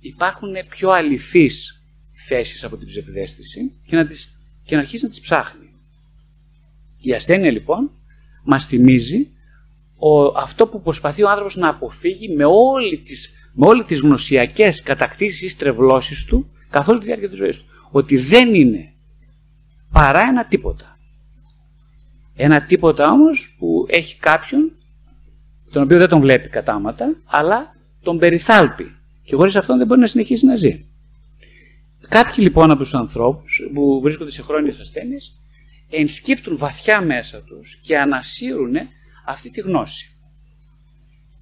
υπάρχουν 0.00 0.52
πιο 0.68 0.90
αληθείς 0.90 1.82
θέσεις 2.12 2.64
από 2.64 2.76
την 2.76 2.86
ψευδέστηση 2.86 3.72
και 3.86 3.96
να, 3.96 4.06
τις, 4.06 4.38
και 4.64 4.74
να 4.74 4.80
αρχίσει 4.80 5.04
να 5.04 5.10
τις 5.10 5.20
ψάχνει. 5.20 5.70
Η 7.00 7.12
ασθένεια 7.12 7.50
λοιπόν 7.50 7.90
μας 8.44 8.66
θυμίζει 8.66 9.30
ο, 10.04 10.24
αυτό 10.36 10.66
που 10.66 10.82
προσπαθεί 10.82 11.22
ο 11.22 11.28
άνθρωπος 11.28 11.56
να 11.56 11.68
αποφύγει 11.68 12.34
με, 12.34 12.44
όλη 12.44 12.98
τις, 12.98 13.30
με 13.52 13.66
όλες 13.66 13.86
τις 13.86 14.00
γνωσιακές 14.00 14.82
κατακτήσεις 14.82 15.42
ή 15.42 15.48
στρεβλώσεις 15.48 16.24
του 16.24 16.50
καθ' 16.70 16.88
όλη 16.88 16.98
τη 16.98 17.04
διάρκεια 17.04 17.28
της 17.28 17.38
ζωής 17.38 17.58
του. 17.58 17.64
Ότι 17.90 18.16
δεν 18.16 18.54
είναι 18.54 18.92
παρά 19.92 20.20
ένα 20.28 20.44
τίποτα. 20.44 20.98
Ένα 22.34 22.62
τίποτα 22.62 23.10
όμως 23.10 23.56
που 23.58 23.86
έχει 23.88 24.18
κάποιον 24.18 24.72
τον 25.70 25.82
οποίο 25.82 25.98
δεν 25.98 26.08
τον 26.08 26.20
βλέπει 26.20 26.48
κατάματα, 26.48 27.16
αλλά 27.24 27.76
τον 28.02 28.18
περιθάλπει. 28.18 28.96
Και 29.22 29.36
χωρίς 29.36 29.56
αυτόν 29.56 29.78
δεν 29.78 29.86
μπορεί 29.86 30.00
να 30.00 30.06
συνεχίσει 30.06 30.46
να 30.46 30.56
ζει. 30.56 30.84
Κάποιοι 32.08 32.36
λοιπόν 32.38 32.70
από 32.70 32.82
τους 32.82 32.94
ανθρώπους 32.94 33.68
που 33.74 34.00
βρίσκονται 34.02 34.30
σε 34.30 34.42
χρόνιες 34.42 34.78
ασθένειες 34.78 35.38
ενσκύπτουν 35.90 36.56
βαθιά 36.56 37.00
μέσα 37.00 37.42
τους 37.42 37.78
και 37.82 37.98
ανασύρουν 37.98 38.74
αυτή 39.24 39.50
τη 39.50 39.60
γνώση. 39.60 40.16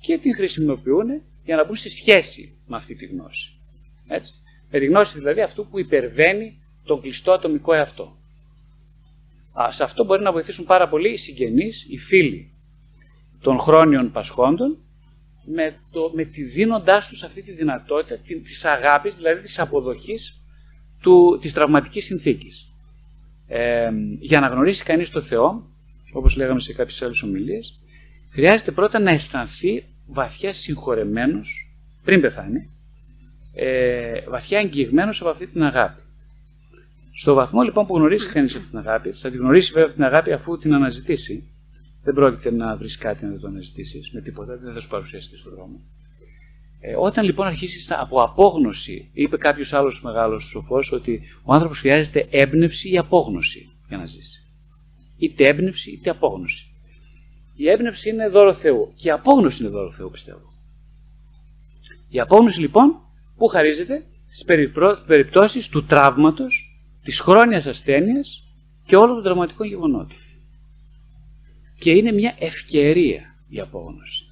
Και 0.01 0.19
την 0.19 0.35
χρησιμοποιούν 0.35 1.23
για 1.45 1.57
να 1.57 1.65
μπουν 1.65 1.77
σε 1.77 1.89
σχέση 1.89 2.59
με 2.67 2.77
αυτή 2.77 2.95
τη 2.95 3.07
γνώση. 3.07 3.51
Έτσι. 4.07 4.35
Με 4.71 4.79
τη 4.79 4.87
γνώση 4.87 5.19
δηλαδή 5.19 5.41
αυτού 5.41 5.69
που 5.69 5.79
υπερβαίνει 5.79 6.63
τον 6.85 7.01
κλειστό 7.01 7.33
ατομικό 7.33 7.73
εαυτό. 7.73 8.17
Α, 9.61 9.71
σε 9.71 9.83
αυτό 9.83 10.05
μπορεί 10.05 10.23
να 10.23 10.33
βοηθήσουν 10.33 10.65
πάρα 10.65 10.89
πολύ 10.89 11.11
οι 11.11 11.17
συγγενείς, 11.17 11.87
οι 11.89 11.99
φίλοι 11.99 12.53
των 13.41 13.59
χρόνιων 13.59 14.13
πασχόντων, 14.13 14.79
με, 15.45 15.79
το, 15.91 16.11
με 16.15 16.25
τη 16.25 16.43
δίνοντάς 16.43 17.09
τους 17.09 17.23
αυτή 17.23 17.43
τη 17.43 17.53
δυνατότητα 17.53 18.17
της 18.17 18.65
αγάπης, 18.65 19.15
δηλαδή 19.15 19.41
της 19.41 19.59
αποδοχής 19.59 20.43
του, 21.01 21.39
της 21.41 21.53
τραυματικής 21.53 22.05
συνθήκης. 22.05 22.75
Ε, 23.47 23.91
για 24.19 24.41
να 24.41 24.47
γνωρίσει 24.47 24.85
κανείς 24.85 25.11
το 25.11 25.23
Θεό, 25.23 25.70
όπως 26.13 26.37
λέγαμε 26.37 26.61
σε 26.61 26.73
κάποιες 26.73 27.03
άλλες 27.03 27.23
ομιλίες, 27.23 27.81
χρειάζεται 28.31 28.71
πρώτα 28.71 28.99
να 28.99 29.11
αισθανθεί 29.11 29.85
βαθιά 30.07 30.53
συγχωρεμένος 30.53 31.71
πριν 32.05 32.21
πεθάνει, 32.21 32.71
ε, 33.55 34.21
βαθιά 34.29 34.59
εγγυημένος 34.59 35.21
από 35.21 35.31
αυτή 35.31 35.47
την 35.47 35.63
αγάπη. 35.63 36.01
Στο 37.13 37.35
βαθμό 37.35 37.63
λοιπόν 37.63 37.87
που 37.87 37.97
γνωρίζει 37.97 38.29
κανείς 38.29 38.55
αυτή 38.55 38.69
την 38.69 38.79
αγάπη, 38.79 39.11
θα 39.11 39.31
τη 39.31 39.37
γνωρίσει 39.37 39.73
βέβαια 39.73 39.93
την 39.93 40.05
αγάπη 40.05 40.33
αφού 40.33 40.59
την 40.59 40.75
αναζητήσει. 40.75 41.51
Δεν 42.03 42.15
πρόκειται 42.15 42.51
να 42.51 42.77
βρεις 42.77 42.99
κάτι 42.99 43.25
να 43.25 43.39
το 43.39 43.47
αναζητήσεις 43.47 44.11
με 44.13 44.21
τίποτα, 44.21 44.57
δεν 44.57 44.73
θα 44.73 44.81
σου 44.81 44.89
παρουσιαστεί 44.89 45.37
στον 45.37 45.53
δρόμο. 45.55 45.81
Ε, 46.81 46.95
όταν 46.97 47.25
λοιπόν 47.25 47.47
αρχίσει 47.47 47.95
από 47.99 48.23
απόγνωση, 48.23 49.11
είπε 49.13 49.37
κάποιος 49.37 49.73
άλλος 49.73 50.03
μεγάλος 50.03 50.45
σοφός 50.45 50.93
ότι 50.93 51.21
ο 51.43 51.53
άνθρωπος 51.53 51.79
χρειάζεται 51.79 52.27
έμπνευση 52.31 52.91
ή 52.91 52.99
απόγνωση 52.99 53.69
για 53.89 53.97
να 53.97 54.07
ζήσει. 54.07 54.50
Είτε 55.21 55.45
έμπνευση 55.45 55.91
είτε 55.91 56.11
απόγνωση. 56.11 56.65
Η 57.55 57.69
έμπνευση 57.69 58.09
είναι 58.09 58.29
δώρο 58.29 58.55
Θεού 58.55 58.93
και 58.97 59.09
η 59.09 59.11
απόγνωση 59.11 59.63
είναι 59.63 59.73
δώρο 59.73 59.93
Θεού, 59.93 60.11
πιστεύω. 60.11 60.53
Η 62.09 62.21
απόγνωση 62.21 62.61
λοιπόν 62.61 63.01
που 63.37 63.47
χαρίζεται 63.47 64.07
στις 64.29 64.45
περιπτώσεις 65.07 65.69
του 65.69 65.85
τραύματος, 65.85 66.81
της 67.03 67.21
χρόνιας 67.21 67.67
ασθένειας 67.67 68.49
και 68.87 68.97
όλων 68.97 69.15
των 69.15 69.23
τραυματικών 69.23 69.67
γεγονότων. 69.67 70.17
Και 71.79 71.91
είναι 71.91 72.13
μια 72.13 72.37
ευκαιρία 72.39 73.35
η 73.49 73.61
απόγνωση. 73.61 74.25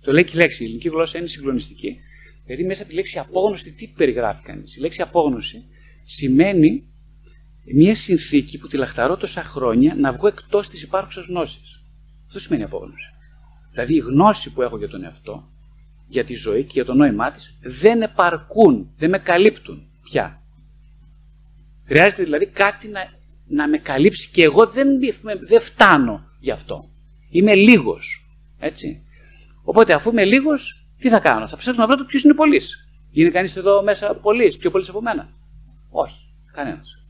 Το 0.00 0.12
λέει 0.12 0.24
και 0.24 0.32
η 0.34 0.36
λέξη. 0.36 0.62
Η 0.62 0.66
ελληνική 0.66 0.88
γλώσσα 0.88 1.18
είναι 1.18 1.26
συγκλονιστική. 1.26 1.98
Δηλαδή, 2.46 2.64
μέσα 2.64 2.80
από 2.80 2.90
τη 2.90 2.96
λέξη 2.96 3.18
απόγνωση, 3.18 3.72
τι 3.72 3.86
περιγράφει 3.96 4.42
κανείς; 4.42 4.76
Η 4.76 4.80
λέξη 4.80 5.02
απόγνωση 5.02 5.64
σημαίνει 6.04 6.93
μια 7.72 7.94
συνθήκη 7.96 8.58
που 8.58 8.66
τη 8.66 8.76
λαχταρώ 8.76 9.16
τόσα 9.16 9.44
χρόνια 9.44 9.94
να 9.94 10.12
βγω 10.12 10.26
εκτός 10.26 10.68
της 10.68 10.82
υπάρχουσας 10.82 11.26
γνώσης. 11.26 11.82
Αυτό 12.26 12.38
σημαίνει 12.38 12.62
απόγνωση. 12.62 13.08
Δηλαδή, 13.70 13.94
η 13.94 13.98
γνώση 13.98 14.52
που 14.52 14.62
έχω 14.62 14.78
για 14.78 14.88
τον 14.88 15.04
εαυτό, 15.04 15.48
για 16.06 16.24
τη 16.24 16.34
ζωή 16.34 16.62
και 16.62 16.72
για 16.72 16.84
το 16.84 16.94
νόημά 16.94 17.30
της 17.30 17.58
δεν 17.62 18.02
επαρκούν, 18.02 18.90
δεν 18.96 19.10
με 19.10 19.18
καλύπτουν 19.18 19.86
πια. 20.02 20.42
Χρειάζεται 21.86 22.22
δηλαδή 22.22 22.46
κάτι 22.46 22.88
να, 22.88 23.00
να 23.46 23.68
με 23.68 23.78
καλύψει 23.78 24.30
και 24.30 24.42
εγώ 24.42 24.66
δεν, 24.66 24.88
δεν 25.46 25.60
φτάνω 25.60 26.24
γι' 26.40 26.50
αυτό. 26.50 26.88
Είμαι 27.30 27.54
λίγος. 27.54 28.28
Έτσι. 28.58 29.02
Οπότε 29.62 29.92
αφού 29.92 30.10
είμαι 30.10 30.24
λίγος, 30.24 30.86
τι 30.98 31.08
θα 31.08 31.18
κάνω, 31.18 31.48
θα 31.48 31.56
ψάξω 31.56 31.80
να 31.80 31.86
βρω 31.86 32.04
ποιος 32.04 32.22
είναι 32.22 32.34
πολύς. 32.34 32.88
Είναι 33.12 33.30
κανείς 33.30 33.56
εδώ 33.56 33.82
μέσα 33.82 34.14
πολύς, 34.14 34.56
πιο 34.56 34.70
πολύς 34.70 34.88
από 34.88 35.02
μένα; 35.02 35.28
Όχι, 35.90 36.34
κανένας. 36.52 37.03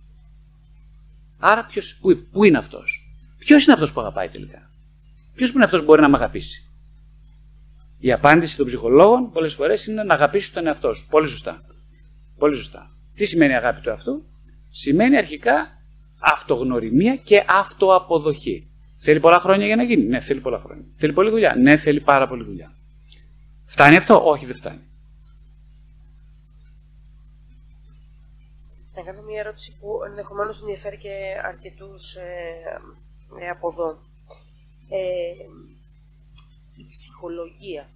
Άρα 1.46 1.64
ποιος, 1.64 1.98
πού, 2.00 2.26
πού 2.32 2.44
είναι 2.44 2.58
αυτός; 2.58 3.08
Ποιος 3.38 3.64
είναι 3.64 3.72
αυτός 3.72 3.92
που 3.92 4.00
αγαπάει 4.00 4.28
τελικά; 4.28 4.70
Ποιος 5.34 5.50
είναι 5.50 5.64
αυτός 5.64 5.78
που 5.78 5.84
μπορεί 5.84 6.00
να 6.00 6.08
με 6.08 6.16
αγαπήσει; 6.16 6.70
Η 7.98 8.12
απάντηση 8.12 8.56
των 8.56 8.66
ψυχολόγων 8.66 9.30
πολλές 9.30 9.54
φορές 9.54 9.86
είναι 9.86 10.02
να 10.02 10.14
αγαπήσεις 10.14 10.52
τον 10.52 10.66
εαυτό 10.66 10.92
σου. 10.92 11.06
Πολύ 11.10 11.26
σωστά. 11.26 11.62
Πολύ 12.38 12.54
σωστά. 12.54 12.90
Τι 13.14 13.24
σημαίνει 13.24 13.54
αγάπη 13.54 13.80
του 13.80 13.88
εαυτού, 13.88 14.24
Σημαίνει 14.70 15.16
αρχικά 15.16 15.68
αυτογνωριμία 16.18 17.16
και 17.16 17.44
αυτοαποδοχή. 17.48 18.70
Θέλει 18.96 19.20
πολλά 19.20 19.40
χρόνια 19.40 19.66
για 19.66 19.76
να 19.76 19.82
γίνει. 19.82 20.04
Ναι, 20.04 20.20
θέλει 20.20 20.40
πολλά 20.40 20.58
χρόνια. 20.58 20.84
Θέλει 20.96 21.12
πολλή 21.12 21.30
δουλειά. 21.30 21.54
Ναι, 21.54 21.76
θέλει 21.76 22.00
πάρα 22.00 22.28
πολλή 22.28 22.44
δουλειά. 22.44 22.72
Φτάνει 23.64 23.96
αυτό; 23.96 24.28
Όχι, 24.28 24.46
δεν 24.46 24.54
φτάνει. 24.54 24.80
Να 28.94 29.02
κάνω 29.02 29.22
μια 29.22 29.40
ερώτηση 29.40 29.78
που 29.78 30.04
ενδεχομένως 30.06 30.60
ενδιαφέρει 30.60 30.98
και 30.98 31.40
αρκετούς 31.44 32.14
ε, 32.14 32.80
ε, 33.40 33.48
από 33.48 33.68
εδώ. 33.68 33.98
Ε, 34.88 35.32
η 36.76 36.86
ψυχολογία. 36.90 37.88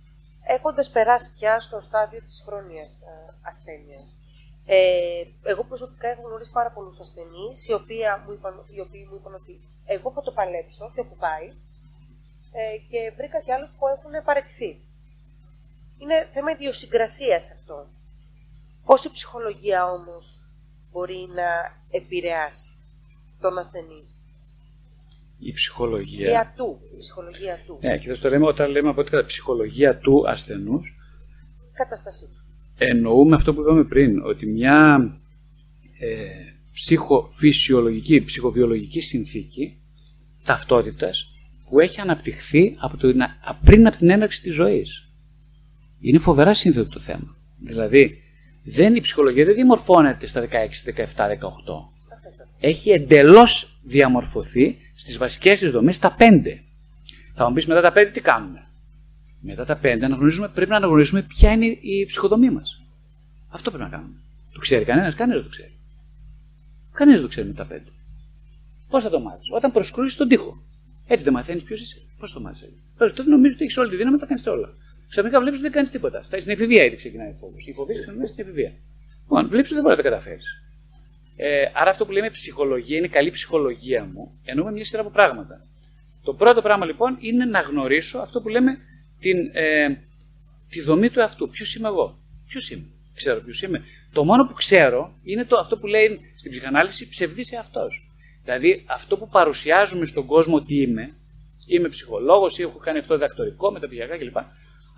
Έχοντας 0.46 0.90
περάσει 0.90 1.34
πια 1.34 1.60
στο 1.60 1.80
στάδιο 1.80 2.22
της 2.22 2.42
χρόνιας 2.46 3.00
ε, 3.00 3.38
ασθένειας, 3.42 4.16
ε, 4.66 5.22
εγώ 5.42 5.64
προσωπικά 5.64 6.08
έχω 6.08 6.22
γνωρίσει 6.22 6.50
πάρα 6.50 6.70
πολλούς 6.70 7.00
ασθενείς, 7.00 7.66
οι, 7.66 7.70
οι 7.70 8.80
οποίοι 8.80 9.06
μου 9.08 9.14
είπαν 9.16 9.34
ότι 9.34 9.60
εγώ 9.86 10.12
θα 10.12 10.22
το 10.22 10.32
παλέψω 10.32 10.90
και 10.94 11.00
όπου 11.00 11.16
πάει 11.16 11.48
ε, 12.52 12.78
και 12.90 13.12
βρήκα 13.16 13.40
και 13.40 13.52
άλλους 13.52 13.72
που 13.72 13.86
έχουν 13.86 14.24
παραιτηθεί. 14.24 14.80
Είναι 15.98 16.28
θέμα 16.32 16.50
ιδιοσυγκρασίας 16.50 17.50
αυτό. 17.50 17.86
Πώς 18.84 19.04
η 19.04 19.10
ψυχολογία 19.10 19.90
όμως 19.92 20.47
μπορεί 20.92 21.28
να 21.34 21.48
επηρεάσει 21.90 22.70
τον 23.40 23.58
ασθενή. 23.58 24.04
Η 25.38 25.52
ψυχολογία. 25.52 26.54
του. 26.56 26.80
Η 26.94 26.98
ψυχολογία 26.98 27.58
του. 27.66 27.78
Ναι, 27.80 27.98
και 27.98 28.12
το 28.12 28.28
λέμε 28.28 28.46
όταν 28.46 28.70
λέμε 28.70 28.88
από 28.88 29.04
την 29.04 29.24
ψυχολογία 29.24 29.98
του 29.98 30.28
ασθενούς. 30.28 30.96
Κατάστασή 31.72 32.24
του. 32.24 32.42
Εννοούμε 32.78 33.36
αυτό 33.36 33.54
που 33.54 33.60
είπαμε 33.60 33.84
πριν, 33.84 34.22
ότι 34.22 34.46
μια 34.46 34.98
ε, 35.98 36.26
ψυχοφυσιολογική, 36.72 38.22
ψυχοβιολογική 38.22 39.00
συνθήκη 39.00 39.80
ταυτότητας 40.44 41.32
που 41.68 41.80
έχει 41.80 42.00
αναπτυχθεί 42.00 42.76
από 42.78 42.96
το, 42.96 43.14
πριν 43.64 43.86
από 43.86 43.96
την 43.96 44.10
έναρξη 44.10 44.42
της 44.42 44.54
ζωής. 44.54 45.10
Είναι 46.00 46.18
φοβερά 46.18 46.54
σύνθετο 46.54 46.88
το 46.88 47.00
θέμα. 47.00 47.36
Δηλαδή, 47.58 48.22
δεν, 48.62 48.94
η 48.94 49.00
ψυχολογία 49.00 49.44
δεν 49.44 49.54
διαμορφώνεται 49.54 50.26
στα 50.26 50.40
16, 50.40 50.46
17, 50.96 51.04
18. 51.04 51.36
Έχει 52.60 52.90
εντελώς 52.90 53.78
διαμορφωθεί 53.82 54.78
στις 54.94 55.18
βασικές 55.18 55.58
της 55.58 55.70
δομές 55.70 55.96
στα 55.96 56.16
5. 56.18 56.22
Θα 57.34 57.48
μου 57.48 57.54
πεις 57.54 57.66
μετά 57.66 57.80
τα 57.80 57.92
5 57.92 58.10
τι 58.12 58.20
κάνουμε; 58.20 58.66
Μετά 59.40 59.64
τα 59.64 59.74
5 59.74 59.80
πρέπει 60.54 60.70
να 60.70 60.76
αναγνωρίσουμε 60.76 61.22
ποια 61.22 61.52
είναι 61.52 61.66
η 61.80 62.04
ψυχοδομή 62.06 62.50
μας. 62.50 62.82
Αυτό 63.48 63.70
πρέπει 63.70 63.84
να 63.90 63.96
κάνουμε. 63.96 64.16
Το 64.52 64.58
ξέρει 64.58 64.84
κανένας, 64.84 65.14
κανένας 65.14 65.40
δεν 65.40 65.50
το 65.50 65.56
ξέρει. 65.56 65.72
Κανένα 66.92 67.16
δεν 67.16 67.26
το 67.26 67.30
ξέρει 67.30 67.46
με 67.46 67.54
τα 67.54 67.64
πέντε. 67.64 67.90
Πώς 68.88 69.02
θα 69.02 69.10
το 69.10 69.20
μάθεις, 69.20 69.48
Όταν 69.50 69.72
προσκρούσεις 69.72 70.16
τον 70.16 70.28
τοίχο. 70.28 70.62
Έτσι 71.06 71.24
δεν 71.24 71.32
μαθαίνεις 71.32 71.62
ποιος 71.62 71.80
είσαι. 71.80 72.02
Πώς 72.18 72.32
το 72.32 72.40
μάθεις; 72.40 72.68
Τότε 72.98 73.22
νομίζω 73.22 73.54
ότι 73.54 73.64
έχεις 73.64 73.76
όλη 73.76 73.90
τη 73.90 73.96
δύναμη 73.96 74.14
να 74.14 74.20
τα 74.20 74.26
κάνεις 74.26 74.46
όλα. 74.46 74.68
Ξαφνικά 75.08 75.40
βλέπεις 75.40 75.58
ότι 75.58 75.68
δεν 75.68 75.76
κάνεις 75.76 75.90
τίποτα. 75.90 76.22
Στην 76.22 76.50
εφηβεία 76.50 76.84
ήδη 76.84 76.96
ξεκινάει 76.96 77.28
ο 77.28 77.36
φόβος. 77.40 77.66
Η 77.66 77.72
φοβία 77.72 78.00
ξεκινάει 78.00 78.26
στην 78.26 78.44
εφηβεία. 78.44 78.72
Λοιπόν, 79.22 79.48
βλέπει 79.48 79.64
ότι 79.64 79.74
δεν 79.74 79.82
μπορεί 79.82 79.96
να 79.96 80.02
τα 80.02 80.08
καταφέρεις. 80.08 80.62
Ε, 81.36 81.70
άρα 81.74 81.90
αυτό 81.90 82.06
που 82.06 82.12
λέμε 82.12 82.30
ψυχολογία 82.30 82.98
είναι 82.98 83.08
καλή 83.08 83.30
ψυχολογία 83.30 84.04
μου. 84.04 84.38
Εννοούμε 84.44 84.72
μια 84.72 84.84
σειρά 84.84 85.00
από 85.00 85.10
πράγματα. 85.10 85.60
Το 86.22 86.34
πρώτο 86.34 86.62
πράγμα 86.62 86.86
λοιπόν 86.86 87.16
είναι 87.20 87.44
να 87.44 87.60
γνωρίσω 87.60 88.18
αυτό 88.18 88.40
που 88.40 88.48
λέμε 88.48 88.78
την, 89.20 89.50
ε, 89.52 89.88
τη 90.68 90.80
δομή 90.80 91.10
του 91.10 91.20
εαυτού. 91.20 91.48
Ποιος 91.48 91.74
είμαι 91.74 91.88
εγώ; 91.88 92.18
Ποιος 92.48 92.70
είμαι; 92.70 92.84
Ξέρω 93.14 93.40
ποιος 93.40 93.62
είμαι. 93.62 93.84
Το 94.12 94.24
μόνο 94.24 94.46
που 94.46 94.52
ξέρω 94.52 95.14
είναι 95.22 95.44
το, 95.44 95.56
αυτό 95.56 95.76
που 95.76 95.86
λέει 95.86 96.20
στην 96.36 96.50
ψυχανάλυση 96.50 97.08
ψευδής 97.08 97.56
αυτό. 97.56 97.86
Δηλαδή 98.44 98.84
αυτό 98.86 99.16
που 99.16 99.28
παρουσιάζουμε 99.28 100.06
στον 100.06 100.26
κόσμο 100.26 100.56
ότι 100.56 100.74
είμαι, 100.82 101.14
είμαι 101.66 101.88
ψυχολόγος 101.88 102.58
ή 102.58 102.62
έχω 102.62 102.78
κάνει 102.78 102.98
αυτό 102.98 103.14
διδακτορικό, 103.14 103.70
μεταπηγιακά 103.72 104.18
κλπ. 104.18 104.36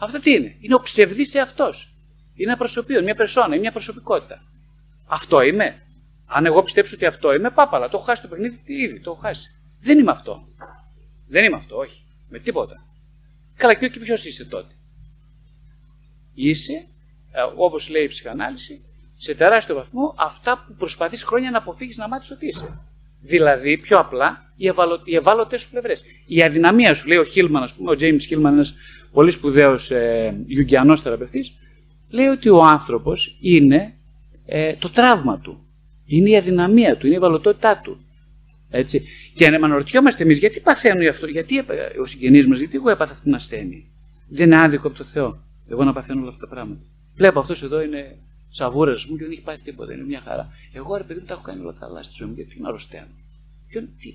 Αυτό 0.01 0.20
τι 0.20 0.30
είναι, 0.30 0.57
είναι 0.61 0.74
ο 0.74 0.80
ψευδής 0.80 1.34
εαυτός. 1.34 1.94
Είναι 2.34 2.51
ένα 2.51 2.59
προσωπείο, 2.59 3.03
μια 3.03 3.14
περσόνα, 3.14 3.59
μια 3.59 3.72
προσωπικότητα. 3.72 4.42
Αυτό 5.07 5.40
είμαι; 5.40 5.82
Αν 6.26 6.46
εγώ 6.46 6.62
πιστέψω 6.62 6.94
ότι 6.94 7.07
αυτό 7.07 7.34
είμαι, 7.34 7.51
πάπαλα, 7.51 7.88
το 7.88 7.96
έχω 7.96 8.07
χάσει 8.07 8.22
το 8.22 8.28
παιχνίδι 8.28 8.61
ήδη, 8.64 9.01
το 9.01 9.11
έχω 9.11 9.20
χάσει. 9.20 9.48
Δεν 9.80 9.98
είμαι 9.98 10.11
αυτό. 10.11 10.48
Δεν 11.26 11.44
είμαι 11.44 11.57
αυτό, 11.57 11.76
όχι. 11.76 12.05
Με 12.28 12.38
τίποτα. 12.38 12.74
Καλά, 13.57 13.74
και 13.74 13.90
ποιος 13.90 14.24
είσαι 14.24 14.44
τότε; 14.44 14.74
Είσαι, 16.34 16.74
ε, 17.32 17.40
όπως 17.57 17.88
λέει 17.88 18.05
η 18.05 18.09
ψυχανάλυση, 18.09 18.84
σε 19.16 19.34
τεράστιο 19.34 19.74
βαθμό 19.74 20.14
αυτά 20.18 20.64
που 20.66 20.74
προσπαθείς 20.74 21.24
χρόνια 21.24 21.51
να 21.51 21.59
αποφύγεις 21.59 21.96
να 21.96 22.09
μάθεις 22.09 22.30
ότι 22.30 22.46
είσαι. 22.46 22.80
Δηλαδή, 23.20 23.78
πιο 23.78 23.98
απλά, 23.98 24.53
οι, 24.57 24.66
ευαλω... 24.66 25.01
οι 25.05 25.14
ευάλωτες 25.14 25.61
σου 25.61 25.70
πλευρές. 25.70 26.03
Η 26.26 26.42
αδυναμία 26.42 26.94
σου, 26.94 27.09
λέει 27.09 27.18
ο 27.18 27.24
Χίλμαν, 27.24 27.62
ας 27.62 27.74
πούμε, 27.74 27.90
ο 27.90 27.94
Τζέιμ 27.94 28.16
Χίλμαν, 28.16 28.53
ένας 28.53 28.74
πολύ 29.13 29.31
σπουδαίος 29.31 29.91
ε, 29.91 30.43
Ιουγκιανός 30.47 31.01
θεραπευτής, 31.01 31.53
λέει 32.11 32.27
ότι 32.27 32.49
ο 32.49 32.65
άνθρωπος 32.65 33.37
είναι 33.41 33.95
ε, 34.47 34.75
το 34.75 34.91
τραύμα 34.91 35.39
του. 35.39 35.65
Είναι 36.07 36.31
η 36.31 36.37
αδυναμία 36.37 36.97
του, 36.97 37.07
είναι 37.07 37.15
η 37.15 37.19
ευαλωτότητά 37.19 37.81
του. 37.85 38.01
Έτσι. 38.71 39.05
Και 39.35 39.47
αν 39.47 39.65
αναρωτιόμαστε 39.65 40.23
εμείς 40.23 40.39
γιατί 40.39 40.61
παθαίνουν 40.61 41.09
αυτό, 41.09 41.27
γιατί 41.27 41.65
ο 42.01 42.05
συγγενής 42.05 42.47
μας, 42.47 42.59
γιατί 42.59 42.77
εγώ 42.77 42.91
έπαθα 42.91 43.13
αυτή 43.13 43.25
την 43.25 43.35
ασθένεια; 43.35 43.83
Δεν 44.29 44.47
είναι 44.47 44.63
άδικο 44.63 44.89
από 44.89 44.97
το 44.97 45.05
Θεό. 45.05 45.43
Εγώ 45.69 45.85
να 45.85 45.93
παθαίνω 45.93 46.21
όλα 46.21 46.29
αυτά 46.29 46.47
τα 46.47 46.55
πράγματα. 46.55 46.81
Βλέπω 47.15 47.39
αυτός 47.39 47.63
εδώ 47.63 47.83
είναι 47.83 48.17
σαβούρας 48.51 49.07
μου 49.07 49.17
και 49.17 49.23
δεν 49.23 49.33
έχει 49.33 49.43
πάθει 49.43 49.63
τίποτα. 49.63 49.93
Είναι 49.93 50.05
μια 50.05 50.21
χαρά. 50.21 50.49
Εγώ 50.73 50.97
ρε 50.97 51.03
παιδί 51.03 51.21
μου 51.21 51.27
τα 51.27 51.35
έχω 51.35 51.43
κάνει 51.43 51.61
όλα 51.61 51.77
καλά 51.81 52.03
στη 52.03 52.13
ζωή 52.17 52.29
μου 52.29 52.35
γιατί 52.35 52.61
να 52.61 52.69
αρρωσταίνω. 52.69 53.15
Και 53.71 53.81
τι; 53.81 54.13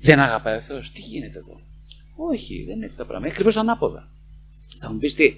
Δεν 0.00 0.20
αγαπάει 0.20 0.56
ο 0.56 0.60
Θεός. 0.60 0.92
Τι 0.92 1.00
γίνεται 1.00 1.38
εδώ; 1.38 1.60
Όχι, 2.20 2.64
δεν 2.66 2.76
είναι 2.76 2.84
έτσι 2.84 2.96
τα 2.96 3.04
πράγματα. 3.04 3.26
Έχει 3.26 3.34
ακριβώς 3.34 3.56
ανάποδα. 3.56 4.08
Θα 4.80 4.92
μου 4.92 4.98
πεις 4.98 5.14
τι. 5.14 5.34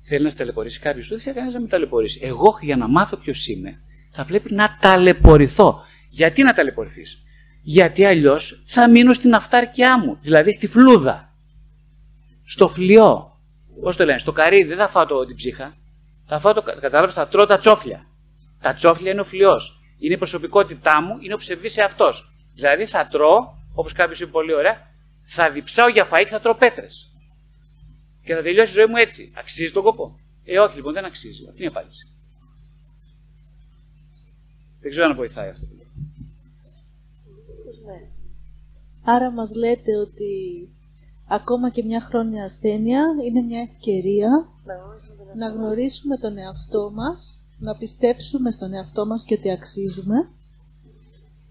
Θέλεις 0.00 0.24
να 0.24 0.30
σε 0.30 0.36
ταλαιπωρήσει 0.36 0.80
κάποιος, 0.80 1.08
δεν 1.08 1.20
θέλει 1.20 1.34
κανένα 1.34 1.52
να 1.52 1.60
με 1.60 1.68
ταλαιπωρήσει. 1.68 2.20
Εγώ 2.22 2.58
για 2.60 2.76
να 2.76 2.88
μάθω 2.88 3.16
ποιος 3.16 3.46
είμαι, 3.46 3.80
θα 4.10 4.24
πρέπει 4.24 4.54
να 4.54 4.76
ταλαιπωρηθώ. 4.80 5.82
Γιατί 6.10 6.42
να 6.42 6.54
ταλαιπωρηθείς, 6.54 7.22
Γιατί 7.62 8.04
αλλιώς 8.04 8.62
θα 8.64 8.90
μείνω 8.90 9.12
στην 9.12 9.34
αυτάρκειά 9.34 9.98
μου, 9.98 10.18
δηλαδή 10.20 10.52
στη 10.52 10.66
φλούδα, 10.66 11.34
στο 12.44 12.68
φλοιό. 12.68 13.38
Πώς 13.82 13.96
το 13.96 14.04
λένε, 14.04 14.18
στο 14.18 14.32
καρύδι 14.32 14.68
δεν 14.68 14.76
θα 14.76 14.88
φάω 14.88 15.06
το, 15.06 15.24
την 15.24 15.36
ψύχα. 15.36 15.76
Θα 16.26 16.38
φάω 16.38 16.52
το, 16.52 16.62
κατάλαβες, 16.62 17.14
θα 17.14 17.28
τρώω 17.28 17.46
τα 17.46 17.58
τσόφλια. 17.58 18.06
Τα 18.60 18.72
τσόφλια 18.72 19.10
είναι 19.10 19.20
ο 19.20 19.24
φλοιός. 19.24 19.80
Είναι 19.98 20.14
η 20.14 20.18
προσωπικότητά 20.18 21.02
μου, 21.02 21.16
είναι 21.20 21.34
ο 21.34 21.36
ψευδής 21.36 21.76
εαυτός. 21.76 22.30
Δηλαδή 22.54 22.86
θα 22.86 23.08
τρώω, 23.08 23.38
όπως 23.74 23.92
κάποιος 23.92 24.20
είπε 24.20 24.30
πολύ 24.30 24.54
ωραία, 24.54 24.93
θα 25.24 25.50
διψάω 25.50 25.88
για 25.88 26.04
φαΐ 26.04 26.22
και 26.24 26.30
θα 26.30 26.40
τρώω 26.40 26.54
πέτρες. 26.54 27.12
Και 28.24 28.34
θα 28.34 28.42
τελειώσει 28.42 28.70
η 28.70 28.74
ζωή 28.74 28.86
μου 28.86 28.96
έτσι. 28.96 29.32
Αξίζει 29.36 29.72
τον 29.72 29.82
κόπο. 29.82 30.18
Ε, 30.44 30.58
όχι 30.58 30.76
λοιπόν, 30.76 30.92
δεν 30.92 31.04
αξίζει. 31.04 31.46
Αυτή 31.48 31.62
είναι 31.62 31.72
η 31.72 31.76
απάντηση. 31.76 32.08
Δεν 34.80 34.90
ξέρω 34.90 35.06
αν 35.06 35.16
βοηθάει 35.16 35.48
αυτό. 35.48 35.66
Ναι. 37.86 38.08
Άρα 39.04 39.30
μας 39.30 39.54
λέτε 39.54 39.96
ότι 39.96 40.32
ακόμα 41.28 41.70
και 41.70 41.84
μια 41.84 42.00
χρόνια 42.00 42.44
ασθένεια 42.44 43.04
είναι 43.26 43.40
μια 43.40 43.60
ευκαιρία 43.60 44.48
να 45.36 45.48
γνωρίσουμε 45.48 46.16
τον 46.16 46.38
εαυτό 46.38 46.90
μας, 46.94 47.42
να 47.58 47.76
πιστέψουμε 47.76 48.50
στον 48.50 48.72
εαυτό 48.72 49.06
μας 49.06 49.24
και 49.24 49.34
ότι 49.34 49.50
αξίζουμε, 49.50 50.16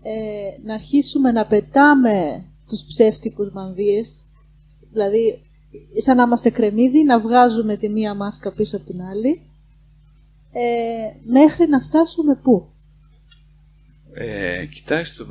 ε, 0.03 0.65
να 0.65 0.73
αρχίσουμε 0.73 1.31
να 1.31 1.45
πετάμε 1.45 2.45
τους 2.69 2.85
ψεύτικους 2.87 3.51
μανδύες, 3.51 4.13
δηλαδή 4.91 5.41
σαν 5.97 6.17
να 6.17 6.23
είμαστε 6.23 6.49
κρεμμύδι, 6.49 7.03
να 7.03 7.19
βγάζουμε 7.19 7.77
τη 7.77 7.89
μία 7.89 8.13
μάσκα 8.13 8.53
πίσω 8.53 8.75
από 8.77 8.85
την 8.85 9.01
άλλη, 9.01 9.41
ε, 10.51 11.31
μέχρι 11.31 11.67
να 11.67 11.79
φτάσουμε 11.79 12.39
πού; 12.43 12.67
Ε, 14.13 14.65
κοιτάξτε, 14.65 15.23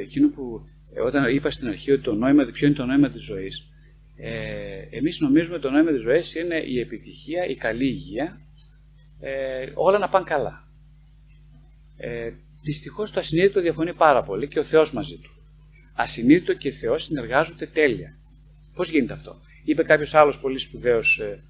εκείνο 0.00 0.28
που 0.28 0.60
ε, 0.94 1.00
όταν 1.00 1.34
είπα 1.34 1.50
στην 1.50 1.68
αρχή 1.68 1.92
ότι 1.92 2.02
το 2.02 2.14
νόημα, 2.14 2.44
ποιο 2.44 2.66
είναι 2.66 2.76
το 2.76 2.84
νόημα 2.84 3.10
της 3.10 3.22
ζωής, 3.22 3.72
ε, 4.16 4.96
εμείς 4.96 5.20
νομίζουμε 5.20 5.54
ότι 5.54 5.64
το 5.64 5.70
νόημα 5.70 5.90
της 5.90 6.02
ζωής 6.02 6.34
είναι 6.34 6.56
η 6.66 6.80
επιτυχία, 6.80 7.46
η 7.46 7.56
καλή 7.56 7.86
υγεία, 7.86 8.40
ε, 9.20 9.70
όλα 9.74 9.98
να 9.98 10.08
πάνε 10.08 10.24
καλά. 10.28 10.64
Ε, 11.96 12.30
Δυστυχώς 12.66 13.10
το 13.10 13.20
ασυνείδητο 13.20 13.60
διαφωνεί 13.60 13.94
πάρα 13.94 14.22
πολύ 14.22 14.48
και 14.48 14.58
ο 14.58 14.64
Θεός 14.64 14.92
μαζί 14.92 15.16
του. 15.16 15.30
Ασυνείδητο 15.96 16.54
και 16.54 16.70
Θεός 16.70 17.02
συνεργάζονται 17.02 17.66
τέλεια. 17.66 18.16
Πώς 18.74 18.90
γίνεται 18.90 19.12
αυτό; 19.12 19.40
Είπε 19.64 19.82
κάποιος 19.82 20.14
άλλος 20.14 20.40
πολύ 20.40 20.58
σπουδαίος 20.58 21.18
ε, 21.18 21.42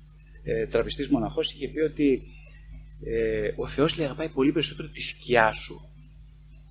ε, 0.45 0.67
τραπιστής 0.67 1.09
μοναχός, 1.09 1.53
είχε 1.53 1.69
πει 1.69 1.81
ότι 1.81 2.23
ε, 3.05 3.53
ο 3.57 3.67
Θεός 3.67 3.97
λέει 3.97 4.07
αγαπάει 4.07 4.29
πολύ 4.29 4.53
περισσότερο 4.53 4.89
τη 4.89 5.03
σκιά 5.03 5.53
σου 5.53 5.89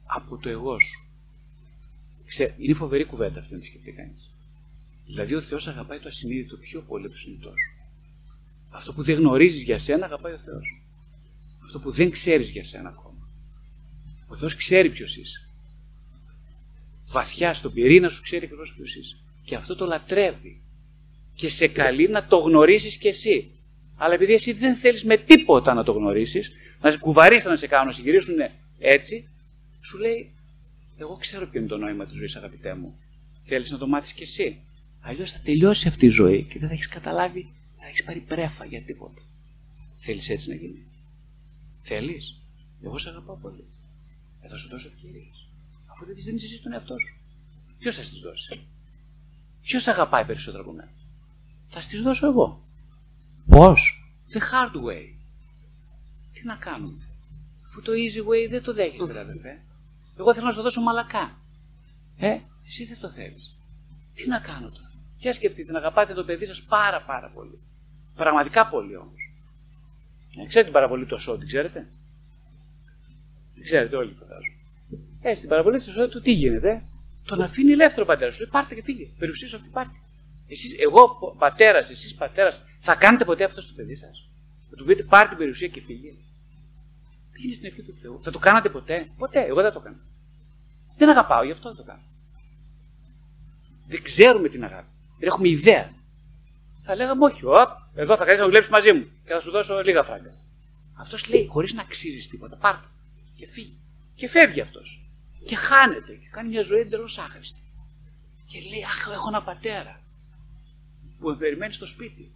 από 0.05 0.37
το 0.37 0.49
εγώ 0.49 0.79
σου. 0.79 1.07
είναι 2.57 2.73
φοβερή 2.73 3.05
κουβέντα 3.05 3.39
αυτή 3.39 3.53
να 3.53 3.59
τη 3.59 3.65
σκεφτεί 3.65 3.91
κανείς. 3.91 4.29
Δηλαδή 5.05 5.35
ο 5.35 5.41
Θεός 5.41 5.67
αγαπάει 5.67 5.99
το 5.99 6.07
ασυνείδητο 6.07 6.57
πιο 6.57 6.81
πολύ 6.81 7.05
από 7.05 7.13
το 7.13 7.19
συνειδητό 7.19 7.49
σου. 7.49 7.75
Αυτό 8.69 8.93
που 8.93 9.03
δεν 9.03 9.15
γνωρίζεις 9.15 9.63
για 9.63 9.77
σένα 9.77 10.05
αγαπάει 10.05 10.33
ο 10.33 10.39
Θεός. 10.39 10.81
Αυτό 11.65 11.79
που 11.79 11.91
δεν 11.91 12.09
ξέρεις 12.09 12.49
για 12.49 12.63
σένα 12.63 12.89
ακόμα. 12.89 13.29
Ο 14.27 14.35
Θεός 14.35 14.55
ξέρει 14.55 14.89
ποιος 14.89 15.17
είσαι. 15.17 15.44
Βαθιά 17.07 17.53
στον 17.53 17.73
πυρήνα 17.73 18.09
σου 18.09 18.21
ξέρει 18.21 18.45
ακριβώς 18.45 18.73
ποιος 18.75 18.95
είσαι. 18.95 19.17
Και 19.43 19.55
αυτό 19.55 19.75
το 19.75 19.85
λατρεύει. 19.85 20.61
Και 21.35 21.49
σε 21.49 21.67
καλεί 21.67 22.09
να 22.09 22.27
το 22.27 22.37
γνωρίσεις 22.37 22.97
κι 22.97 23.07
εσύ. 23.07 23.51
Αλλά 23.97 24.13
επειδή 24.13 24.33
εσύ 24.33 24.51
δεν 24.51 24.75
θέλεις 24.75 25.03
με 25.03 25.17
τίποτα 25.17 25.73
να 25.73 25.83
το 25.83 25.91
γνωρίσεις, 25.91 26.51
να 26.81 26.91
σε 26.91 26.97
κουβαρίστα 26.97 27.49
να 27.49 27.55
σε 27.55 27.67
κάνουν 27.67 27.87
να 27.87 27.91
σε 27.91 28.01
γυρίσουν 28.01 28.35
έτσι, 28.79 29.29
σου 29.81 29.97
λέει, 29.97 30.31
εγώ 30.97 31.15
ξέρω 31.15 31.47
ποιο 31.47 31.59
είναι 31.59 31.69
το 31.69 31.77
νόημα 31.77 32.05
της 32.05 32.17
ζωής, 32.17 32.35
αγαπητέ 32.35 32.75
μου. 32.75 32.99
Θέλεις 33.41 33.71
να 33.71 33.77
το 33.77 33.87
μάθεις 33.87 34.13
κι 34.13 34.23
εσύ. 34.23 34.59
Αλλιώς 35.01 35.31
θα 35.31 35.39
τελειώσει 35.43 35.87
αυτή 35.87 36.05
η 36.05 36.09
ζωή 36.09 36.43
και 36.43 36.59
δεν 36.59 36.67
θα 36.67 36.73
έχεις 36.73 36.87
καταλάβει, 36.87 37.47
θα 37.79 37.87
έχεις 37.87 38.03
πάρει 38.03 38.19
πρέφα 38.19 38.65
για 38.65 38.81
τίποτα. 38.81 39.21
Θέλεις 39.97 40.29
έτσι 40.29 40.49
να 40.49 40.55
γίνει. 40.55 40.85
Θέλεις. 41.81 42.41
Εγώ 42.83 42.97
σε 42.97 43.09
αγαπάω 43.09 43.35
πολύ. 43.35 43.63
Ε, 44.41 44.47
θα 44.47 44.57
σου 44.57 44.69
δώσω 44.69 44.87
ευκαιρίες. 44.87 45.44
Αφού 45.95 46.05
δεν 46.05 46.15
τις 46.15 46.23
δίνεις 46.23 46.43
εσύ 46.43 46.55
στον 46.55 46.73
εαυτό 46.73 46.97
σου. 46.99 47.17
Ποιος 47.77 47.95
θα 47.95 48.01
τις 48.01 48.19
δώσει; 48.19 48.67
Ποιος 49.61 49.87
αγαπάει 49.87 50.25
περισσότερο 50.25 50.63
από 50.63 50.71
μένα; 50.71 50.91
Θα 51.67 51.79
τις 51.79 52.01
δώσω 52.01 52.27
εγώ. 52.27 52.63
Πώς; 53.45 54.09
The 54.31 54.37
hard 54.37 54.75
way. 54.75 55.13
Τι 56.33 56.45
να 56.45 56.55
κάνουμε; 56.55 57.07
Που 57.73 57.81
το 57.81 57.91
easy 57.91 58.21
way 58.29 58.49
δεν 58.49 58.63
το 58.63 58.73
δέχεστε, 58.73 59.19
αδερφέ. 59.19 59.61
Εγώ 60.19 60.33
θέλω 60.33 60.45
να 60.45 60.51
σου 60.51 60.61
δώσω 60.61 60.81
μαλακά. 60.81 61.39
Ε, 62.17 62.39
εσύ 62.65 62.85
δεν 62.85 62.99
το 62.99 63.09
θέλεις. 63.09 63.55
Τι 64.13 64.27
να 64.27 64.39
κάνω 64.39 64.69
τώρα; 64.69 64.91
Για 65.17 65.33
σκεφτείτε 65.33 65.71
να 65.71 65.79
αγαπάτε 65.79 66.13
το 66.13 66.23
παιδί 66.23 66.45
σας 66.45 66.61
πάρα 66.61 67.01
πάρα 67.01 67.29
πολύ. 67.29 67.59
Πραγματικά 68.15 68.67
πολύ 68.67 68.95
όμως. 68.95 69.33
Ε, 70.41 70.45
ξέρετε 70.45 70.63
την 70.63 70.71
παραβολή 70.73 71.05
του 71.05 71.19
Σόου, 71.19 71.37
την 71.37 71.47
ξέρετε; 71.47 71.87
Την 73.53 73.63
ξέρετε 73.63 73.95
όλοι 73.95 74.13
φαντάζομαι. 74.19 74.54
Ε, 75.27 75.35
στην 75.35 75.49
παραβολή 75.49 75.79
του 75.79 75.91
Σόου 75.91 76.09
του 76.09 76.21
τι 76.21 76.31
γίνεται; 76.31 76.83
Τον 77.25 77.41
αφήνει 77.41 77.71
ελεύθερο 77.71 78.05
πατέρας 78.05 78.33
σου. 78.33 78.41
Λέει 78.41 78.49
πάρτε 78.51 78.75
και 78.75 78.81
φύγε. 78.81 79.05
Περιουσία 79.19 79.47
σου 79.47 79.55
αυτή 79.55 79.69
πάρτε. 79.69 79.97
Εσείς, 80.47 80.75
εγώ 80.79 81.35
πατέρας, 81.37 81.89
εσείς 81.89 82.15
πατέρας, 82.15 82.61
θα 82.79 82.95
κάνετε 82.95 83.25
ποτέ 83.25 83.43
αυτό 83.43 83.61
στο 83.61 83.73
παιδί 83.73 83.95
σας; 83.95 84.29
Θα 84.69 84.75
του 84.75 84.85
πείτε 84.85 85.03
πάρτε 85.03 85.29
την 85.29 85.37
περιουσία 85.37 85.67
και 85.67 85.81
φύγε. 85.81 86.11
Πήγαινε 87.31 87.53
στην 87.53 87.67
ευχή 87.67 87.81
του 87.81 87.93
Θεού. 87.93 88.19
Θα 88.23 88.31
το 88.31 88.39
κάνατε 88.39 88.69
ποτέ; 88.69 89.09
Ποτέ. 89.17 89.45
Εγώ 89.45 89.61
δεν 89.61 89.71
το 89.71 89.79
κάνω. 89.79 89.97
Δεν 90.97 91.09
αγαπάω, 91.09 91.43
γι' 91.43 91.51
αυτό 91.51 91.69
δεν 91.69 91.77
το 91.77 91.83
κάνω. 91.83 92.03
Δεν 93.87 94.03
ξέρουμε 94.03 94.49
την 94.49 94.63
αγάπη. 94.63 94.89
Δεν 95.19 95.27
έχουμε 95.27 95.47
ιδέα. 95.47 95.93
Θα 96.81 96.95
λέγαμε 96.95 97.25
όχι, 97.25 97.45
οπ, 97.45 97.69
εδώ 97.95 98.15
θα 98.15 98.25
κάνει 98.25 98.39
να 98.39 98.45
δουλέψει 98.45 98.71
μαζί 98.71 98.93
μου 98.93 99.05
και 99.25 99.33
θα 99.33 99.39
σου 99.39 99.51
δώσω 99.51 99.81
λίγα 99.81 100.03
φράγκα. 100.03 100.31
Αυτός 100.99 101.29
λέει 101.29 101.47
χωρίς 101.47 101.73
να 101.73 101.81
αξίζεις 101.81 102.27
τίποτα. 102.29 102.55
Πάρτε 102.57 102.87
και 103.37 103.47
φύγει. 103.47 103.79
Και 104.15 104.29
φεύγει 104.29 104.61
αυτός. 104.61 105.04
Και 105.45 105.55
χάνεται 105.55 106.13
και 106.15 106.27
κάνει 106.31 106.49
μια 106.49 106.61
ζωή 106.61 106.79
εντελώς 106.79 107.17
άχρηστη. 107.17 107.61
Και 108.45 108.59
λέει, 108.69 108.83
Αχ, 108.83 109.07
έχω 109.07 109.29
ένα 109.29 109.43
πατέρα 109.43 109.99
που 111.19 111.27
με 111.27 111.35
περιμένει 111.35 111.73
στο 111.73 111.85
σπίτι. 111.85 112.31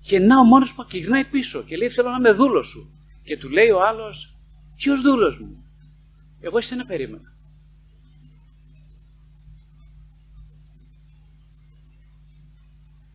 Και 0.00 0.18
να 0.18 0.40
ο 0.40 0.44
μόνος 0.44 0.74
που 0.74 0.86
γυρνάει 0.90 1.24
πίσω 1.24 1.62
και 1.62 1.76
λέει 1.76 1.88
θέλω 1.88 2.10
να 2.10 2.16
είμαι 2.16 2.32
δούλος 2.32 2.66
σου. 2.66 2.90
Και 3.22 3.38
του 3.38 3.48
λέει 3.48 3.70
ο 3.70 3.82
άλλος 3.82 4.36
ποιος 4.76 5.00
δούλος 5.00 5.40
μου; 5.40 5.64
Εγώ 6.40 6.58
εσένα 6.58 6.86
περίμενα. 6.86 7.34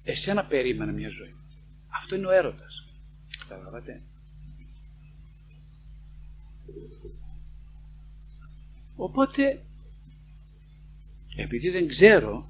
Εσένα 0.04 0.46
περίμενα 0.46 0.92
μια 0.92 1.10
ζωή. 1.10 1.36
Αυτό 1.88 2.16
είναι 2.16 2.28
ο 2.28 2.32
έρωτας. 2.32 2.86
Καταλαβαίνετε. 3.40 4.04
Οπότε, 9.02 9.66
επειδή 11.36 11.70
δεν 11.70 11.88
ξέρω, 11.88 12.50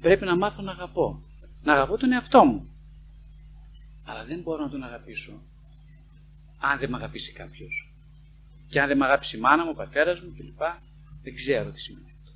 πρέπει 0.00 0.24
να 0.24 0.36
μάθω 0.36 0.62
να 0.62 0.72
αγαπώ. 0.72 1.22
Να 1.62 1.72
αγαπώ 1.72 1.96
τον 1.96 2.12
εαυτό 2.12 2.44
μου. 2.44 2.68
Αλλά 4.04 4.24
δεν 4.24 4.40
μπορώ 4.40 4.64
να 4.64 4.70
τον 4.70 4.82
αγαπήσω 4.82 5.42
αν 6.58 6.78
δεν 6.78 6.90
με 6.90 6.96
αγαπήσει 6.96 7.32
κάποιος. 7.32 7.92
Και 8.68 8.80
αν 8.80 8.88
δεν 8.88 8.96
με 8.96 9.04
αγάπησε 9.04 9.36
η 9.36 9.40
μάνα 9.40 9.64
μου, 9.64 9.70
ο 9.72 9.76
πατέρας 9.76 10.20
μου 10.20 10.34
κλπ. 10.36 10.60
Δεν 11.22 11.34
ξέρω 11.34 11.70
τι 11.70 11.80
σημαίνει 11.80 12.12
αυτό. 12.16 12.30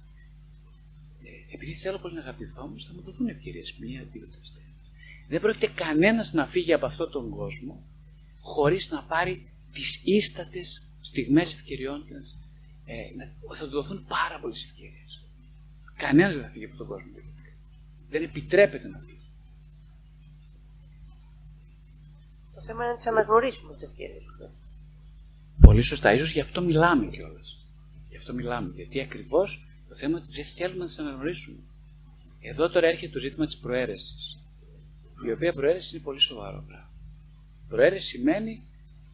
Ε, 1.23 1.55
επειδή 1.55 1.75
θέλω 1.75 1.99
πολύ 1.99 2.15
να 2.15 2.21
αγαπηθώ 2.21 2.63
όμως, 2.63 2.85
θα 2.85 2.93
μου 2.95 3.03
δοθούν 3.03 3.29
ευκαιρίες. 3.29 3.77
Μία, 3.81 4.07
δύο, 4.13 4.27
τρεις, 4.27 4.63
Δεν 5.29 5.41
πρόκειται 5.41 5.69
κανένας 5.75 6.33
να 6.33 6.47
φύγει 6.47 6.73
από 6.73 6.87
αυτόν 6.87 7.11
τον 7.11 7.31
κόσμο 7.31 7.83
χωρίς 8.41 8.91
να 8.91 9.03
πάρει 9.03 9.53
τις 9.73 10.01
ίστατες 10.05 10.89
στιγμές 11.01 11.53
ευκαιριών. 11.53 12.05
Ε, 12.85 12.95
θα 13.55 13.65
του 13.65 13.71
δοθούν 13.71 14.05
πάρα 14.09 14.39
πολλές 14.41 14.65
ευκαιρίες. 14.65 15.25
Κανένας 15.97 16.35
δεν 16.35 16.45
θα 16.45 16.51
φύγει 16.51 16.65
από 16.65 16.77
τον 16.77 16.87
κόσμο. 16.87 17.11
Δεν 18.11 18.23
επιτρέπεται 18.23 18.89
να 18.89 18.99
φύγει. 18.99 19.13
Το 22.55 22.61
θέμα 22.61 22.83
είναι 22.83 22.93
να 22.93 22.99
τις 22.99 23.07
αναγνωρίσουμε 23.07 23.75
τις 23.75 23.83
ευκαιρίες 23.83 24.23
Πολύ 25.61 25.81
σωστά. 25.81 26.13
ίσως 26.13 26.33
γι' 26.33 26.41
αυτό 26.41 26.63
μιλάμε 26.63 27.07
κιόλας. 27.07 27.67
Γι' 28.09 28.17
αυτό 28.17 28.33
μιλάμε. 28.35 28.73
Γιατί 28.75 29.01
ακριβώς 29.01 29.67
το 29.89 29.95
θέμα 29.95 30.19
είναι 30.19 30.27
ότι 30.27 30.37
δεν 30.37 30.45
θέλουμε 30.45 30.79
να 30.79 30.87
τις 30.87 30.99
αναγνωρίσουμε. 30.99 31.59
Εδώ 32.41 32.71
τώρα 32.71 32.87
έρχεται 32.87 33.13
το 33.13 33.19
ζήτημα 33.19 33.45
της 33.45 33.57
προαίρεσης. 33.57 34.39
Η 35.27 35.31
οποία 35.31 35.53
προαίρεση 35.53 35.95
είναι 35.95 36.05
πολύ 36.05 36.21
σοβαρό 36.21 36.65
πράγμα. 36.67 36.91
Προαίρεση 37.69 38.07
σημαίνει 38.07 38.63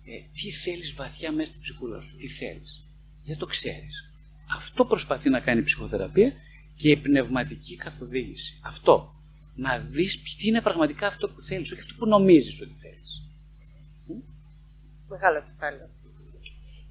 ε, 0.04 0.10
τι 0.32 0.50
θέλεις 0.50 0.94
βαθιά 0.94 1.32
μέσα 1.32 1.48
στην 1.48 1.60
ψυχούλα 1.60 2.00
σου. 2.00 2.16
Τι 2.16 2.28
θέλεις. 2.28 2.87
Δεν 3.28 3.38
το 3.38 3.46
ξέρεις. 3.46 4.12
Αυτό 4.56 4.84
προσπαθεί 4.84 5.30
να 5.30 5.40
κάνει 5.40 5.60
η 5.60 5.62
ψυχοθεραπεία 5.62 6.32
και 6.76 6.90
η 6.90 6.96
πνευματική 6.96 7.76
καθοδήγηση. 7.76 8.60
Αυτό. 8.64 9.14
Να 9.54 9.78
δεις 9.78 10.22
τι 10.22 10.48
είναι 10.48 10.62
πραγματικά 10.62 11.06
αυτό 11.06 11.28
που 11.28 11.42
θέλεις, 11.42 11.72
όχι 11.72 11.80
αυτό 11.80 11.94
που 11.98 12.06
νομίζεις 12.06 12.60
ότι 12.60 12.74
θέλεις. 12.74 13.22
Μεγάλο 15.08 15.42
κεφάλαιο. 15.42 15.88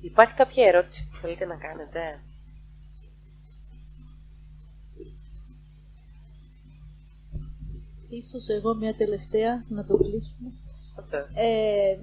Υπάρχει 0.01 0.33
κάποια 0.33 0.67
ερώτηση 0.67 1.07
που 1.09 1.15
θέλετε 1.15 1.45
να 1.45 1.55
κάνετε; 1.55 2.21
Ίσως 8.09 8.47
εγώ 8.47 8.75
μια 8.75 8.95
τελευταία 8.95 9.65
να 9.69 9.85
το 9.85 9.97
κλείσουμε. 9.97 10.51
Ε, 11.33 11.97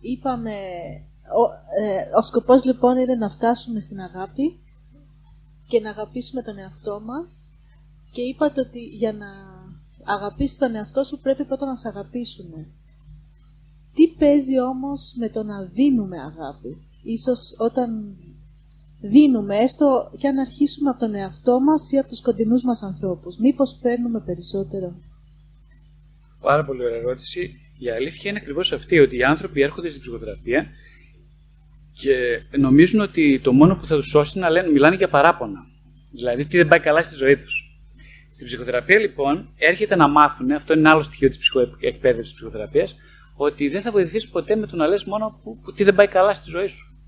είπαμε, 0.00 0.56
ο, 1.40 1.42
ε, 1.82 2.16
ο 2.18 2.22
σκοπός 2.22 2.64
λοιπόν 2.64 2.98
είναι 2.98 3.14
να 3.14 3.28
φτάσουμε 3.30 3.80
στην 3.80 4.00
αγάπη 4.00 4.58
και 5.68 5.80
να 5.80 5.90
αγαπήσουμε 5.90 6.42
τον 6.42 6.58
εαυτό 6.58 7.00
μας 7.00 7.50
και 8.12 8.22
είπατε 8.22 8.60
ότι 8.60 8.80
για 8.80 9.12
να 9.12 9.26
αγαπήσεις 10.04 10.58
τον 10.58 10.74
εαυτό 10.74 11.04
σου 11.04 11.18
πρέπει 11.20 11.44
πρώτα 11.44 11.66
να 11.66 11.76
σε 11.76 11.88
αγαπήσουμε. 11.88 12.66
Τι 13.94 14.08
παίζει 14.18 14.60
όμως 14.60 15.14
με 15.18 15.28
το 15.28 15.42
να 15.42 15.62
δίνουμε 15.64 16.16
αγάπη; 16.20 16.76
Ίσως 17.02 17.54
όταν 17.58 18.16
δίνουμε, 19.00 19.56
έστω 19.56 20.10
και 20.18 20.28
αν 20.28 20.38
αρχίσουμε 20.38 20.90
από 20.90 20.98
τον 20.98 21.14
εαυτό 21.14 21.60
μας 21.60 21.90
ή 21.90 21.98
από 21.98 22.08
τους 22.08 22.20
κοντινούς 22.20 22.62
μας 22.62 22.82
ανθρώπους. 22.82 23.36
Μήπως 23.38 23.78
παίρνουμε 23.82 24.20
περισσότερο; 24.20 24.94
Πάρα 26.40 26.64
πολύ 26.64 26.84
ωραία 26.84 26.98
ερώτηση. 26.98 27.58
Η 27.78 27.90
αλήθεια 27.90 28.30
είναι 28.30 28.38
ακριβώς 28.38 28.72
αυτή, 28.72 28.98
ότι 28.98 29.16
οι 29.16 29.24
άνθρωποι 29.24 29.62
έρχονται 29.62 29.88
στην 29.88 30.00
ψυχοθεραπεία 30.00 30.66
και 31.94 32.42
νομίζουν 32.58 33.00
ότι 33.00 33.40
το 33.42 33.52
μόνο 33.52 33.76
που 33.76 33.86
θα 33.86 33.96
τους 33.96 34.06
σώσει 34.06 34.38
είναι 34.38 34.46
να 34.46 34.52
λένε, 34.52 34.70
μιλάνε 34.70 34.96
για 34.96 35.08
παράπονα. 35.08 35.66
Δηλαδή, 36.12 36.46
τι 36.46 36.56
δεν 36.56 36.68
πάει 36.68 36.80
καλά 36.80 37.02
στη 37.02 37.14
ζωή 37.14 37.36
τους. 37.36 37.78
Στην 38.32 38.46
ψυχοθεραπεία, 38.46 38.98
λοιπόν, 38.98 39.48
έρχεται 39.56 39.96
να 39.96 40.08
μάθουν, 40.08 40.50
αυτό 40.50 40.72
είναι 40.72 40.82
ένα 40.82 40.90
άλλο 40.90 41.02
στοιχείο 41.02 41.28
της 41.28 41.50
εκπαίδευσης 41.80 42.24
της 42.24 42.34
ψυχοθεραπείας, 42.34 42.96
ότι 43.36 43.68
δεν 43.68 43.80
θα 43.80 43.90
βοηθήσεις 43.90 44.28
ποτέ 44.28 44.56
με 44.56 44.66
το 44.66 44.76
να 44.76 44.86
λες 44.86 45.04
μόνο 45.04 45.40
που, 45.42 45.60
που, 45.60 45.72
τι 45.72 45.84
δεν 45.84 45.94
πάει 45.94 46.08
καλά 46.08 46.32
στη 46.32 46.50
ζωή 46.50 46.66
σου. 46.66 46.98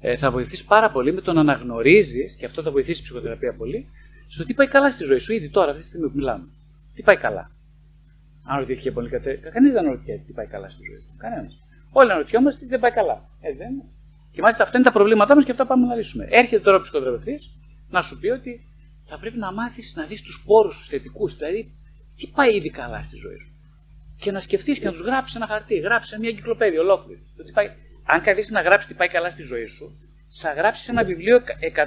Ε, 0.00 0.16
θα 0.16 0.30
βοηθήσεις 0.30 0.64
πάρα 0.64 0.90
πολύ 0.90 1.12
με 1.12 1.20
το 1.20 1.32
να 1.32 1.40
αναγνωρίζεις, 1.40 2.36
και 2.36 2.46
αυτό 2.46 2.62
θα 2.62 2.70
βοηθήσει 2.70 3.00
η 3.00 3.02
ψυχοθεραπεία 3.02 3.54
πολύ, 3.54 3.88
στο 4.28 4.44
τι 4.44 4.54
πάει 4.54 4.68
καλά 4.68 4.90
στη 4.90 5.04
ζωή 5.04 5.18
σου 5.18 5.32
ήδη 5.32 5.50
τώρα, 5.50 5.70
αυτή 5.70 5.82
τη 5.82 5.88
στιγμή 5.88 6.06
που 6.06 6.16
μιλάμε. 6.16 6.44
Τι 6.94 7.02
πάει 7.02 7.16
καλά. 7.16 7.50
Αν 8.44 8.58
ρωτήθηκε 8.58 8.90
πολύ 8.90 9.08
κατέ... 9.08 9.34
Κανείς 9.52 9.72
δεν 9.72 9.84
ρωτιέται 9.84 10.22
τι 10.26 10.32
πάει 10.32 10.46
καλά 10.46 10.68
στη 10.68 10.80
ζωή 10.90 10.98
του. 10.98 11.16
Κανένας. 11.18 11.58
Όλοι 11.92 12.10
αναρωτιόμαστε 12.10 12.60
τι 12.60 12.66
δεν 12.66 12.80
πάει 12.80 12.90
καλά. 12.90 13.24
Ε, 13.40 13.54
δεν 13.54 13.70
είναι. 13.72 13.84
Και 14.32 14.40
μάλιστα 14.40 14.62
αυτά 14.62 14.76
είναι 14.76 14.86
τα 14.86 14.92
προβλήματά 14.92 15.34
μας 15.34 15.44
και 15.44 15.50
αυτά 15.50 15.66
πάμε 15.66 15.86
να 15.86 15.94
λύσουμε. 15.94 16.26
Έρχεται 16.30 16.62
τώρα 16.62 16.76
ο 16.76 16.80
ψυχοθεραπευτή 16.80 17.40
να 17.90 18.02
σου 18.02 18.18
πει 18.18 18.28
ότι 18.28 18.66
θα 19.04 19.18
πρέπει 19.18 19.38
να 19.38 19.52
μάθεις 19.52 19.94
να 19.96 20.06
δεις 20.06 20.22
τους 20.22 20.42
πόρους 20.46 20.76
τους 20.76 20.86
θετικούς. 20.86 21.36
Δηλαδή, 21.36 21.72
τι 22.16 22.26
πάει 22.26 22.54
ήδη 22.56 22.70
καλά 22.70 23.02
στη 23.02 23.16
ζωή 23.16 23.38
σου. 23.38 23.52
Και 24.16 24.32
να 24.32 24.40
σκεφτείς 24.40 24.78
και 24.78 24.84
να 24.84 24.92
τους 24.92 25.00
γράψεις 25.00 25.34
ένα 25.34 25.46
χαρτί. 25.46 25.78
Γράψει 25.78 26.18
μια 26.18 26.28
εγκυκλοπαίδεια 26.28 26.80
ολόκληρη. 26.80 27.22
πάει... 27.52 27.70
Αν 28.04 28.22
καθίσεις 28.22 28.50
να 28.50 28.60
γράψεις 28.60 28.88
τι 28.88 28.94
πάει 28.94 29.08
καλά 29.08 29.30
στη 29.30 29.42
ζωή 29.42 29.66
σου, 29.66 29.98
θα 30.40 30.52
γράψεις 30.52 30.88
ένα 30.88 31.04
βιβλίο 31.04 31.36
100 31.36 31.40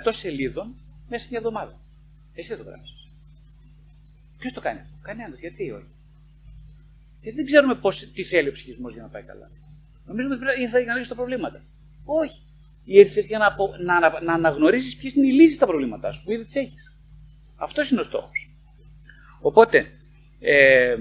σελίδων 0.10 0.76
μέσα 1.10 1.24
σε 1.24 1.28
μια 1.30 1.40
εβδομάδα. 1.40 1.74
Εσύ 2.34 2.50
δεν 2.50 2.58
το 2.58 2.64
γράψεις. 2.70 2.96
Ποιος 4.38 4.54
το 4.54 4.62
κάνει 4.62 4.80
αυτό; 4.80 4.96
Κανένας. 5.02 5.40
Γιατί 5.40 5.72
όχι; 5.72 5.96
Γιατί 7.22 7.38
δεν 7.38 7.46
ξέρουμε 7.46 7.76
πώς, 7.76 8.12
τι 8.16 8.24
θέλει 8.24 8.48
ο 8.48 8.52
ψυχισμός 8.52 8.94
για 8.94 9.02
να 9.02 9.08
πάει 9.08 9.24
καλά. 9.24 9.50
Νομίζουμε 10.06 10.36
ότι 10.36 10.62
ήρθε 10.62 10.82
για 10.82 10.92
να 10.92 10.98
λύσει 10.98 11.10
τα 11.10 11.16
προβλήματα. 11.16 11.64
Όχι. 12.06 12.42
Ήρθε 12.84 13.20
για 13.20 13.38
να, 13.38 13.56
να, 13.84 14.00
να, 14.00 14.22
να 14.22 14.34
αναγνωρίσει 14.34 14.98
ποιες 14.98 15.14
είναι 15.14 15.28
οι 15.28 15.32
λύσεις 15.32 15.56
στα 15.56 15.66
προβλήματά 15.66 16.12
σου, 16.12 16.24
που 16.24 16.32
ήδη 16.32 16.44
τις 16.44 16.56
έχεις. 16.56 16.94
Αυτός 17.56 17.90
είναι 17.90 18.00
ο 18.00 18.04
στόχος. 18.04 18.50
Οπότε, 19.42 19.92
ε, 20.40 20.96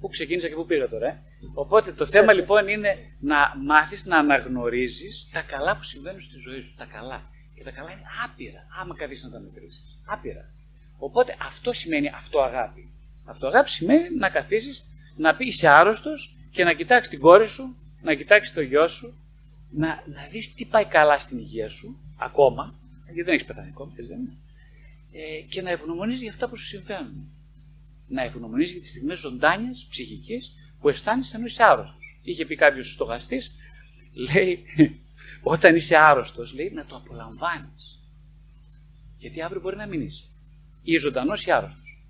πού 0.00 0.08
ξεκίνησα 0.08 0.48
και 0.48 0.54
πού 0.54 0.66
πήγα 0.66 0.88
τώρα. 0.88 1.06
Ε; 1.06 1.22
Οπότε 1.54 1.92
το 1.92 2.06
θέμα 2.06 2.32
λοιπόν 2.32 2.68
είναι 2.68 2.96
να 3.20 3.36
μάθεις 3.64 4.06
να 4.06 4.16
αναγνωρίζεις 4.16 5.30
τα 5.32 5.42
καλά 5.42 5.76
που 5.76 5.82
συμβαίνουν 5.82 6.20
στη 6.20 6.38
ζωή 6.38 6.60
σου. 6.60 6.74
Τα 6.76 6.84
καλά. 6.84 7.22
Και 7.54 7.62
τα 7.64 7.70
καλά 7.70 7.90
είναι 7.90 8.02
άπειρα, 8.24 8.66
άμα 8.80 8.94
καθίσει 8.96 9.24
να 9.24 9.30
τα 9.30 9.38
μετρήσει. 9.38 9.80
Άπειρα. 10.06 10.50
Οπότε 10.98 11.36
αυτό 11.42 11.72
σημαίνει 11.72 12.08
αυτό 12.14 12.40
αγάπη. 12.40 12.88
Αυτοαγάπη 13.24 13.70
σημαίνει 13.70 14.16
να 14.18 14.28
καθίσεις, 14.30 14.84
να 15.16 15.36
πεις 15.36 15.46
είσαι 15.54 15.68
άρρωστος 15.68 16.36
και 16.50 16.64
να 16.64 16.72
κοιτάξεις 16.72 17.10
την 17.10 17.20
κόρη 17.20 17.48
σου, 17.48 17.76
να 18.02 18.14
κοιτάξεις 18.14 18.54
το 18.54 18.60
γιο 18.60 18.88
σου, 18.88 19.17
να, 19.70 19.88
να 19.88 20.26
δεις 20.30 20.54
τι 20.54 20.64
πάει 20.64 20.84
καλά 20.86 21.18
στην 21.18 21.38
υγεία 21.38 21.68
σου, 21.68 21.98
ακόμα, 22.16 22.74
γιατί 23.04 23.22
δεν 23.22 23.34
έχεις 23.34 23.46
πεθάνει 23.46 23.68
ακόμα, 23.68 23.92
δεν 23.96 24.18
είναι, 24.18 24.36
ε, 25.12 25.40
και 25.48 25.62
να 25.62 25.70
ευγνωμονίζει 25.70 26.22
για 26.22 26.30
αυτά 26.30 26.48
που 26.48 26.56
σου 26.56 26.64
συμβαίνουν. 26.64 27.30
Να 28.08 28.22
ευγνωμονίζει 28.22 28.72
για 28.72 28.80
τις 28.80 28.90
στιγμές 28.90 29.18
ζωντάνια 29.18 29.70
ψυχική 29.90 30.40
που 30.80 30.88
αισθάνεσαι 30.88 31.36
ενώ 31.36 31.46
είσαι 31.46 31.62
άρρωστος. 31.62 32.20
Είχε 32.22 32.46
πει 32.46 32.56
κάποιος 32.56 32.92
στοχαστής, 32.92 33.54
λέει, 34.12 34.64
όταν 35.42 35.76
είσαι 35.76 35.96
άρρωστος, 35.96 36.52
λέει 36.54 36.70
να 36.70 36.84
το 36.84 36.96
απολαμβάνεις. 36.96 38.00
Γιατί 39.18 39.42
αύριο 39.42 39.60
μπορεί 39.60 39.76
να 39.76 39.86
μην 39.86 40.00
είσαι. 40.00 40.24
Ή 40.82 40.96
ζωντανός 40.96 41.46
ή 41.46 41.50
άρρωστος. 41.50 42.02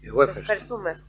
Εγώ 0.00 0.22
ευχαριστώ. 0.22 0.40
ευχαριστούμε. 0.40 1.02